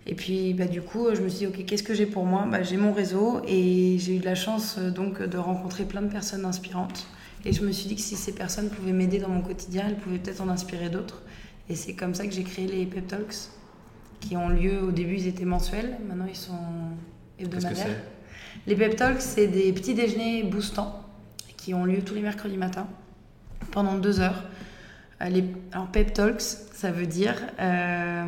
Et 0.09 0.14
puis, 0.14 0.55
bah, 0.55 0.66
du 0.66 0.83
coup, 0.83 1.09
je 1.14 1.21
me 1.21 1.29
suis 1.29 1.38
dit, 1.38 1.47
OK, 1.47 1.64
qu'est-ce 1.64 1.83
que 1.83 1.95
j'ai 1.95 2.07
pour 2.07 2.25
moi? 2.27 2.47
Bah, 2.51 2.62
J'ai 2.62 2.77
mon 2.77 2.92
réseau 2.92 3.40
et 3.47 3.97
j'ai 3.99 4.16
eu 4.16 4.19
de 4.19 4.25
la 4.25 4.37
chance 4.37 4.79
donc 4.79 5.21
de 5.21 5.37
rencontrer 5.37 5.85
plein 5.85 6.03
de 6.03 6.09
personnes 6.09 6.45
inspirantes. 6.45 7.09
Et 7.45 7.53
je 7.53 7.64
me 7.64 7.73
suis 7.73 7.88
dit 7.88 7.97
que 7.97 8.01
si 8.01 8.16
ces 8.16 8.33
personnes 8.33 8.71
pouvaient 8.71 8.92
m'aider 8.92 9.19
dans 9.19 9.29
mon 9.29 9.40
quotidien, 9.40 9.85
elles 9.88 9.97
pouvaient 9.97 10.19
peut-être 10.19 10.40
en 10.40 10.49
inspirer 10.49 10.90
d'autres. 10.90 11.23
Et 11.69 11.75
c'est 11.75 11.95
comme 11.95 12.15
ça 12.15 12.27
que 12.27 12.33
j'ai 12.33 12.45
créé 12.45 12.67
les 12.67 12.87
Pep 12.87 13.07
Talks, 13.07 13.51
qui 14.21 14.37
ont 14.37 14.49
lieu, 14.49 14.83
au 14.83 14.93
début 14.93 15.17
ils 15.17 15.27
étaient 15.27 15.45
mensuels, 15.45 15.99
maintenant 16.07 16.27
ils 16.29 16.37
sont 16.37 16.59
hebdomadaires. 17.39 18.03
les 18.67 18.77
Pep 18.77 18.97
Talks, 18.97 19.21
c'est 19.21 19.49
des 19.49 19.73
petits 19.73 19.95
déjeuners 19.95 20.45
boostants 20.45 21.05
qui 21.57 21.75
ont 21.75 21.85
lieu 21.85 22.03
tous 22.03 22.15
les 22.15 22.23
mercredis 22.23 22.57
matins 22.57 22.87
pendant 23.73 23.97
deux 23.97 24.21
heures. 24.21 24.45
Euh, 25.23 25.29
les, 25.29 25.45
alors 25.73 25.89
Pep 25.89 26.13
Talks, 26.13 26.41
ça 26.41 26.91
veut 26.91 27.07
dire 27.07 27.35
euh, 27.61 28.25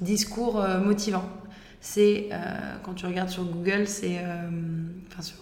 discours 0.00 0.60
euh, 0.60 0.80
motivant. 0.80 1.28
C'est, 1.80 2.30
quand 2.82 2.94
tu 2.94 3.06
regardes 3.06 3.28
sur 3.28 3.44
Google, 3.44 3.86
c'est, 3.86 4.18
enfin 5.06 5.22
sur 5.22 5.36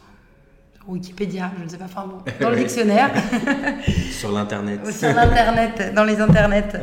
Wikipédia, 0.88 1.50
je 1.58 1.64
ne 1.64 1.68
sais 1.68 1.78
pas, 1.78 1.86
enfin 1.86 2.06
bon, 2.06 2.18
dans 2.40 2.50
le 2.50 2.56
dictionnaire. 2.56 3.10
sur 4.12 4.32
l'internet. 4.32 4.80
sur 4.92 5.12
l'internet, 5.12 5.92
dans 5.94 6.04
les 6.04 6.20
internets. 6.20 6.74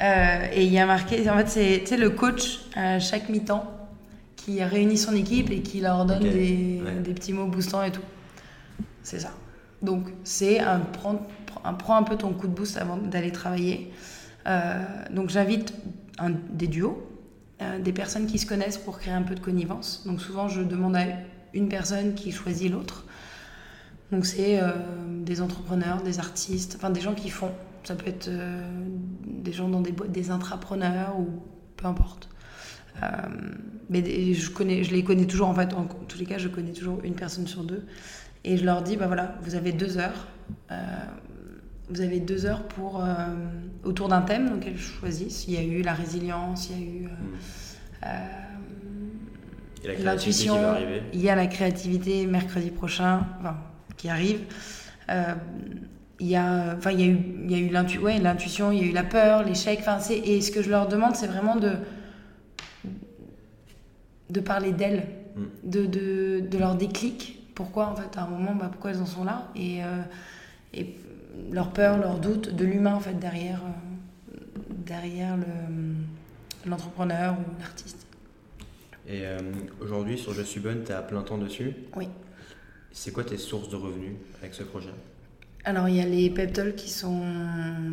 Euh, 0.00 0.46
et 0.52 0.64
il 0.64 0.72
y 0.72 0.78
a 0.78 0.86
marqué, 0.86 1.28
en 1.28 1.36
fait, 1.38 1.82
c'est 1.84 1.96
le 1.96 2.10
coach 2.10 2.60
à 2.76 2.98
chaque 2.98 3.28
mi-temps 3.28 3.64
qui 4.36 4.62
réunit 4.62 4.96
son 4.96 5.14
équipe 5.14 5.50
et 5.50 5.60
qui 5.60 5.80
leur 5.80 6.04
donne 6.04 6.20
des, 6.20 6.82
des, 7.02 7.12
petits 7.12 7.32
mots 7.32 7.46
boostants 7.46 7.82
et 7.82 7.90
tout. 7.90 8.04
C'est 9.02 9.20
ça. 9.20 9.30
Donc, 9.82 10.06
c'est 10.24 10.60
un 10.60 10.80
prends, 10.80 11.26
un 11.64 11.74
prends 11.74 11.96
un 11.96 12.02
peu 12.02 12.16
ton 12.16 12.32
coup 12.32 12.46
de 12.46 12.54
boost 12.54 12.76
avant 12.76 12.96
d'aller 12.96 13.32
travailler. 13.32 13.92
Euh, 14.46 14.84
donc, 15.10 15.30
j'invite 15.30 15.74
des 16.50 16.66
duos, 16.66 17.06
euh, 17.60 17.78
des 17.78 17.92
personnes 17.92 18.26
qui 18.26 18.38
se 18.38 18.46
connaissent 18.46 18.78
pour 18.78 18.98
créer 18.98 19.14
un 19.14 19.22
peu 19.22 19.34
de 19.34 19.40
connivence. 19.40 20.04
Donc, 20.06 20.20
souvent, 20.20 20.48
je 20.48 20.62
demande 20.62 20.96
à 20.96 21.04
une 21.54 21.68
personne 21.68 22.14
qui 22.14 22.32
choisit 22.32 22.70
l'autre. 22.70 23.04
Donc 24.12 24.24
c'est 24.24 24.60
euh, 24.60 24.72
des 25.22 25.40
entrepreneurs, 25.42 26.02
des 26.02 26.18
artistes, 26.18 26.74
enfin 26.76 26.90
des 26.90 27.00
gens 27.00 27.14
qui 27.14 27.30
font. 27.30 27.52
Ça 27.84 27.94
peut 27.94 28.08
être 28.08 28.28
euh, 28.28 28.62
des 29.26 29.52
gens 29.52 29.68
dans 29.68 29.80
des 29.80 29.92
boîtes, 29.92 30.12
des 30.12 30.30
intrapreneurs 30.30 31.18
ou 31.18 31.42
peu 31.76 31.86
importe. 31.86 32.28
Euh, 33.02 33.06
mais 33.88 34.34
je, 34.34 34.50
connais, 34.50 34.82
je 34.82 34.92
les 34.92 35.04
connais 35.04 35.26
toujours, 35.26 35.48
en 35.48 35.54
fait, 35.54 35.72
en 35.74 35.84
tous 35.84 36.18
les 36.18 36.26
cas, 36.26 36.38
je 36.38 36.48
connais 36.48 36.72
toujours 36.72 37.00
une 37.04 37.14
personne 37.14 37.46
sur 37.46 37.62
deux. 37.64 37.86
Et 38.44 38.56
je 38.56 38.64
leur 38.64 38.82
dis, 38.82 38.96
bah 38.96 39.06
voilà, 39.06 39.36
vous 39.42 39.54
avez 39.54 39.72
deux 39.72 39.98
heures. 39.98 40.28
vous 41.88 42.00
avez 42.00 42.20
deux 42.20 42.46
heures 42.46 42.64
pour, 42.64 43.04
autour 43.84 44.08
d'un 44.08 44.22
thème, 44.22 44.50
donc 44.50 44.66
elles 44.66 44.78
choisissent. 44.78 45.46
Il 45.46 45.54
y 45.54 45.56
a 45.58 45.62
eu 45.62 45.82
la 45.82 45.94
résilience, 45.94 46.70
il 46.70 46.76
y 46.76 46.82
a 46.82 46.86
eu 46.86 47.08
mmh. 49.84 50.02
l'intuition, 50.04 50.56
il 51.12 51.20
y 51.20 51.28
a 51.28 51.36
la 51.36 51.46
créativité 51.46 52.26
mercredi 52.26 52.70
prochain. 52.70 53.26
Enfin, 53.40 53.56
qui 53.98 54.08
arrive. 54.08 54.40
Euh, 55.10 55.34
il 56.20 56.26
y 56.26 56.36
a 56.36 56.74
enfin 56.76 56.90
il 56.90 57.00
y 57.00 57.04
a 57.04 57.06
eu 57.06 57.18
il 57.44 57.50
y 57.50 57.54
a 57.54 57.58
eu 57.58 57.68
l'intuition 57.68 58.72
il 58.72 58.78
y 58.78 58.82
a 58.82 58.86
eu 58.86 58.92
la 58.92 59.04
peur 59.04 59.44
l'échec 59.44 59.78
enfin 59.80 60.00
c'est 60.00 60.18
et 60.18 60.40
ce 60.40 60.50
que 60.50 60.62
je 60.62 60.70
leur 60.70 60.88
demande 60.88 61.14
c'est 61.14 61.28
vraiment 61.28 61.56
de 61.56 61.74
de 64.28 64.40
parler 64.40 64.72
d'elles 64.72 65.06
mm. 65.36 65.42
de, 65.70 65.86
de, 65.86 66.40
de, 66.40 66.58
leur 66.58 66.74
déclic 66.74 67.38
pourquoi 67.54 67.86
en 67.86 67.94
fait 67.94 68.18
à 68.18 68.22
un 68.22 68.26
moment 68.26 68.54
bah, 68.54 68.68
pourquoi 68.70 68.90
elles 68.90 69.00
en 69.00 69.06
sont 69.06 69.22
là 69.24 69.48
et, 69.54 69.84
euh, 69.84 70.02
et 70.74 70.96
leur 71.52 71.70
peur 71.70 71.98
leur 71.98 72.18
doute 72.18 72.52
de 72.52 72.64
l'humain 72.64 72.94
en 72.94 73.00
fait 73.00 73.14
derrière 73.14 73.62
euh, 73.62 74.38
derrière 74.70 75.36
le 75.36 75.44
l'entrepreneur 76.68 77.34
ou 77.34 77.60
l'artiste 77.60 78.06
et 79.08 79.22
aujourd'hui 79.80 80.18
sur 80.18 80.34
Je 80.34 80.42
suis 80.42 80.60
bonne 80.60 80.82
tu 80.84 80.90
es 80.90 80.94
à 80.94 81.00
plein 81.00 81.22
temps 81.22 81.38
dessus? 81.38 81.72
Oui 81.94 82.08
c'est 82.92 83.12
quoi 83.12 83.24
tes 83.24 83.38
sources 83.38 83.68
de 83.68 83.76
revenus 83.76 84.14
avec 84.40 84.54
ce 84.54 84.62
projet? 84.62 84.90
Alors, 85.64 85.88
il 85.88 85.96
y 85.96 86.00
a 86.00 86.06
les 86.06 86.30
PepTalks 86.30 86.76
qui 86.76 86.90
sont 86.90 87.22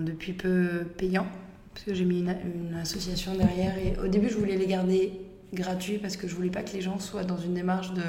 depuis 0.05 0.33
peu 0.33 0.85
payants, 0.97 1.27
parce 1.73 1.85
que 1.85 1.93
j'ai 1.93 2.05
mis 2.05 2.19
une, 2.19 2.75
association 2.75 3.35
derrière. 3.35 3.77
Et 3.77 3.97
au 3.99 4.07
début, 4.07 4.29
je 4.29 4.37
voulais 4.37 4.55
les 4.55 4.67
garder 4.67 5.11
gratuits 5.53 5.97
parce 5.97 6.17
que 6.17 6.27
je 6.27 6.35
voulais 6.35 6.49
pas 6.49 6.63
que 6.63 6.73
les 6.73 6.81
gens 6.81 6.99
soient 6.99 7.23
dans 7.23 7.37
une 7.37 7.53
démarche 7.53 7.93
de 7.93 8.03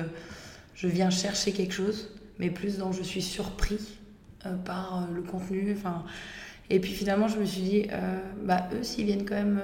je 0.74 0.88
viens 0.88 1.10
chercher 1.10 1.52
quelque 1.52 1.72
chose, 1.72 2.10
mais 2.38 2.50
plus 2.50 2.78
dans 2.78 2.92
je 2.92 3.02
suis 3.02 3.22
surpris 3.22 3.98
euh, 4.44 4.54
par 4.56 4.98
euh, 4.98 5.14
le 5.14 5.22
contenu. 5.22 5.74
Enfin, 5.76 6.04
et 6.68 6.78
puis 6.80 6.92
finalement, 6.92 7.28
je 7.28 7.38
me 7.38 7.44
suis 7.44 7.62
dit, 7.62 7.86
euh, 7.90 8.18
bah, 8.44 8.68
eux, 8.72 8.82
s'ils 8.82 9.06
viennent 9.06 9.24
quand 9.24 9.36
même, 9.36 9.60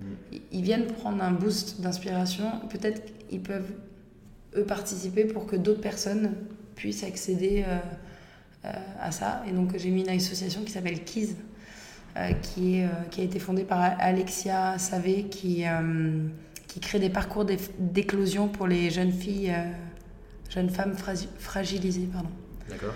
mm. 0.00 0.36
ils 0.52 0.62
viennent 0.62 0.86
prendre 0.86 1.22
un 1.22 1.32
boost 1.32 1.80
d'inspiration, 1.80 2.44
peut-être 2.70 3.02
qu'ils 3.28 3.42
peuvent, 3.42 3.72
eux, 4.56 4.64
participer 4.64 5.24
pour 5.24 5.46
que 5.46 5.56
d'autres 5.56 5.80
personnes 5.80 6.32
puissent 6.82 7.04
accéder 7.04 7.64
euh, 7.64 7.78
euh, 8.64 8.72
à 9.00 9.12
ça. 9.12 9.44
Et 9.48 9.52
donc 9.52 9.76
j'ai 9.78 9.90
mis 9.90 10.02
une 10.02 10.08
association 10.08 10.64
qui 10.64 10.72
s'appelle 10.72 11.04
KIS, 11.04 11.36
euh, 12.16 12.32
qui, 12.32 12.78
est, 12.78 12.88
qui 13.12 13.20
a 13.20 13.24
été 13.24 13.38
fondée 13.38 13.62
par 13.62 13.80
Alexia 14.00 14.76
Savé, 14.78 15.26
qui, 15.28 15.64
qui 16.66 16.80
crée 16.80 16.98
des 16.98 17.08
parcours 17.08 17.46
d'éclosion 17.78 18.48
pour 18.48 18.66
les 18.66 18.90
jeunes 18.90 19.12
filles, 19.12 19.54
jeunes 20.50 20.70
femmes 20.70 20.94
fragilisées. 21.38 22.08
Pardon. 22.12 22.30
D'accord. 22.68 22.94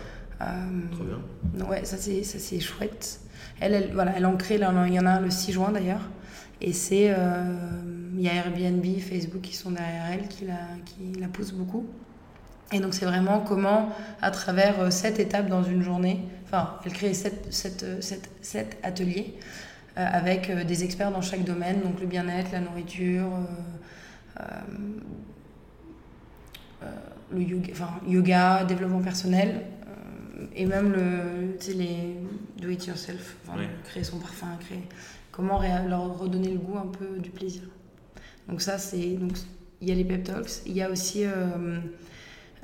Trop 0.90 1.04
bien. 1.04 1.66
Ouais, 1.66 1.84
ça 1.84 1.96
c'est, 1.96 2.60
chouette. 2.60 3.20
Elle, 3.60 3.74
elle, 3.74 3.92
voilà, 3.92 4.14
elle 4.16 4.26
en 4.26 4.36
crée, 4.36 4.56
il 4.56 4.62
y 4.62 4.98
en 4.98 5.06
a 5.06 5.10
un 5.10 5.20
le 5.20 5.30
6 5.30 5.52
juin 5.52 5.70
d'ailleurs. 5.70 6.10
Et 6.60 6.72
c'est. 6.72 7.14
Il 8.16 8.22
y 8.22 8.28
a 8.28 8.34
Airbnb, 8.34 8.84
Facebook 8.98 9.42
qui 9.42 9.54
sont 9.54 9.70
derrière 9.70 10.06
elle, 10.12 10.26
qui 10.26 10.46
la, 10.46 10.58
qui 10.84 11.20
la 11.20 11.28
poussent 11.28 11.52
beaucoup. 11.52 11.86
Et 12.72 12.80
donc, 12.80 12.94
c'est 12.94 13.04
vraiment 13.04 13.40
comment, 13.40 13.90
à 14.20 14.30
travers 14.30 14.80
euh, 14.80 14.90
sept 14.90 15.20
étapes 15.20 15.48
dans 15.48 15.62
une 15.62 15.82
journée, 15.82 16.20
enfin, 16.44 16.78
elle 16.84 16.92
crée 16.92 17.14
sept, 17.14 17.52
sept, 17.52 17.84
euh, 17.84 18.00
sept, 18.00 18.28
sept 18.42 18.76
ateliers 18.82 19.34
euh, 19.96 20.04
avec 20.04 20.50
des 20.50 20.82
experts 20.82 21.12
dans 21.12 21.20
chaque 21.20 21.44
domaine, 21.44 21.80
donc 21.82 22.00
le 22.00 22.06
bien-être, 22.06 22.50
la 22.52 22.60
nourriture, 22.60 23.30
le 27.32 27.40
yoga, 27.40 27.68
enfin, 27.72 27.90
yoga, 28.06 28.64
développement 28.64 29.00
personnel, 29.00 29.62
et 30.54 30.66
même 30.66 30.92
le, 30.92 31.56
les 31.72 32.16
do 32.60 32.68
it 32.68 32.84
yourself, 32.86 33.36
créer 33.84 34.04
son 34.04 34.18
parfum, 34.18 34.48
créer, 34.60 34.82
comment 35.30 35.60
leur 35.88 36.18
redonner 36.18 36.50
le 36.50 36.58
goût 36.58 36.78
un 36.78 36.86
peu 36.86 37.18
du 37.18 37.30
plaisir. 37.30 37.62
Donc, 38.48 38.60
ça, 38.60 38.76
c'est. 38.78 39.14
Donc, 39.14 39.32
il 39.80 39.88
y 39.88 39.92
a 39.92 39.94
les 39.94 40.04
pep 40.04 40.24
talks, 40.24 40.62
il 40.66 40.72
y 40.72 40.82
a 40.82 40.90
aussi. 40.90 41.24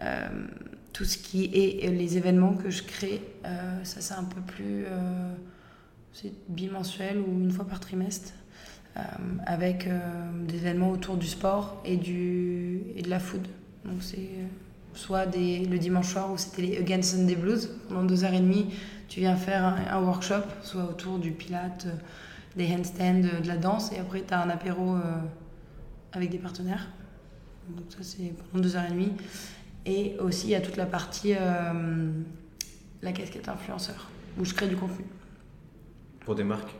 Euh, 0.00 0.28
tout 0.92 1.04
ce 1.04 1.16
qui 1.16 1.44
est 1.44 1.88
les 1.90 2.18
événements 2.18 2.52
que 2.54 2.68
je 2.68 2.82
crée, 2.82 3.22
euh, 3.46 3.82
ça 3.82 4.02
c'est 4.02 4.14
un 4.14 4.24
peu 4.24 4.40
plus 4.42 4.84
c'est 6.12 6.32
bimensuel 6.50 7.18
ou 7.18 7.40
une 7.40 7.50
fois 7.50 7.64
par 7.64 7.80
trimestre, 7.80 8.34
euh, 8.98 9.00
avec 9.46 9.88
des 10.46 10.56
événements 10.56 10.90
autour 10.90 11.16
du 11.16 11.26
sport 11.26 11.80
et, 11.86 11.96
du, 11.96 12.82
et 12.94 13.00
de 13.00 13.08
la 13.08 13.18
food. 13.18 13.48
Donc 13.86 14.02
c'est 14.02 14.28
soit 14.92 15.24
des, 15.24 15.64
le 15.64 15.78
dimanche 15.78 16.12
soir 16.12 16.30
où 16.30 16.36
c'était 16.36 16.60
les 16.60 16.76
Again 16.76 17.00
Sunday 17.00 17.36
Blues, 17.36 17.70
pendant 17.88 18.04
deux 18.04 18.24
heures 18.24 18.34
et 18.34 18.40
demie, 18.40 18.74
tu 19.08 19.20
viens 19.20 19.36
faire 19.36 19.64
un, 19.64 20.02
workshop, 20.02 20.42
soit 20.62 20.84
autour 20.84 21.18
du 21.18 21.32
pilate, 21.32 21.86
des 22.54 22.66
handstands, 22.66 23.22
de 23.42 23.48
la 23.48 23.56
danse, 23.56 23.90
et 23.92 23.98
après 23.98 24.22
tu 24.28 24.34
as 24.34 24.42
un 24.42 24.50
apéro 24.50 24.96
avec 26.12 26.28
des 26.28 26.38
partenaires. 26.38 26.90
Donc 27.70 27.86
ça 27.88 27.98
c'est 28.02 28.34
pendant 28.50 28.62
deux 28.62 28.76
heures 28.76 28.84
et 28.84 28.92
demie. 28.92 29.12
Et 29.86 30.16
aussi, 30.20 30.46
il 30.48 30.50
y 30.50 30.54
a 30.54 30.60
toute 30.60 30.76
la 30.76 30.86
partie, 30.86 31.34
euh, 31.34 32.10
la 33.02 33.12
casquette 33.12 33.48
influenceur, 33.48 34.08
où 34.38 34.44
je 34.44 34.54
crée 34.54 34.68
du 34.68 34.76
contenu. 34.76 35.04
Pour 36.20 36.34
des 36.34 36.44
marques 36.44 36.74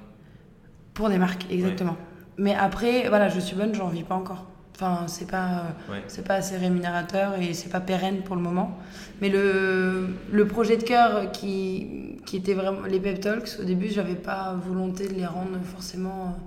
Pour 0.94 1.09
des 1.09 1.18
marques, 1.18 1.46
exactement. 1.50 1.96
Mais 2.38 2.55
après, 2.55 3.09
voilà, 3.09 3.28
je 3.28 3.40
suis 3.40 3.57
bonne, 3.57 3.74
j'en 3.74 3.88
vis 3.88 4.05
pas 4.05 4.14
encore. 4.14 4.46
Enfin, 4.74 5.07
c'est 5.07 5.30
pas, 5.30 5.74
c'est 6.09 6.26
pas 6.26 6.34
assez 6.36 6.57
rémunérateur 6.57 7.38
et 7.40 7.53
c'est 7.55 7.68
pas 7.68 7.80
pérenne 7.80 8.22
pour 8.22 8.36
le 8.36 8.42
moment. 8.42 8.78
Mais 9.20 9.28
le, 9.28 10.09
le 10.30 10.46
projet 10.46 10.76
de 10.76 10.82
cœur 10.82 11.30
qui, 11.30 12.16
qui 12.24 12.36
était 12.36 12.55
vraiment 12.55 12.86
les 12.86 12.98
Pep 12.98 13.20
Talks, 13.20 13.59
au 13.61 13.64
début, 13.64 13.88
j'avais 13.88 14.14
pas 14.14 14.55
volonté 14.55 15.09
de 15.09 15.14
les 15.14 15.26
rendre 15.26 15.59
forcément. 15.62 16.38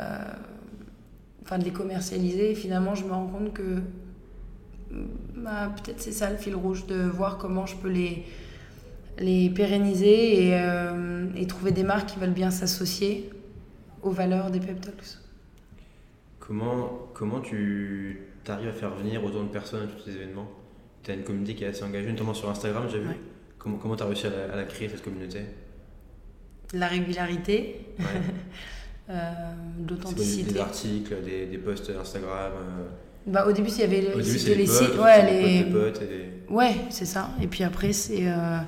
Euh, 0.00 0.18
enfin, 1.44 1.58
de 1.58 1.64
les 1.64 1.72
commercialiser. 1.72 2.52
Et 2.52 2.54
finalement, 2.54 2.94
je 2.94 3.04
me 3.04 3.12
rends 3.12 3.26
compte 3.26 3.52
que 3.52 3.82
bah, 5.36 5.72
peut-être 5.76 6.00
c'est 6.00 6.12
ça 6.12 6.30
le 6.30 6.36
fil 6.36 6.54
rouge, 6.54 6.86
de 6.86 7.02
voir 7.02 7.38
comment 7.38 7.66
je 7.66 7.76
peux 7.76 7.90
les, 7.90 8.24
les 9.18 9.50
pérenniser 9.50 10.48
et, 10.48 10.54
euh, 10.54 11.26
et 11.36 11.46
trouver 11.46 11.72
des 11.72 11.84
marques 11.84 12.10
qui 12.10 12.18
veulent 12.18 12.30
bien 12.30 12.50
s'associer 12.50 13.30
aux 14.02 14.10
valeurs 14.10 14.50
des 14.50 14.60
Pep 14.60 14.80
Talks. 14.80 15.18
Comment, 16.40 17.08
comment 17.14 17.40
tu 17.40 18.20
arrives 18.48 18.68
à 18.68 18.72
faire 18.72 18.94
venir 18.94 19.24
autant 19.24 19.44
de 19.44 19.48
personnes 19.48 19.84
à 19.84 19.86
tous 19.86 20.04
ces 20.04 20.16
événements? 20.16 20.50
Tu 21.02 21.10
as 21.10 21.14
une 21.14 21.22
communauté 21.22 21.54
qui 21.54 21.64
est 21.64 21.68
assez 21.68 21.84
engagée, 21.84 22.10
notamment 22.10 22.34
sur 22.34 22.50
Instagram, 22.50 22.86
j'ai 22.90 23.00
vu. 23.00 23.08
Comment 23.58 23.96
tu 23.96 24.02
as 24.02 24.06
réussi 24.06 24.26
à 24.26 24.54
la, 24.54 24.64
créer, 24.64 24.90
cette 24.90 25.02
communauté? 25.02 25.40
La 26.74 26.88
régularité, 26.88 27.86
ouais. 27.98 28.04
euh, 29.10 29.32
l'authenticité. 29.88 30.52
Des 30.52 30.60
articles, 30.60 31.22
des, 31.22 31.46
des 31.46 31.58
posts 31.58 31.90
Instagram 31.90 32.52
euh. 32.58 32.88
Bah, 33.26 33.46
Au 33.46 33.52
début, 33.52 33.70
il 33.70 33.78
y 33.78 33.82
avait 33.82 34.00
les, 34.00 34.14
les, 34.14 34.66
sites. 34.66 34.98
Ouais, 34.98 35.30
les... 35.30 35.64
Potes 35.64 36.02
et 36.02 36.52
ouais 36.52 36.74
c'est 36.90 37.06
ça. 37.06 37.30
Et 37.40 37.46
puis 37.46 37.64
après, 37.64 37.92
c'est. 37.92 38.26
Euh, 38.28 38.58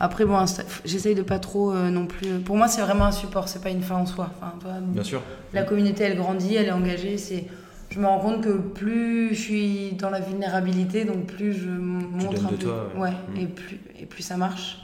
après, 0.00 0.24
bon, 0.24 0.44
j'essaye 0.84 1.14
de 1.14 1.22
pas 1.22 1.38
trop 1.38 1.72
euh, 1.72 1.90
non 1.90 2.06
plus. 2.06 2.40
Pour 2.40 2.56
moi, 2.56 2.66
c'est 2.66 2.82
vraiment 2.82 3.04
un 3.04 3.12
support, 3.12 3.48
c'est 3.48 3.62
pas 3.62 3.70
une 3.70 3.82
fin 3.82 3.96
en 3.96 4.06
soi. 4.06 4.30
Enfin, 4.36 4.54
toi, 4.60 4.72
Bien 4.80 5.04
sûr. 5.04 5.22
La 5.52 5.62
communauté, 5.62 6.04
elle 6.04 6.16
grandit, 6.16 6.56
elle 6.56 6.66
est 6.66 6.72
engagée. 6.72 7.18
C'est, 7.18 7.44
je 7.90 8.00
me 8.00 8.06
rends 8.06 8.18
compte 8.18 8.42
que 8.42 8.56
plus 8.56 9.28
je 9.28 9.40
suis 9.40 9.92
dans 9.92 10.10
la 10.10 10.20
vulnérabilité, 10.20 11.04
donc 11.04 11.26
plus 11.26 11.52
je 11.52 11.68
montre 11.68 12.46
un 12.46 12.48
peu. 12.48 12.56
Toi, 12.56 12.90
ouais. 12.96 13.10
Mm. 13.10 13.40
et 13.40 13.46
plus 13.46 13.80
et 14.00 14.06
plus 14.06 14.22
ça 14.22 14.36
marche. 14.36 14.78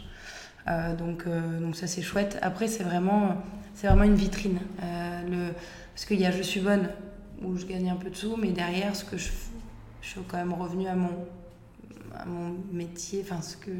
Euh, 0.68 0.94
donc, 0.94 1.24
euh, 1.26 1.58
donc 1.60 1.74
ça 1.74 1.86
c'est 1.86 2.02
chouette. 2.02 2.38
Après, 2.42 2.68
c'est 2.68 2.84
vraiment, 2.84 3.42
c'est 3.74 3.88
vraiment 3.88 4.04
une 4.04 4.14
vitrine. 4.14 4.60
le, 4.80 5.52
parce 5.94 6.04
qu'il 6.04 6.20
y 6.20 6.26
a 6.26 6.30
Je 6.30 6.42
suis 6.42 6.60
bonne 6.60 6.88
où 7.42 7.56
je 7.56 7.66
gagne 7.66 7.90
un 7.90 7.96
peu 7.96 8.10
de 8.10 8.16
sous, 8.16 8.36
mais 8.36 8.50
derrière, 8.50 8.94
ce 8.96 9.04
que 9.04 9.16
je, 9.16 9.30
je 10.00 10.08
suis 10.08 10.20
quand 10.26 10.38
même 10.38 10.52
revenue 10.52 10.86
à 10.88 10.94
mon, 10.94 11.26
à 12.14 12.24
mon 12.24 12.56
métier, 12.72 13.24
enfin 13.24 13.40
ce 13.42 13.56
que 13.56 13.70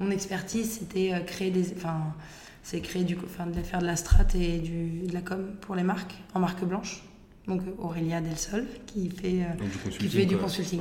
mon 0.00 0.10
expertise, 0.10 0.78
c'était 0.78 1.12
euh, 1.12 1.20
créer 1.20 1.50
des. 1.50 1.72
Enfin, 1.76 2.14
c'est 2.62 2.80
créer 2.80 3.04
du, 3.04 3.16
enfin, 3.22 3.46
de 3.46 3.62
faire 3.62 3.80
de 3.80 3.86
la 3.86 3.96
strat 3.96 4.26
et 4.34 4.58
du, 4.58 5.06
de 5.06 5.14
la 5.14 5.20
com 5.20 5.52
pour 5.60 5.74
les 5.74 5.82
marques, 5.82 6.14
en 6.34 6.40
marque 6.40 6.64
blanche. 6.64 7.02
Donc 7.46 7.62
euh, 7.62 7.72
Aurélia 7.78 8.20
Del 8.20 8.36
Sol, 8.36 8.66
qui 8.86 9.10
fait, 9.10 9.44
euh, 9.44 9.90
du 9.90 9.90
qui 9.90 10.08
fait 10.08 10.26
du 10.26 10.36
consulting 10.36 10.80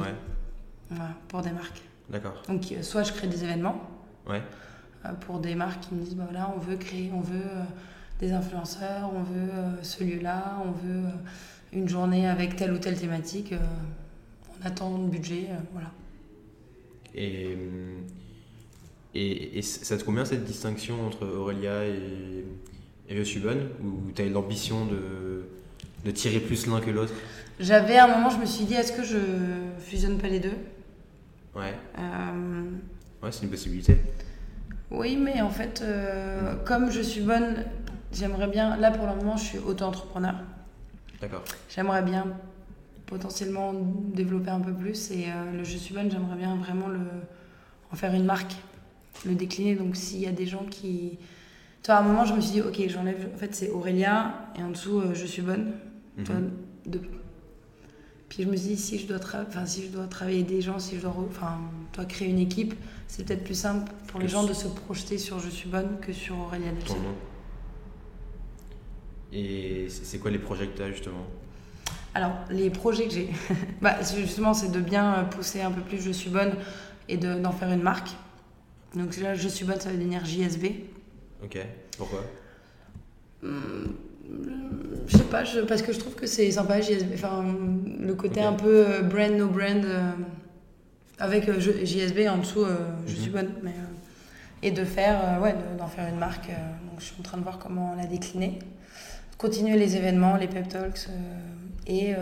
voilà, 0.90 1.12
pour 1.28 1.42
des 1.42 1.52
marques. 1.52 1.82
D'accord. 2.10 2.42
Donc 2.48 2.74
soit 2.82 3.04
je 3.04 3.14
crée 3.14 3.28
des 3.28 3.44
événements 3.44 3.82
ouais. 4.28 4.42
pour 5.22 5.40
des 5.40 5.56
marques 5.56 5.82
qui 5.82 5.94
me 5.94 6.04
disent 6.04 6.16
bah, 6.16 6.28
voilà, 6.30 6.52
on 6.56 6.60
veut 6.60 6.76
créer, 6.76 7.12
on 7.14 7.22
veut 7.22 7.44
des 8.20 8.32
influenceurs, 8.32 9.12
on 9.14 9.22
veut 9.22 9.52
ce 9.84 10.04
lieu-là, 10.04 10.58
on 10.66 10.72
veut 10.72 11.04
une 11.74 11.88
journée 11.88 12.28
avec 12.28 12.56
telle 12.56 12.74
ou 12.74 12.78
telle 12.78 13.00
thématique. 13.00 13.54
on 13.54 14.66
attend 14.66 14.98
le 14.98 15.08
budget, 15.08 15.48
voilà. 15.74 15.92
Et 17.16 17.58
et, 19.16 19.62
ça 19.62 19.98
te 19.98 20.04
convient 20.04 20.26
cette 20.26 20.44
distinction 20.44 21.06
entre 21.06 21.26
Aurélia 21.26 21.86
et, 21.86 22.46
Je 23.10 23.22
suis 23.24 23.40
bonne 23.40 23.70
Ou 23.84 24.12
tu 24.14 24.22
as 24.22 24.26
l'ambition 24.26 24.86
de, 24.86 25.48
de, 26.06 26.12
tirer 26.12 26.40
plus 26.40 26.68
l'un 26.68 26.80
que 26.80 26.92
l'autre? 26.92 27.14
J'avais 27.60 27.98
un 27.98 28.08
moment, 28.08 28.30
je 28.30 28.38
me 28.38 28.46
suis 28.46 28.66
dit, 28.66 28.76
est-ce 28.76 28.94
que 28.94 29.04
je 29.04 29.18
fusionne 29.80 30.18
pas 30.18 30.28
les 30.28 30.40
deux? 30.40 30.54
Ouais. 31.56 31.74
Euh, 31.98 32.72
ouais, 33.24 33.32
c'est 33.32 33.44
une 33.44 33.50
possibilité. 33.50 33.98
Oui, 34.92 35.18
mais 35.18 35.42
en 35.42 35.50
fait, 35.50 35.82
euh, 35.84 36.56
comme 36.64 36.90
je 36.90 37.02
suis 37.02 37.22
bonne, 37.22 37.66
j'aimerais 38.14 38.48
bien. 38.48 38.78
Là, 38.78 38.92
pour 38.92 39.08
le 39.08 39.16
moment, 39.16 39.36
je 39.36 39.44
suis 39.44 39.58
auto-entrepreneur. 39.58 40.36
D'accord. 41.22 41.44
J'aimerais 41.70 42.02
bien 42.02 42.28
potentiellement 43.06 43.74
développer 43.74 44.52
un 44.52 44.60
peu 44.60 44.74
plus. 44.74 45.12
Et 45.12 45.26
euh, 45.28 45.52
le 45.58 45.64
Je 45.64 45.78
suis 45.78 45.94
bonne, 45.94 46.10
j'aimerais 46.12 46.38
bien 46.38 46.56
vraiment 46.56 46.88
le, 46.88 47.00
en 47.92 47.96
faire 47.96 48.14
une 48.14 48.26
marque 48.26 48.56
le 49.26 49.36
décliner. 49.36 49.76
Donc 49.76 49.96
s'il 49.96 50.20
y 50.20 50.28
a 50.28 50.32
des 50.32 50.46
gens 50.46 50.66
qui... 50.70 51.18
Toi, 51.84 51.96
à 51.96 52.00
un 52.00 52.04
moment, 52.04 52.26
je 52.26 52.34
me 52.34 52.42
suis 52.42 52.54
dit, 52.54 52.62
ok, 52.62 52.82
j'enlève... 52.88 53.30
En 53.34 53.38
fait, 53.38 53.56
c'est 53.56 53.70
Aurélia, 53.70 54.52
et 54.58 54.64
en 54.64 54.70
dessous, 54.70 55.00
euh, 55.00 55.14
je 55.14 55.26
suis 55.26 55.42
bonne. 55.42 55.74
Mhm. 56.18 56.24
Toi, 56.26 56.36
de... 56.88 57.02
Puis 58.28 58.44
je 58.44 58.50
me 58.50 58.56
suis 58.56 58.70
dit, 58.70 58.78
si 58.78 59.00
je 59.00 59.08
dois, 59.08 59.18
enfin, 59.18 59.66
si 59.66 59.84
je 59.86 59.90
dois 59.90 60.06
travailler 60.06 60.44
des 60.44 60.62
gens, 60.62 60.78
si 60.78 60.98
je 60.98 61.02
dois 61.02 61.16
enfin, 61.28 61.58
créer 62.08 62.30
une 62.30 62.40
équipe, 62.40 62.76
c'est 63.08 63.26
peut-être 63.26 63.44
plus 63.44 63.58
simple 63.58 63.92
pour 64.08 64.20
les 64.20 64.28
gens 64.28 64.44
de 64.44 64.54
se 64.54 64.68
projeter 64.68 65.18
sur 65.18 65.40
je 65.40 65.50
suis 65.50 65.68
bonne 65.68 65.98
que 66.00 66.14
sur 66.14 66.38
Aurélia. 66.38 66.72
Et 69.32 69.88
c'est 69.90 70.18
quoi 70.18 70.32
les 70.32 70.40
projets 70.40 70.68
que 70.68 70.78
tu 70.78 70.84
as 70.84 70.92
justement? 70.92 71.28
Alors, 72.16 72.32
les 72.50 72.70
projets 72.70 73.08
que 73.08 73.14
j'ai, 73.14 73.30
bah, 73.82 73.98
justement, 74.16 74.54
c'est 74.54 74.72
de 74.72 74.80
bien 74.80 75.28
pousser 75.32 75.62
un 75.62 75.72
peu 75.72 75.82
plus 75.82 76.02
je 76.02 76.12
suis 76.12 76.30
bonne 76.30 76.54
et 77.08 77.18
d'en 77.18 77.52
faire 77.52 77.72
une 77.72 77.84
marque. 77.84 78.10
Donc 78.96 79.18
là, 79.18 79.36
je 79.36 79.48
suis 79.48 79.66
bonne, 79.66 79.80
ça 79.80 79.92
veut 79.92 79.98
dire 79.98 80.26
JSB. 80.26 80.66
Ok, 81.44 81.58
pourquoi? 81.98 82.24
Hum, 83.44 83.96
Je 85.08 85.18
sais 85.18 85.24
pas, 85.24 85.44
parce 85.68 85.82
que 85.82 85.94
je 85.94 86.00
trouve 86.00 86.16
que 86.16 86.26
c'est 86.26 86.50
sympa 86.52 86.82
JSB. 86.82 87.14
Enfin, 87.14 87.46
le 88.00 88.14
côté 88.16 88.42
un 88.42 88.54
peu 88.54 88.86
euh, 88.88 89.02
brand, 89.02 89.32
no 89.32 89.48
brand, 89.48 89.86
euh, 89.86 90.12
avec 91.20 91.48
euh, 91.48 91.60
JSB 91.60 92.28
en 92.28 92.38
dessous, 92.38 92.66
je 93.06 93.16
suis 93.16 93.30
mhm. 93.30 93.36
bonne. 93.36 93.52
Mais, 93.64 93.74
et 94.62 94.72
de 94.72 94.84
faire, 94.84 95.40
ouais, 95.42 95.56
d'en 95.78 95.88
faire 95.88 96.10
une 96.10 96.20
marque. 96.20 96.48
donc 96.48 97.00
je 97.00 97.06
suis 97.06 97.16
en 97.20 97.24
train 97.24 97.38
de 97.38 97.44
voir 97.44 97.60
comment 97.60 97.96
la 97.96 98.06
décliner. 98.06 98.60
Continuer 99.40 99.76
les 99.78 99.96
événements, 99.96 100.36
les 100.38 100.48
pep 100.48 100.68
talks. 100.68 101.08
et, 101.88 102.14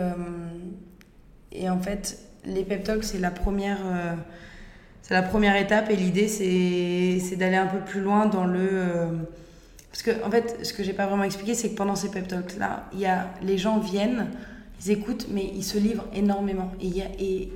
et 1.52 1.68
en 1.68 1.78
fait, 1.78 2.18
les 2.46 2.64
pep 2.64 2.84
talks, 2.84 3.04
c'est 3.04 3.18
la 3.18 3.30
première 3.30 3.80
c'est 5.08 5.14
la 5.14 5.22
première 5.22 5.56
étape 5.56 5.88
et 5.88 5.96
l'idée 5.96 6.28
c'est 6.28 7.36
d'aller 7.36 7.56
un 7.56 7.66
peu 7.66 7.80
plus 7.80 8.02
loin 8.02 8.26
dans 8.26 8.44
le 8.44 8.68
euh, 8.70 9.06
parce 9.90 10.02
que 10.02 10.10
en 10.22 10.30
fait 10.30 10.58
ce 10.62 10.74
que 10.74 10.82
j'ai 10.82 10.92
pas 10.92 11.06
vraiment 11.06 11.24
expliqué 11.24 11.54
c'est 11.54 11.70
que 11.70 11.76
pendant 11.76 11.96
ces 11.96 12.10
pep 12.10 12.28
talks 12.28 12.58
là 12.58 12.90
il 12.92 13.08
les 13.40 13.56
gens 13.56 13.78
viennent 13.78 14.28
ils 14.82 14.90
écoutent 14.90 15.26
mais 15.30 15.50
ils 15.54 15.64
se 15.64 15.78
livrent 15.78 16.04
énormément 16.14 16.72
et 16.82 16.88
y 16.88 17.00
a 17.00 17.06
et, 17.18 17.50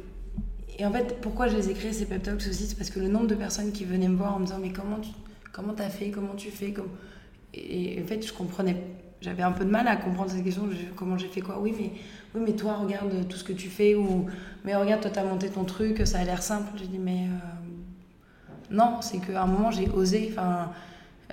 et 0.79 0.87
en 0.87 0.93
fait 0.93 1.21
pourquoi 1.21 1.47
je 1.49 1.57
les 1.59 1.69
ai 1.69 1.75
créés 1.75 1.93
ces 1.93 2.07
pep 2.07 2.23
talks 2.23 2.41
aussi 2.49 2.69
c'est 2.69 2.79
parce 2.79 2.89
que 2.89 3.01
le 3.01 3.09
nombre 3.09 3.27
de 3.27 3.35
personnes 3.35 3.71
qui 3.71 3.85
venaient 3.85 4.09
me 4.09 4.17
voir 4.17 4.35
en 4.35 4.39
me 4.39 4.47
disant 4.47 4.59
mais 4.59 4.73
comment 4.73 5.01
tu 5.01 5.11
comment 5.53 5.75
as 5.75 5.91
fait 5.91 6.09
comment 6.09 6.35
tu 6.35 6.51
fais 6.51 6.73
comme 6.73 6.89
et, 7.53 8.01
en 8.03 8.07
fait 8.07 8.27
je 8.27 8.33
comprenais 8.33 8.77
j'avais 9.23 9.43
un 9.43 9.53
peu 9.53 9.65
de 9.65 9.71
mal 9.71 9.89
à 9.89 9.97
comprendre 9.97 10.31
cette 10.31 10.45
question 10.45 10.69
comment 10.97 11.17
j'ai 11.17 11.29
fait 11.29 11.41
quoi 11.41 11.59
oui 11.61 11.75
mais 11.79 11.93
oui, 12.35 12.41
mais 12.47 12.53
toi, 12.53 12.75
regarde 12.75 13.29
tout 13.29 13.37
ce 13.37 13.45
que 13.45 13.53
tu 13.53 13.69
fais, 13.69 13.95
ou 13.95 14.27
mais 14.65 14.75
regarde, 14.75 15.03
toi, 15.03 15.11
t'as 15.13 15.25
monté 15.25 15.51
ton 15.51 15.65
truc, 15.65 16.07
ça 16.07 16.19
a 16.19 16.25
l'air 16.25 16.43
simple. 16.43 16.71
J'ai 16.77 16.87
dit, 16.87 16.99
mais 16.99 17.27
euh, 17.27 18.71
non, 18.71 19.03
c'est 19.03 19.19
qu'à 19.19 19.43
un 19.43 19.47
moment, 19.47 19.71
j'ai 19.71 19.89
osé. 19.91 20.29
Enfin, 20.33 20.71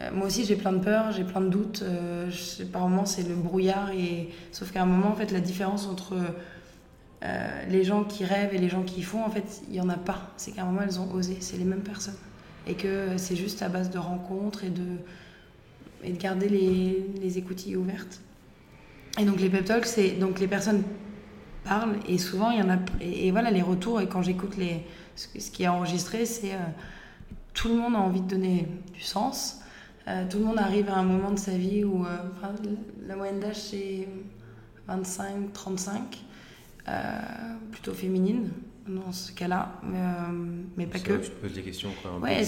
euh, 0.01 0.09
moi 0.13 0.27
aussi, 0.27 0.43
j'ai 0.43 0.57
plein 0.57 0.73
de 0.73 0.79
peurs, 0.79 1.13
j'ai 1.13 1.23
plein 1.23 1.39
de 1.39 1.47
doutes. 1.47 1.83
Euh, 1.83 2.29
par 2.73 2.81
moments, 2.89 3.05
c'est 3.05 3.27
le 3.27 3.35
brouillard. 3.35 3.91
Et... 3.91 4.29
Sauf 4.51 4.71
qu'à 4.71 4.81
un 4.81 4.85
moment, 4.85 5.09
en 5.09 5.15
fait, 5.15 5.31
la 5.31 5.39
différence 5.39 5.87
entre 5.87 6.15
les 7.69 7.83
gens 7.83 8.05
qui 8.05 8.23
rêvent 8.23 8.53
et 8.53 8.57
les 8.57 8.69
gens 8.69 8.83
qui 8.83 9.01
font, 9.01 9.25
en 9.25 9.29
fait, 9.29 9.61
il 9.67 9.73
n'y 9.73 9.81
en 9.81 9.89
a 9.89 9.97
pas. 9.97 10.31
C'est 10.37 10.51
qu'à 10.51 10.63
un 10.63 10.65
moment, 10.65 10.81
elles 10.83 10.99
ont 10.99 11.11
osé. 11.13 11.37
C'est 11.39 11.57
les 11.57 11.65
mêmes 11.65 11.81
personnes. 11.83 12.17
Et 12.67 12.75
que 12.75 13.17
c'est 13.17 13.35
juste 13.35 13.61
à 13.61 13.69
base 13.69 13.89
de 13.89 13.97
rencontres 13.97 14.63
et 14.63 14.69
de, 14.69 14.83
et 16.03 16.11
de 16.11 16.17
garder 16.17 16.49
les, 16.49 17.05
les 17.21 17.37
écoutilles 17.37 17.75
ouvertes. 17.75 18.21
Et 19.19 19.25
donc 19.25 19.39
les 19.39 19.49
pep 19.49 19.65
talks, 19.65 19.85
c'est 19.85 20.11
donc 20.11 20.39
les 20.39 20.47
personnes 20.47 20.83
parlent 21.63 21.97
et 22.07 22.17
souvent 22.17 22.51
il 22.51 22.59
y 22.59 22.61
en 22.61 22.69
a 22.69 22.77
et, 23.01 23.31
voilà 23.31 23.51
les 23.51 23.61
retours 23.61 23.99
et 23.99 24.07
quand 24.07 24.21
j'écoute 24.21 24.55
les 24.57 24.85
ce, 25.15 25.27
qui 25.51 25.63
est 25.63 25.67
enregistré, 25.67 26.25
c'est 26.25 26.53
euh, 26.53 26.59
tout 27.53 27.67
le 27.67 27.75
monde 27.75 27.95
a 27.95 27.99
envie 27.99 28.21
de 28.21 28.27
donner 28.27 28.67
du 28.93 29.01
sens. 29.01 29.59
Euh, 30.07 30.25
tout 30.29 30.39
le 30.39 30.45
monde 30.45 30.59
arrive 30.59 30.89
à 30.89 30.95
un 30.95 31.03
moment 31.03 31.31
de 31.31 31.39
sa 31.39 31.51
vie 31.51 31.83
où 31.83 32.05
euh, 32.05 32.17
la 33.05 33.15
moyenne 33.15 33.39
d'âge 33.39 33.57
c'est 33.57 34.07
25, 34.87 35.51
35, 35.53 36.23
plutôt 37.71 37.93
féminine 37.93 38.49
dans 38.89 39.11
ce 39.11 39.31
cas-là, 39.31 39.79
mais 40.75 40.87
pas 40.87 40.99
que. 40.99 41.13
tu 41.13 41.29
te 41.29 41.41
poses 41.41 41.53
des 41.53 41.61
questions 41.61 41.89
quoi, 42.01 42.11
un 42.11 42.21
ouais, 42.21 42.43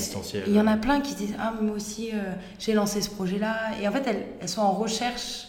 Il 0.48 0.54
y 0.54 0.60
en 0.60 0.68
a 0.68 0.78
plein 0.78 1.02
qui 1.02 1.16
disent 1.16 1.36
ah 1.40 1.54
moi 1.62 1.76
aussi 1.76 2.12
j'ai 2.60 2.74
lancé 2.74 3.02
ce 3.02 3.10
projet-là 3.10 3.80
et 3.82 3.88
en 3.88 3.92
fait 3.92 4.04
elles, 4.08 4.26
elles 4.42 4.50
sont 4.50 4.62
en 4.62 4.72
recherche 4.72 5.48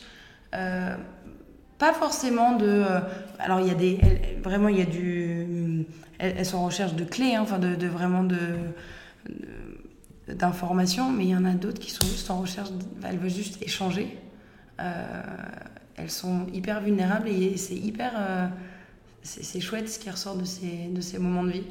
euh, 0.55 0.97
pas 1.79 1.93
forcément 1.93 2.57
de. 2.57 2.67
Euh, 2.67 3.01
alors, 3.39 3.61
il 3.61 3.69
y 3.69 3.71
a 3.71 3.75
des. 3.75 3.99
vraiment, 4.43 4.69
il 4.69 4.79
y 4.79 4.83
a 4.83 4.87
du. 4.87 5.87
Elles, 6.19 6.47
sont 6.47 6.59
en 6.59 6.67
recherche 6.67 6.95
de 6.95 7.05
clés, 7.05 7.35
hein, 7.35 7.43
enfin, 7.43 7.59
de, 7.59 7.87
vraiment 7.87 8.23
de. 8.23 8.39
d'informations, 10.29 11.11
mais 11.11 11.25
il 11.25 11.31
y 11.31 11.37
en 11.37 11.45
a 11.45 11.55
d'autres 11.55 11.81
qui 11.81 11.91
sont 11.91 12.07
juste 12.07 12.31
en 12.31 12.41
recherche. 12.41 12.69
elles 13.05 13.19
veulent 13.19 13.31
juste 13.31 13.61
échanger. 13.63 14.17
Euh, 14.81 15.23
elles 15.97 16.11
sont 16.11 16.47
hyper 16.53 16.81
vulnérables 16.81 17.29
et 17.29 17.57
c'est 17.57 17.75
hyper. 17.75 18.13
C'est 19.23 19.61
chouette 19.61 19.89
ce 19.89 19.99
qui 19.99 20.11
ressort 20.11 20.37
de 20.37 20.45
ces, 20.45 20.89
de 20.89 21.01
ces 21.01 21.19
moments 21.19 21.45
de 21.45 21.51
vie. 21.51 21.65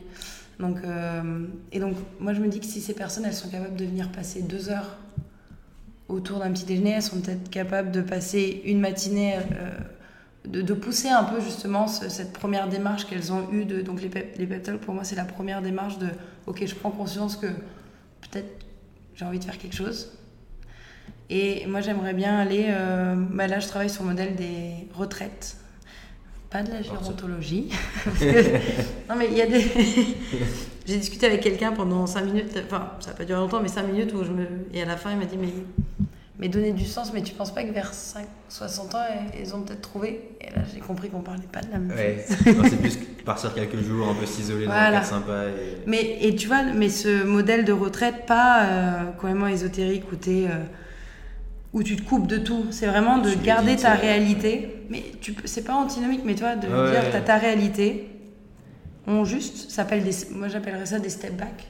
Donc, 0.59 0.77
euh, 0.83 1.47
et 1.71 1.79
donc, 1.79 1.95
moi, 2.19 2.33
je 2.33 2.39
me 2.39 2.47
dis 2.47 2.59
que 2.59 2.65
si 2.65 2.81
ces 2.81 2.93
personnes, 2.93 3.25
elles 3.25 3.33
sont 3.33 3.49
capables 3.49 3.75
de 3.75 3.85
venir 3.85 4.11
passer 4.11 4.41
deux 4.41 4.69
heures 4.69 4.97
autour 6.07 6.39
d'un 6.39 6.51
petit 6.51 6.65
déjeuner, 6.65 6.91
elles 6.91 7.01
sont 7.01 7.19
peut-être 7.19 7.49
capables 7.49 7.91
de 7.91 8.01
passer 8.01 8.61
une 8.65 8.79
matinée, 8.79 9.37
euh, 9.37 10.61
de, 10.61 10.73
pousser 10.73 11.09
un 11.09 11.23
peu 11.23 11.41
justement 11.41 11.87
cette 11.87 12.33
première 12.33 12.67
démarche 12.67 13.05
qu'elles 13.07 13.33
ont 13.33 13.51
eue. 13.51 13.65
Donc, 13.65 14.01
les, 14.01 14.09
pep, 14.09 14.35
les 14.37 14.47
pour 14.77 14.93
moi, 14.93 15.03
c'est 15.03 15.15
la 15.15 15.25
première 15.25 15.61
démarche 15.61 15.97
de 15.97 16.07
OK, 16.47 16.63
je 16.65 16.75
prends 16.75 16.91
conscience 16.91 17.35
que 17.35 17.47
peut-être 17.47 18.65
j'ai 19.15 19.25
envie 19.25 19.39
de 19.39 19.43
faire 19.43 19.57
quelque 19.57 19.75
chose. 19.75 20.11
Et 21.29 21.65
moi, 21.65 21.81
j'aimerais 21.81 22.13
bien 22.13 22.37
aller. 22.37 22.65
Euh, 22.69 23.15
bah 23.15 23.47
là, 23.47 23.59
je 23.59 23.67
travaille 23.67 23.89
sur 23.89 24.03
le 24.03 24.09
modèle 24.09 24.35
des 24.35 24.87
retraites 24.93 25.60
pas 26.51 26.63
de 26.63 26.71
la 26.71 26.81
gérontologie. 26.81 27.69
non, 29.09 29.15
mais 29.17 29.27
il 29.31 29.37
y 29.37 29.41
a 29.41 29.47
des. 29.47 29.61
J'ai 30.85 30.97
discuté 30.97 31.27
avec 31.27 31.41
quelqu'un 31.41 31.71
pendant 31.71 32.05
5 32.05 32.25
minutes, 32.25 32.59
enfin, 32.65 32.91
ça 32.99 33.11
n'a 33.11 33.15
pas 33.15 33.23
duré 33.23 33.39
longtemps, 33.39 33.61
mais 33.61 33.69
5 33.69 33.83
minutes 33.83 34.13
où 34.13 34.23
je 34.23 34.31
me. 34.31 34.45
Et 34.73 34.81
à 34.81 34.85
la 34.85 34.97
fin, 34.97 35.11
il 35.11 35.17
m'a 35.17 35.25
dit 35.25 35.37
Mais, 35.37 35.53
mais 36.39 36.49
donner 36.49 36.73
du 36.73 36.85
sens, 36.85 37.13
mais 37.13 37.21
tu 37.21 37.33
penses 37.33 37.53
pas 37.53 37.63
que 37.63 37.71
vers 37.71 37.93
5, 37.93 38.25
60 38.49 38.95
ans, 38.95 39.05
ils 39.39 39.55
ont 39.55 39.61
peut-être 39.61 39.81
trouvé? 39.81 40.29
Et 40.41 40.47
là, 40.47 40.63
j'ai 40.73 40.81
compris 40.81 41.09
qu'on 41.09 41.21
parlait 41.21 41.47
pas 41.49 41.61
de 41.61 41.71
la 41.71 41.77
même 41.77 41.95
ouais. 41.95 42.25
chose. 42.27 42.55
c'est 42.69 42.81
plus 42.81 42.99
partir 43.23 43.53
quelques 43.53 43.81
jours, 43.81 44.09
un 44.09 44.15
peu 44.15 44.25
s'isoler 44.25 44.65
dans 44.65 44.73
un 44.73 44.91
cadre 44.91 45.05
sympa. 45.05 45.45
Et... 45.45 45.77
Mais, 45.87 46.17
et 46.21 46.35
tu 46.35 46.47
vois, 46.47 46.63
mais 46.63 46.89
ce 46.89 47.23
modèle 47.23 47.63
de 47.63 47.71
retraite, 47.71 48.25
pas 48.25 48.65
euh, 48.65 49.03
complètement 49.17 49.47
ésotérique 49.47 50.11
où 50.11 50.15
tu 50.17 50.31
es. 50.31 50.47
Euh, 50.47 50.63
où 51.73 51.83
tu 51.83 51.95
te 51.95 52.01
coupes 52.01 52.27
de 52.27 52.37
tout. 52.37 52.65
C'est 52.71 52.87
vraiment 52.87 53.17
de 53.17 53.33
garder 53.33 53.75
ta 53.75 53.93
réalité. 53.93 54.85
Mais 54.89 55.03
tu 55.21 55.35
c'est 55.45 55.63
pas 55.63 55.75
antinomique, 55.75 56.21
mais 56.25 56.35
toi, 56.35 56.55
de 56.55 56.67
dire 56.67 57.05
que 57.05 57.11
tu 57.11 57.15
as 57.15 57.21
ta 57.21 57.37
réalité. 57.37 58.07
On 59.07 59.25
juste, 59.25 59.71
s'appelle 59.71 60.03
des, 60.03 60.11
moi 60.31 60.47
j'appellerais 60.47 60.85
ça 60.85 60.99
des 60.99 61.09
step 61.09 61.35
back. 61.35 61.67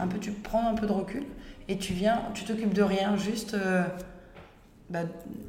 Un 0.00 0.06
peu, 0.06 0.18
tu 0.18 0.30
prends 0.30 0.68
un 0.68 0.74
peu 0.74 0.86
de 0.86 0.92
recul 0.92 1.24
et 1.68 1.76
tu 1.76 1.92
viens, 1.92 2.22
tu 2.34 2.44
t'occupes 2.44 2.72
de 2.72 2.82
rien, 2.82 3.16
juste 3.16 3.54
euh, 3.54 3.82
bah, 4.88 5.02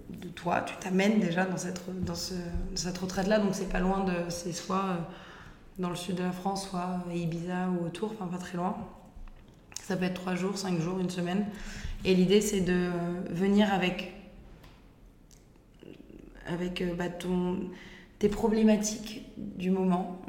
de 0.09 0.27
toi. 0.29 0.61
Tu 0.61 0.75
t'amènes 0.77 1.19
déjà 1.19 1.45
dans 1.45 1.57
cette, 1.57 1.81
dans, 2.03 2.15
ce, 2.15 2.33
cette 2.75 2.97
retraite-là, 2.97 3.39
donc 3.39 3.53
c'est 3.53 3.69
pas 3.69 3.79
loin 3.79 4.03
de, 4.03 4.13
c'est 4.29 4.51
soit 4.51 4.83
euh, 4.83 4.95
dans 5.79 5.89
le 5.89 5.95
sud 5.95 6.15
de 6.15 6.23
la 6.23 6.31
France, 6.31 6.67
soit 6.69 6.79
à 7.09 7.13
Ibiza 7.13 7.69
ou 7.69 7.85
autour, 7.85 8.11
enfin 8.11 8.25
pas 8.25 8.37
très 8.37 8.57
loin. 8.57 8.75
Ça 9.81 9.95
peut 9.95 10.05
être 10.05 10.15
trois 10.15 10.35
jours, 10.35 10.57
cinq 10.57 10.79
jours, 10.79 10.99
une 10.99 11.09
semaine. 11.09 11.45
Et 12.05 12.13
l'idée, 12.13 12.41
c'est 12.41 12.61
de 12.61 12.89
venir 13.29 13.73
avec, 13.73 14.13
avec 16.47 16.81
euh, 16.81 16.93
bah, 16.95 17.07
ton, 17.07 17.57
tes 18.19 18.29
problématiques 18.29 19.23
du 19.37 19.69
moment. 19.69 20.21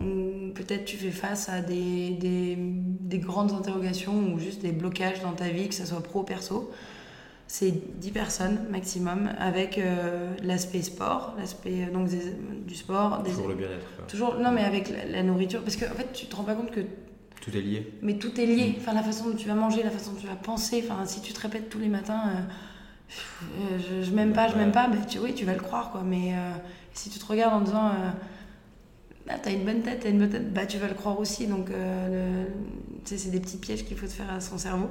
Peut-être 0.54 0.84
tu 0.84 0.96
fais 0.96 1.10
face 1.10 1.48
à 1.48 1.60
des, 1.60 2.10
des, 2.10 2.56
des, 2.56 3.18
grandes 3.18 3.52
interrogations 3.52 4.32
ou 4.32 4.38
juste 4.38 4.62
des 4.62 4.72
blocages 4.72 5.20
dans 5.22 5.32
ta 5.32 5.48
vie, 5.48 5.68
que 5.68 5.74
ce 5.74 5.84
soit 5.84 6.02
pro 6.02 6.20
ou 6.20 6.24
perso. 6.24 6.70
C'est 7.46 7.72
10 8.00 8.10
personnes 8.12 8.58
maximum 8.70 9.30
avec 9.38 9.76
euh, 9.78 10.32
l'aspect 10.42 10.80
sport, 10.80 11.34
l'aspect 11.38 11.84
euh, 11.84 11.92
donc 11.92 12.08
du 12.66 12.74
sport. 12.74 13.22
Toujours 13.22 13.48
le 13.48 13.54
bien-être. 13.54 14.06
Toujours, 14.08 14.34
non, 14.38 14.50
mais 14.52 14.62
avec 14.62 14.88
la, 14.88 15.04
la 15.04 15.22
nourriture. 15.22 15.62
Parce 15.62 15.76
qu'en 15.76 15.86
en 15.86 15.96
fait, 15.96 16.12
tu 16.12 16.26
te 16.26 16.36
rends 16.36 16.44
pas 16.44 16.54
compte 16.54 16.70
que 16.70 16.80
tout 17.40 17.56
est 17.56 17.60
lié. 17.60 17.92
Mais 18.02 18.14
tout 18.18 18.40
est 18.40 18.46
lié. 18.46 18.76
Enfin, 18.78 18.94
la 18.94 19.02
façon 19.02 19.28
dont 19.28 19.36
tu 19.36 19.48
vas 19.48 19.54
manger, 19.54 19.82
la 19.82 19.90
façon 19.90 20.12
dont 20.12 20.20
tu 20.20 20.26
vas 20.26 20.36
penser. 20.36 20.82
Enfin, 20.84 21.04
si 21.06 21.20
tu 21.20 21.32
te 21.32 21.40
répètes 21.40 21.68
tous 21.68 21.78
les 21.78 21.88
matins, 21.88 22.30
euh, 22.30 23.78
je, 23.78 24.02
je 24.02 24.10
m'aime 24.12 24.32
pas, 24.32 24.48
je 24.48 24.56
m'aime 24.56 24.72
pas, 24.72 24.88
bah, 24.88 24.96
tu, 25.06 25.18
oui, 25.18 25.34
tu 25.34 25.44
vas 25.44 25.52
le 25.52 25.60
croire, 25.60 25.90
quoi. 25.90 26.02
Mais 26.02 26.34
euh, 26.34 26.52
si 26.92 27.10
tu 27.10 27.18
te 27.18 27.26
regardes 27.26 27.54
en 27.54 27.60
disant, 27.60 27.88
euh, 27.88 28.10
ah, 29.28 29.38
t'as 29.42 29.52
une 29.52 29.64
bonne 29.64 29.82
tête, 29.82 30.00
t'as 30.02 30.10
une 30.10 30.18
bonne 30.18 30.30
tête, 30.30 30.52
bah, 30.52 30.66
tu 30.66 30.78
vas 30.78 30.88
le 30.88 30.94
croire 30.94 31.20
aussi. 31.20 31.46
Donc, 31.46 31.68
c'est 33.04 33.30
des 33.30 33.40
petits 33.40 33.58
pièges 33.58 33.84
qu'il 33.84 33.96
faut 33.96 34.06
te 34.06 34.12
faire 34.12 34.32
à 34.32 34.40
son 34.40 34.56
cerveau. 34.56 34.88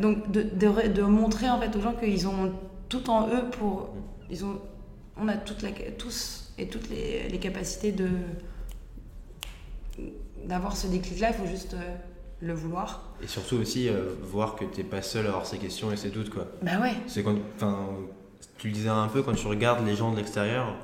donc, 0.00 0.30
de, 0.30 0.42
de, 0.42 0.88
de, 0.88 1.02
montrer 1.02 1.48
en 1.48 1.60
fait 1.60 1.74
aux 1.76 1.80
gens 1.80 1.92
qu'ils 1.92 2.26
ont 2.26 2.52
tout 2.88 3.08
en 3.08 3.28
eux 3.28 3.50
pour. 3.50 3.90
Ils 4.30 4.44
ont, 4.44 4.60
on 5.16 5.28
a 5.28 5.36
toute 5.36 5.62
la, 5.62 5.70
tous 5.96 6.52
et 6.58 6.66
toutes 6.66 6.90
les, 6.90 7.28
les 7.28 7.38
capacités 7.38 7.92
de 7.92 8.08
d'avoir 10.46 10.76
ce 10.76 10.86
déclic-là, 10.86 11.30
il 11.30 11.34
faut 11.34 11.50
juste 11.50 11.74
euh, 11.74 11.96
le 12.40 12.54
vouloir. 12.54 13.12
Et 13.22 13.26
surtout 13.26 13.56
aussi 13.56 13.88
euh, 13.88 14.14
voir 14.22 14.56
que 14.56 14.64
tu 14.64 14.78
n'es 14.78 14.86
pas 14.86 15.02
seul 15.02 15.26
à 15.26 15.30
avoir 15.30 15.46
ces 15.46 15.58
questions 15.58 15.92
et 15.92 15.96
ces 15.96 16.10
doutes. 16.10 16.30
Quoi. 16.30 16.46
Bah 16.62 16.80
ouais. 16.80 16.94
C'est 17.06 17.22
quand, 17.22 17.36
tu 18.58 18.68
le 18.68 18.72
disais 18.72 18.88
un 18.88 19.08
peu, 19.08 19.22
quand 19.22 19.34
tu 19.34 19.46
regardes 19.46 19.84
les 19.86 19.96
gens 19.96 20.12
de 20.12 20.16
l'extérieur, 20.16 20.74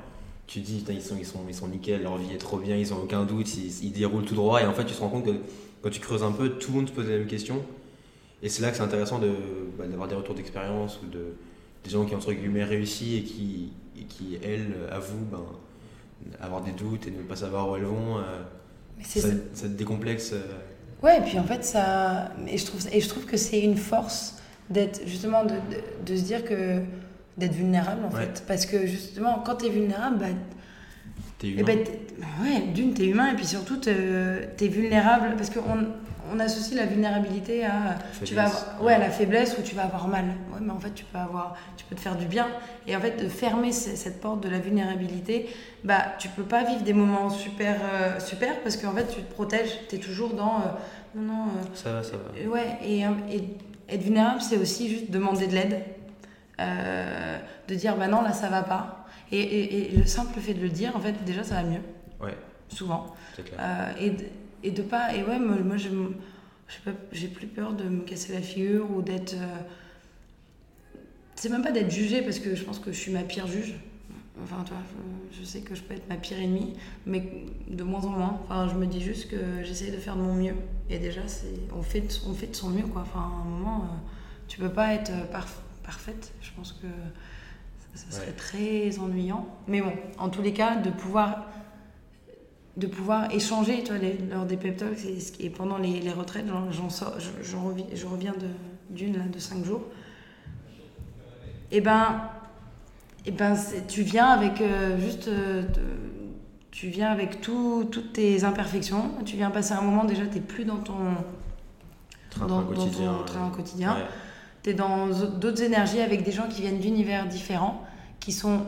tu 0.47 0.61
te 0.61 0.65
dis, 0.65 0.83
ils 0.87 1.01
sont, 1.01 1.15
ils, 1.17 1.25
sont, 1.25 1.39
ils 1.47 1.55
sont 1.55 1.67
nickel, 1.67 2.03
leur 2.03 2.17
vie 2.17 2.33
est 2.33 2.37
trop 2.37 2.57
bien, 2.57 2.75
ils 2.75 2.89
n'ont 2.89 3.03
aucun 3.03 3.23
doute, 3.23 3.55
ils, 3.55 3.85
ils, 3.85 3.91
déroulent 3.91 4.25
tout 4.25 4.35
droit. 4.35 4.61
Et 4.61 4.65
en 4.65 4.73
fait, 4.73 4.85
tu 4.85 4.93
te 4.93 4.99
rends 4.99 5.09
compte 5.09 5.25
que 5.25 5.35
quand 5.81 5.89
tu 5.89 5.99
creuses 5.99 6.23
un 6.23 6.31
peu, 6.31 6.49
tout 6.49 6.71
le 6.71 6.77
monde 6.77 6.89
se 6.89 6.93
pose 6.93 7.07
les 7.07 7.17
mêmes 7.17 7.27
questions. 7.27 7.63
Et 8.41 8.49
c'est 8.49 8.61
là 8.61 8.71
que 8.71 8.77
c'est 8.77 8.83
intéressant 8.83 9.19
de, 9.19 9.31
bah, 9.77 9.87
d'avoir 9.87 10.09
des 10.09 10.15
retours 10.15 10.35
d'expérience 10.35 10.99
ou 11.01 11.07
de, 11.07 11.35
des 11.83 11.89
gens 11.89 12.05
qui 12.05 12.13
ont 12.13 12.17
entre 12.17 12.33
guillemets 12.33 12.65
réussi 12.65 13.17
et 13.17 13.23
qui, 13.23 13.71
et 13.97 14.03
qui 14.03 14.37
elles, 14.43 14.75
avouent 14.91 15.25
ben, 15.31 15.45
avoir 16.41 16.61
des 16.61 16.71
doutes 16.71 17.07
et 17.07 17.11
ne 17.11 17.21
pas 17.21 17.37
savoir 17.37 17.69
où 17.69 17.75
elles 17.77 17.85
vont. 17.85 18.17
Euh, 18.17 18.41
ça, 19.01 19.27
ça, 19.53 19.67
te 19.67 19.73
décomplexe. 19.73 20.31
Euh. 20.33 20.41
Ouais, 21.01 21.17
et 21.17 21.21
puis 21.21 21.39
en 21.39 21.43
fait, 21.43 21.63
ça. 21.63 22.31
Et 22.47 22.57
je 22.57 22.65
trouve, 22.65 22.81
et 22.91 23.01
je 23.01 23.07
trouve 23.09 23.25
que 23.25 23.37
c'est 23.37 23.59
une 23.59 23.77
force 23.77 24.37
d'être, 24.69 25.01
justement, 25.05 25.43
de, 25.43 25.53
de, 25.53 26.05
de, 26.05 26.17
se 26.17 26.23
dire 26.23 26.43
que. 26.43 26.81
d'être 27.37 27.53
vulnérable, 27.53 28.05
en 28.05 28.15
ouais. 28.15 28.21
fait. 28.21 28.43
Parce 28.47 28.65
que, 28.65 28.85
justement, 28.85 29.41
quand 29.45 29.55
t'es 29.55 29.69
vulnérable, 29.69 30.17
bah. 30.19 30.25
T'es 31.39 31.49
humain. 31.49 31.59
Et 31.59 31.63
bah, 31.63 32.25
ouais, 32.43 32.61
d'une, 32.73 32.93
t'es 32.93 33.05
humain, 33.05 33.31
et 33.31 33.35
puis 33.35 33.45
surtout, 33.45 33.77
t'es 33.77 34.67
vulnérable. 34.67 35.35
Parce 35.37 35.49
qu'on 35.49 35.59
on 35.61 35.85
associe 36.39 36.75
la 36.75 36.85
vulnérabilité 36.85 37.65
à 37.65 37.97
tu 38.23 38.35
vas 38.35 38.45
avoir, 38.45 38.83
ouais, 38.83 38.97
la 38.97 39.09
faiblesse 39.09 39.57
où 39.57 39.61
tu 39.61 39.75
vas 39.75 39.83
avoir 39.83 40.07
mal. 40.07 40.25
Ouais, 40.51 40.59
mais 40.61 40.71
en 40.71 40.79
fait, 40.79 40.93
tu 40.93 41.05
peux 41.05 41.17
avoir, 41.17 41.55
tu 41.77 41.85
peux 41.85 41.95
te 41.95 42.01
faire 42.01 42.15
du 42.15 42.25
bien. 42.25 42.47
Et 42.87 42.95
en 42.95 42.99
fait, 42.99 43.21
de 43.21 43.27
fermer 43.27 43.71
cette 43.71 44.21
porte 44.21 44.41
de 44.41 44.49
la 44.49 44.59
vulnérabilité, 44.59 45.49
bah, 45.83 46.13
tu 46.19 46.29
peux 46.29 46.43
pas 46.43 46.63
vivre 46.63 46.81
des 46.81 46.93
moments 46.93 47.29
super, 47.29 47.77
euh, 47.81 48.19
super 48.19 48.59
parce 48.61 48.77
qu'en 48.77 48.93
fait, 48.93 49.07
tu 49.07 49.21
te 49.21 49.33
protèges. 49.33 49.79
Tu 49.89 49.95
es 49.95 49.99
toujours 49.99 50.33
dans, 50.33 50.57
euh, 50.57 51.15
non, 51.15 51.23
non. 51.23 51.43
Euh, 51.43 51.75
ça 51.75 51.93
va, 51.93 52.03
ça 52.03 52.13
va. 52.13 52.49
Ouais, 52.49 52.77
et, 52.83 53.01
et 53.01 53.57
être 53.89 54.03
vulnérable, 54.03 54.41
c'est 54.41 54.57
aussi 54.57 54.89
juste 54.89 55.11
demander 55.11 55.47
de 55.47 55.53
l'aide, 55.53 55.83
de 56.59 57.75
dire, 57.75 57.95
bah 57.97 58.07
non, 58.07 58.21
là, 58.21 58.33
ça 58.33 58.49
va 58.49 58.63
pas. 58.63 59.05
Et, 59.31 59.39
et, 59.39 59.93
et, 59.93 59.97
le 59.97 60.05
simple 60.05 60.39
fait 60.39 60.53
de 60.53 60.61
le 60.61 60.69
dire, 60.69 60.95
en 60.95 60.99
fait, 60.99 61.23
déjà, 61.25 61.43
ça 61.43 61.55
va 61.55 61.63
mieux. 61.63 61.81
Ouais. 62.21 62.37
Souvent. 62.69 63.07
Clair. 63.35 63.95
et 63.99 64.15
et 64.63 64.71
de 64.71 64.81
pas 64.81 65.13
et 65.13 65.23
ouais 65.23 65.39
moi, 65.39 65.57
moi 65.57 65.75
j'ai 67.11 67.27
plus 67.27 67.47
peur 67.47 67.73
de 67.73 67.83
me 67.83 68.01
casser 68.01 68.33
la 68.33 68.41
figure 68.41 68.89
ou 68.91 69.01
d'être 69.01 69.35
euh, 69.35 69.59
c'est 71.35 71.49
même 71.49 71.63
pas 71.63 71.71
d'être 71.71 71.91
jugée 71.91 72.21
parce 72.21 72.39
que 72.39 72.55
je 72.55 72.63
pense 72.63 72.79
que 72.79 72.91
je 72.91 72.97
suis 72.97 73.11
ma 73.11 73.23
pire 73.23 73.47
juge. 73.47 73.75
Enfin 74.41 74.63
toi 74.63 74.77
je 75.31 75.43
sais 75.43 75.61
que 75.61 75.75
je 75.75 75.83
peux 75.83 75.93
être 75.93 76.07
ma 76.09 76.15
pire 76.15 76.39
ennemie 76.39 76.73
mais 77.05 77.45
de 77.67 77.83
moins 77.83 78.03
en 78.05 78.09
moins. 78.09 78.39
Enfin 78.45 78.67
je 78.69 78.75
me 78.75 78.85
dis 78.85 79.01
juste 79.01 79.29
que 79.29 79.63
j'essaie 79.63 79.91
de 79.91 79.97
faire 79.97 80.15
de 80.15 80.21
mon 80.21 80.33
mieux. 80.33 80.55
Et 80.89 80.97
déjà 80.97 81.27
c'est 81.27 81.53
on 81.75 81.81
fait 81.81 82.01
de, 82.01 82.13
on 82.27 82.33
fait 82.33 82.47
de 82.47 82.55
son 82.55 82.69
mieux 82.69 82.87
quoi. 82.87 83.01
Enfin 83.01 83.19
à 83.19 83.41
un 83.41 83.45
moment 83.45 83.81
euh, 83.83 83.95
tu 84.47 84.57
peux 84.57 84.71
pas 84.71 84.93
être 84.93 85.11
parf 85.31 85.61
parfaite. 85.83 86.33
Je 86.41 86.51
pense 86.55 86.71
que 86.71 86.87
ça, 87.93 88.05
ça 88.09 88.17
serait 88.17 88.27
ouais. 88.27 88.33
très 88.33 88.99
ennuyant. 88.99 89.47
Mais 89.67 89.81
bon 89.81 89.93
en 90.17 90.29
tous 90.29 90.41
les 90.41 90.53
cas 90.53 90.77
de 90.77 90.89
pouvoir 90.89 91.47
de 92.77 92.87
pouvoir 92.87 93.31
échanger 93.31 93.83
toi, 93.83 93.97
les, 93.97 94.17
lors 94.31 94.45
des 94.45 94.57
pep 94.57 94.77
talks 94.77 95.05
et, 95.05 95.45
et 95.45 95.49
pendant 95.49 95.77
les, 95.77 95.99
les 95.99 96.11
retraites, 96.11 96.45
j'en 96.71 96.89
sors, 96.89 97.19
je, 97.19 97.29
je, 97.43 97.55
reviens, 97.55 97.85
je 97.93 98.05
reviens 98.05 98.33
d'une 98.89 99.13
de, 99.13 99.29
de 99.29 99.39
cinq 99.39 99.63
jours. 99.63 99.83
Et 101.71 101.77
eh 101.77 101.81
ben, 101.81 102.29
et 103.25 103.29
eh 103.29 103.31
ben 103.31 103.55
tu 103.87 104.01
viens 104.01 104.27
avec 104.27 104.61
euh, 104.61 104.99
juste, 104.99 105.27
euh, 105.27 105.63
tu 106.71 106.87
viens 106.87 107.11
avec 107.11 107.41
tout, 107.41 107.87
toutes 107.91 108.13
tes 108.13 108.43
imperfections. 108.43 109.11
Tu 109.25 109.37
viens 109.37 109.49
passer 109.49 109.73
un 109.73 109.81
moment 109.81 110.03
déjà, 110.03 110.25
tu 110.25 110.35
n'es 110.35 110.41
plus 110.41 110.65
dans 110.65 110.77
ton 110.77 111.15
train, 112.29 112.47
dans, 112.47 112.63
quotidien, 112.63 113.11
dans 113.11 113.17
ton 113.19 113.25
train 113.25 113.49
quotidien. 113.49 113.93
Ouais. 113.93 114.05
Tu 114.63 114.69
es 114.71 114.73
dans 114.73 115.07
d'autres 115.07 115.61
énergies 115.61 115.99
avec 115.99 116.23
des 116.23 116.31
gens 116.31 116.47
qui 116.47 116.61
viennent 116.61 116.79
d'univers 116.79 117.27
différents, 117.27 117.83
qui 118.19 118.31
sont 118.31 118.61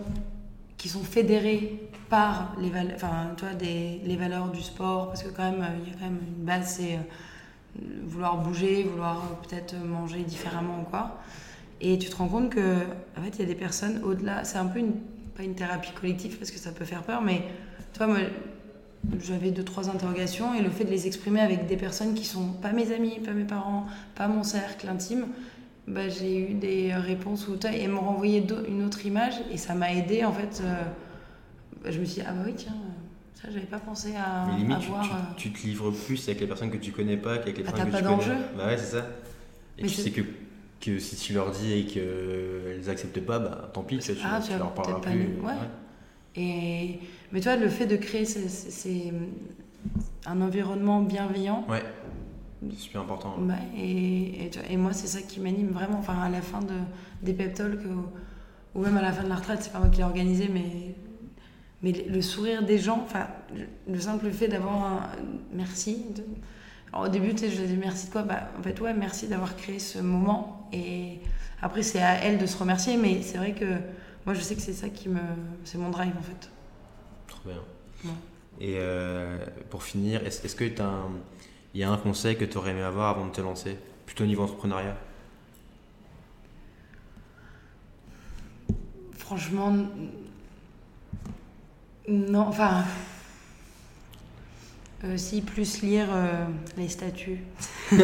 qui 0.78 0.89
sont 0.89 1.03
fédérés 1.03 1.85
par 2.10 2.56
les, 2.60 2.72
enfin, 2.93 3.32
toi, 3.38 3.53
des, 3.53 4.01
les 4.03 4.16
valeurs 4.16 4.49
du 4.49 4.62
sport, 4.62 5.08
parce 5.08 5.24
que 5.24 5.30
quand 5.30 5.51
même, 5.51 5.66
il 5.84 5.91
y 5.91 5.93
a 5.93 5.97
quand 5.97 6.06
même 6.06 6.20
une 6.38 6.45
base, 6.45 6.76
c'est 6.78 6.95
euh, 6.95 7.82
vouloir 8.06 8.38
bouger, 8.38 8.84
vouloir 8.84 9.18
euh, 9.18 9.47
peut-être 9.47 9.76
manger 9.76 10.24
différemment 10.24 10.82
ou 10.82 10.84
quoi. 10.84 11.20
Et 11.82 11.97
tu 11.97 12.10
te 12.10 12.16
rends 12.16 12.28
compte 12.28 12.51
que, 12.51 12.78
en 13.18 13.22
fait, 13.24 13.32
il 13.36 13.39
y 13.39 13.43
a 13.43 13.47
des 13.47 13.56
personnes 13.56 14.01
au-delà, 14.03 14.43
c'est 14.43 14.58
un 14.58 14.66
peu 14.66 14.80
une, 14.80 14.93
pas 15.36 15.43
une 15.43 15.56
thérapie 15.56 15.91
collective 15.91 16.38
parce 16.38 16.51
que 16.51 16.60
ça 16.60 16.72
peut 16.72 16.86
faire 16.86 17.03
peur, 17.03 17.22
mais 17.22 17.43
toi, 17.93 18.08
moi, 18.08 18.20
j'avais 19.22 19.51
deux, 19.51 19.64
trois 19.64 19.89
interrogations 19.89 20.53
et 20.53 20.62
le 20.62 20.70
fait 20.70 20.86
de 20.86 20.89
les 20.89 21.08
exprimer 21.08 21.41
avec 21.41 21.68
des 21.68 21.78
personnes 21.78 22.14
qui 22.14 22.26
sont 22.26 22.53
pas 22.53 22.72
mes 22.72 22.91
amis, 22.91 23.20
pas 23.20 23.34
mes 23.34 23.43
parents, 23.43 23.86
pas 24.16 24.28
mon 24.28 24.43
cercle 24.43 24.88
intime, 24.88 25.28
bah, 25.88 26.10
j'ai 26.10 26.51
eu 26.51 26.53
des 26.56 26.93
réponses 26.93 27.47
où 27.47 27.56
et 27.68 27.88
m'ont 27.88 28.01
renvoyé 28.01 28.43
une 28.68 28.84
autre 28.84 29.06
image 29.06 29.36
et 29.51 29.58
ça 29.58 29.76
m'a 29.76 29.93
aidé 29.93 30.24
en 30.26 30.32
fait. 30.32 30.62
Euh, 30.64 30.84
je 31.92 32.00
me 32.00 32.06
suis 32.06 32.22
dit, 32.22 32.28
ah 32.28 32.32
bah 32.34 32.44
oui, 32.46 32.54
tiens, 32.56 32.74
Ça, 33.34 33.50
j'avais 33.52 33.66
pas 33.66 33.80
pensé 33.80 34.14
à, 34.16 34.46
Mais 34.48 34.58
limite, 34.58 34.78
à 34.78 34.80
tu, 34.80 34.88
voir. 34.90 35.04
tu- 35.04 35.12
euh, 35.12 35.16
tu 35.38 35.52
te 35.52 35.68
livres 35.68 35.92
plus 35.92 36.28
avec 36.28 36.40
les 36.42 36.48
personnes 36.48 36.72
que 36.72 36.78
tu 36.78 36.92
connais 36.92 37.18
pas 37.18 37.38
qu'avec 37.38 37.58
les 37.58 37.64
Ah, 37.68 37.72
personnes 37.72 37.88
que 37.88 37.92
pas 37.92 37.98
tu 38.00 38.04
connais. 38.04 38.16
d'enjeu 38.18 38.36
Bah 38.58 38.68
ouais, 38.68 38.78
c'est 38.78 38.98
ça. 38.98 39.06
Et 39.78 39.84
Mais 39.84 39.88
tu 39.90 39.96
sais 39.96 40.12
que, 40.12 40.22
que 40.82 41.00
si 41.00 41.16
tu 41.18 41.34
leur 41.34 41.52
dis 41.52 41.74
et 41.74 41.86
qu'elles 41.86 42.90
acceptent 42.90 43.20
pas, 43.26 43.40
bah 43.40 43.70
tant 43.74 43.84
pis, 43.84 44.00
tu, 44.00 44.12
Ah, 44.24 44.40
tu 44.42 44.58
leur 44.58 44.74
parleras 44.74 45.00
plus. 45.02 45.20
les- 45.20 45.26
ouais. 45.42 45.54
Et... 46.38 47.00
Mais 47.32 47.42
toi, 47.42 47.56
le 47.58 47.70
fait 47.70 47.86
de 47.88 47.96
créer 47.98 48.26
un 50.26 50.42
environnement 50.42 51.02
bienveillant, 51.02 51.66
Ouais. 51.70 51.84
C'est 52.72 52.78
super 52.80 53.02
important. 53.02 53.36
bah, 53.40 53.54
et, 53.78 54.50
et, 54.72 54.78
moi, 54.78 54.92
c'est 54.92 55.06
ça 55.08 55.22
qui 55.22 55.40
m'anime 55.40 55.68
vraiment. 55.68 56.00
Enfin, 56.00 56.20
à 56.20 56.30
la 56.30 56.42
fin 56.42 56.62
de, 56.62 56.74
des 57.22 57.34
pep 57.34 57.54
talks 57.54 57.82
ou, 57.86 58.80
ou 58.80 58.82
même 58.82 58.98
à 58.98 59.02
la 59.04 59.12
fin 59.12 59.24
de 59.24 59.30
la 59.30 59.36
retraite, 59.36 59.60
c'est 59.62 59.72
pas 59.72 59.78
moi 59.80 59.90
qui 59.90 59.98
l'ai 60.00 60.04
organisé, 60.04 60.50
mais, 60.52 60.96
mais 61.86 61.92
le 62.10 62.20
sourire 62.24 62.64
des 62.66 62.80
gens, 62.80 63.00
enfin, 63.06 63.28
le- 63.56 63.94
le 63.94 64.00
simple 64.00 64.32
fait 64.32 64.48
d'avoir 64.48 64.74
un 64.84 65.10
merci. 65.54 66.04
de- 66.16 66.24
Alors, 66.92 67.06
au 67.06 67.10
début, 67.10 67.30
tu 67.36 67.42
sais, 67.44 67.52
je 67.52 67.62
disais 67.62 67.76
merci 67.76 68.08
de 68.08 68.12
quoi? 68.12 68.24
Bah, 68.24 68.50
En 68.60 68.64
fait, 68.64 68.80
ouais, 68.82 68.94
merci 68.96 69.28
d'avoir 69.28 69.56
créé 69.56 69.78
ce 69.78 70.00
moment. 70.00 70.68
Et 70.74 71.20
après, 71.62 71.84
c'est 71.84 72.02
à 72.02 72.16
elle 72.24 72.40
de 72.40 72.48
se 72.48 72.58
remercier, 72.58 72.98
mais 72.98 73.22
c'est 73.22 73.38
vrai 73.38 73.54
que 73.54 73.66
moi, 74.26 74.34
je 74.34 74.40
sais 74.42 74.56
que 74.56 74.62
c'est 74.62 74.74
ça 74.74 74.90
qui 74.90 75.10
me. 75.10 75.20
C'est 75.64 75.78
mon 75.78 75.92
drive 75.92 76.14
en 76.18 76.24
fait. 76.24 76.50
Trop 77.28 77.48
bien. 77.50 77.62
Ouais. 78.06 78.12
Et 78.60 78.76
euh, 78.80 79.38
pour 79.70 79.84
finir, 79.84 80.26
est-ce 80.26 80.44
est-ce 80.44 80.56
que 80.56 80.66
tu 80.66 80.82
un... 80.82 81.10
il 81.76 81.82
y 81.82 81.84
a 81.84 81.92
un 81.92 81.98
conseil 81.98 82.36
que 82.36 82.46
tu 82.46 82.58
aurais 82.58 82.72
aimé 82.72 82.82
avoir 82.82 83.10
avant 83.12 83.28
de 83.28 83.32
te 83.32 83.42
lancer? 83.42 83.78
Plutôt 84.08 84.24
au 84.24 84.28
niveau 84.28 84.44
entrepreneuriat 84.44 84.96
Franchement, 89.18 89.76
non, 92.08 92.41
enfin. 92.47 92.84
euh, 95.03 95.18
si, 95.18 95.41
plus 95.41 95.82
lire 95.82 96.08
euh, 96.12 96.45
les 96.78 96.89
statuts. 96.89 97.39
ouais. 97.91 98.01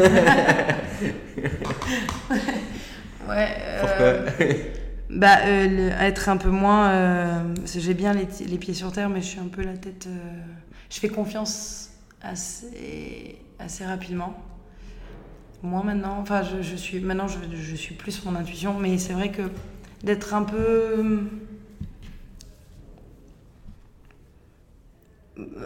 euh, 3.30 3.82
Pourquoi 3.82 4.68
bah, 5.10 5.40
euh, 5.46 5.68
le- 5.68 5.90
être 6.04 6.30
un 6.30 6.38
peu 6.38 6.50
moins. 6.50 6.90
euh, 6.92 7.44
j'ai 7.76 7.94
bien 7.94 8.14
les, 8.14 8.28
les 8.48 8.58
pieds 8.58 8.74
sur 8.74 8.92
terre, 8.92 9.10
mais 9.10 9.22
je 9.22 9.28
suis 9.28 9.40
un 9.40 9.48
peu 9.48 9.62
la 9.64 9.76
tête. 9.78 10.08
euh, 10.08 10.42
je 10.90 11.00
fais 11.00 11.10
confiance 11.10 11.90
assez, 12.22 13.38
assez 13.60 13.86
rapidement. 13.86 14.42
Moi 15.64 15.84
maintenant, 15.84 16.18
enfin, 16.22 16.42
je, 16.44 16.62
je 16.62 16.76
suis 16.76 17.00
maintenant, 17.00 17.28
je, 17.28 17.38
je 17.56 17.76
suis 17.76 17.94
plus 17.96 18.24
mon 18.26 18.36
intuition, 18.36 18.74
mais 18.80 18.98
c'est 18.98 19.14
vrai 19.14 19.32
que 19.32 19.44
d'être 20.04 20.34
un 20.34 20.44
peu. 20.44 21.24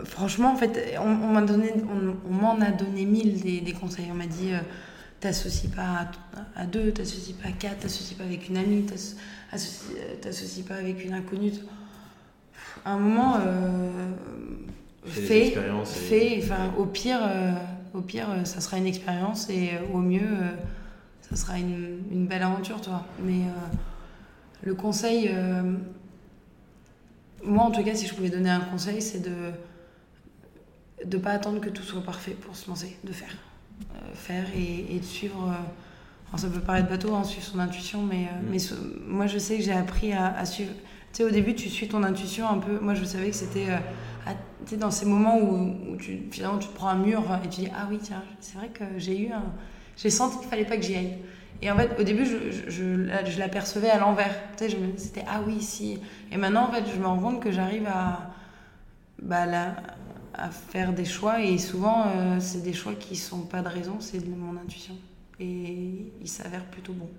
Franchement, 0.06 0.52
en 0.54 0.56
fait, 0.56 0.96
on, 1.00 1.10
on 1.10 1.28
m'a 1.34 1.42
donné, 1.42 1.72
on, 1.90 2.16
on 2.30 2.34
m'en 2.34 2.60
a 2.62 2.72
donné 2.72 3.06
mille 3.06 3.42
des, 3.42 3.62
des 3.62 3.72
conseils. 3.74 4.08
On 4.12 4.16
m'a 4.16 4.26
dit, 4.28 4.54
euh, 4.54 4.60
t'associes 5.20 5.70
pas 5.72 6.10
à, 6.56 6.62
à 6.62 6.66
deux, 6.66 6.92
t'associes 6.92 7.34
pas 7.36 7.50
à 7.50 7.52
quatre, 7.52 7.80
t'associes 7.80 8.18
pas 8.18 8.24
avec 8.26 8.50
une 8.50 8.58
amie, 8.58 8.86
euh, 8.92 10.16
t'associes 10.22 10.64
pas 10.66 10.76
avec 10.76 11.04
une 11.06 11.14
inconnue. 11.14 11.52
À 12.84 12.92
un 12.94 13.00
moment, 13.00 13.38
euh, 13.46 13.90
et- 15.06 15.10
fais. 15.86 16.40
Enfin, 16.44 16.74
au 16.78 16.86
pire, 16.86 17.20
euh, 17.24 17.52
au 17.94 18.02
pire, 18.02 18.28
ça 18.44 18.62
sera 18.62 18.78
une 18.78 18.88
expérience 18.88 19.50
et 19.50 19.72
au 19.94 20.00
mieux, 20.00 20.38
ça 21.22 21.36
sera 21.36 21.58
une, 21.58 22.00
une 22.12 22.28
belle 22.28 22.44
aventure, 22.44 22.82
toi. 22.82 23.06
Mais 23.24 23.42
le 24.64 24.74
conseil, 24.76 25.32
moi 27.46 27.64
en 27.66 27.72
tout 27.72 27.84
cas, 27.84 27.96
si 27.96 28.08
je 28.08 28.14
pouvais 28.14 28.30
donner 28.30 28.50
un 28.50 28.60
conseil, 28.62 29.02
c'est 29.02 29.20
de 29.22 29.52
de 31.06 31.18
pas 31.18 31.32
attendre 31.32 31.60
que 31.60 31.70
tout 31.70 31.84
soit 31.84 32.02
parfait 32.02 32.32
pour 32.32 32.56
se 32.56 32.68
lancer, 32.68 32.98
de 33.04 33.12
faire, 33.12 33.36
Euh, 33.94 34.14
faire 34.14 34.46
et, 34.56 34.96
et 34.96 35.00
de 35.00 35.04
suivre. 35.06 35.50
euh, 35.52 36.38
ça 36.38 36.48
peut 36.50 36.60
paraître 36.62 36.90
bateau, 36.90 37.14
hein, 37.14 37.24
suivre 37.24 37.46
son 37.46 37.60
intuition, 37.60 38.02
mais, 38.02 38.26
euh, 38.28 38.42
Mm. 38.42 38.50
mais 38.52 38.60
ce- 38.60 38.74
moi 39.08 39.28
je 39.28 39.38
sais 39.38 39.58
que 39.58 39.64
j'ai 39.64 39.74
appris 39.74 40.12
à, 40.14 40.34
à 40.38 40.46
suivre. 40.46 40.72
Tu 41.14 41.18
sais, 41.18 41.24
au 41.24 41.30
début, 41.30 41.54
tu 41.56 41.70
suis 41.70 41.88
ton 41.88 42.04
intuition 42.04 42.48
un 42.50 42.58
peu. 42.58 42.80
Moi, 42.80 42.94
je 42.94 43.04
savais 43.06 43.30
que 43.30 43.36
c'était 43.36 43.70
à- 43.70 44.34
tu 44.66 44.72
sais, 44.72 44.78
dans 44.78 44.92
ces 44.92 45.06
moments 45.06 45.38
où, 45.38 45.76
où 45.92 45.96
tu, 45.98 46.24
finalement 46.32 46.58
tu 46.58 46.68
te 46.68 46.74
prends 46.74 46.90
un 46.90 46.96
mur 46.98 47.22
et 47.44 47.48
tu 47.50 47.62
dis 47.62 47.68
Ah 47.74 47.88
oui, 47.90 48.00
tiens, 48.02 48.24
c'est 48.42 48.58
vrai 48.58 48.70
que 48.70 48.84
j'ai 48.98 49.18
eu 49.20 49.32
un. 49.32 49.44
J'ai 49.98 50.10
senti 50.10 50.40
qu'il 50.40 50.48
fallait 50.50 50.66
pas 50.66 50.76
que 50.78 50.84
j'y 50.84 50.96
aille. 50.96 51.18
Et 51.62 51.72
en 51.72 51.78
fait, 51.78 51.92
au 52.00 52.04
début, 52.04 52.26
je, 52.26 52.52
je, 52.52 52.70
je, 52.70 52.84
la- 52.84 53.26
je 53.26 53.40
l'apercevais 53.40 53.90
à 53.90 54.00
l'envers. 54.00 54.34
C'était 54.98 55.24
Ah 55.28 55.42
oui, 55.46 55.62
si. 55.62 56.00
Et 56.32 56.38
maintenant, 56.38 56.68
en 56.70 56.72
fait, 56.72 56.84
je 56.94 57.00
me 57.00 57.08
rends 57.08 57.20
compte 57.20 57.42
que 57.42 57.52
j'arrive 57.52 57.88
à. 57.88 58.32
Bah, 59.22 59.46
là, 59.46 59.76
à 60.34 60.50
faire 60.50 60.94
des 60.94 61.06
choix 61.06 61.42
et 61.42 61.58
souvent 61.58 62.06
euh, 62.08 62.40
c'est 62.40 62.62
des 62.64 62.74
choix 62.74 62.94
qui 62.96 63.16
sont 63.16 63.42
pas 63.42 63.62
de 63.62 63.70
raison, 63.70 63.98
c'est 64.00 64.20
de 64.20 64.30
mon 64.36 64.58
intuition 64.60 64.96
et 65.40 66.12
il 66.22 66.28
s'avère 66.28 66.66
plutôt 66.66 66.94
bon. 66.94 67.10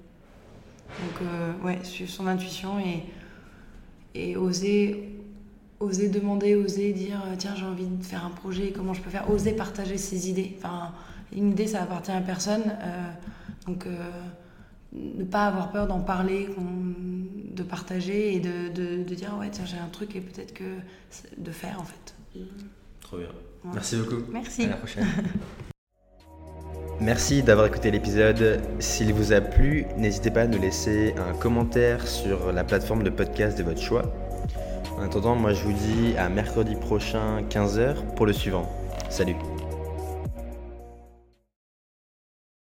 Donc 0.98 1.22
euh, 1.22 1.52
ouais, 1.64 1.78
suivre 1.84 2.10
son 2.10 2.26
intuition 2.26 2.78
et, 2.78 3.04
et 4.14 4.36
oser, 4.36 5.10
oser 5.80 6.08
demander, 6.08 6.54
oser 6.54 6.92
dire 6.92 7.22
euh, 7.26 7.34
tiens 7.38 7.54
j'ai 7.56 7.66
envie 7.66 7.86
de 7.86 8.04
faire 8.04 8.24
un 8.24 8.30
projet, 8.30 8.72
comment 8.74 8.94
je 8.94 9.02
peux 9.02 9.10
faire, 9.10 9.30
oser 9.30 9.52
partager 9.52 9.98
ses 9.98 10.30
idées. 10.30 10.56
Enfin, 10.58 10.92
une 11.34 11.50
idée 11.50 11.66
ça 11.66 11.82
appartient 11.82 12.12
à 12.12 12.20
personne, 12.20 12.62
euh, 12.82 13.10
donc 13.66 13.86
euh, 13.86 14.10
ne 14.92 15.24
pas 15.24 15.46
avoir 15.46 15.72
peur 15.72 15.86
d'en 15.86 16.00
parler, 16.00 16.48
de 17.54 17.62
partager 17.62 18.34
et 18.34 18.40
de, 18.40 18.68
de, 18.68 19.02
de 19.02 19.14
dire 19.14 19.36
ouais 19.38 19.48
tiens 19.50 19.64
j'ai 19.64 19.78
un 19.78 19.88
truc 19.88 20.16
et 20.16 20.20
peut-être 20.20 20.54
que 20.54 20.64
de 21.36 21.50
faire 21.50 21.80
en 21.80 21.84
fait. 21.84 22.14
Trop 23.00 23.18
bien. 23.18 23.26
Ouais. 23.26 23.70
Merci 23.74 23.96
beaucoup. 23.96 24.22
Merci. 24.32 24.64
À 24.64 24.68
la 24.68 24.76
prochaine. 24.76 25.06
Merci 27.00 27.42
d'avoir 27.42 27.66
écouté 27.66 27.90
l'épisode. 27.90 28.60
S'il 28.78 29.12
vous 29.12 29.32
a 29.32 29.42
plu, 29.42 29.84
n'hésitez 29.98 30.30
pas 30.30 30.42
à 30.42 30.46
nous 30.46 30.60
laisser 30.60 31.14
un 31.18 31.34
commentaire 31.36 32.06
sur 32.06 32.52
la 32.52 32.64
plateforme 32.64 33.02
de 33.02 33.10
podcast 33.10 33.58
de 33.58 33.64
votre 33.64 33.82
choix. 33.82 34.14
En 34.96 35.02
attendant, 35.02 35.36
moi 35.36 35.52
je 35.52 35.62
vous 35.62 35.74
dis 35.74 36.16
à 36.16 36.30
mercredi 36.30 36.74
prochain 36.74 37.42
15h 37.50 38.14
pour 38.16 38.24
le 38.24 38.32
suivant. 38.32 38.66
Salut 39.10 39.36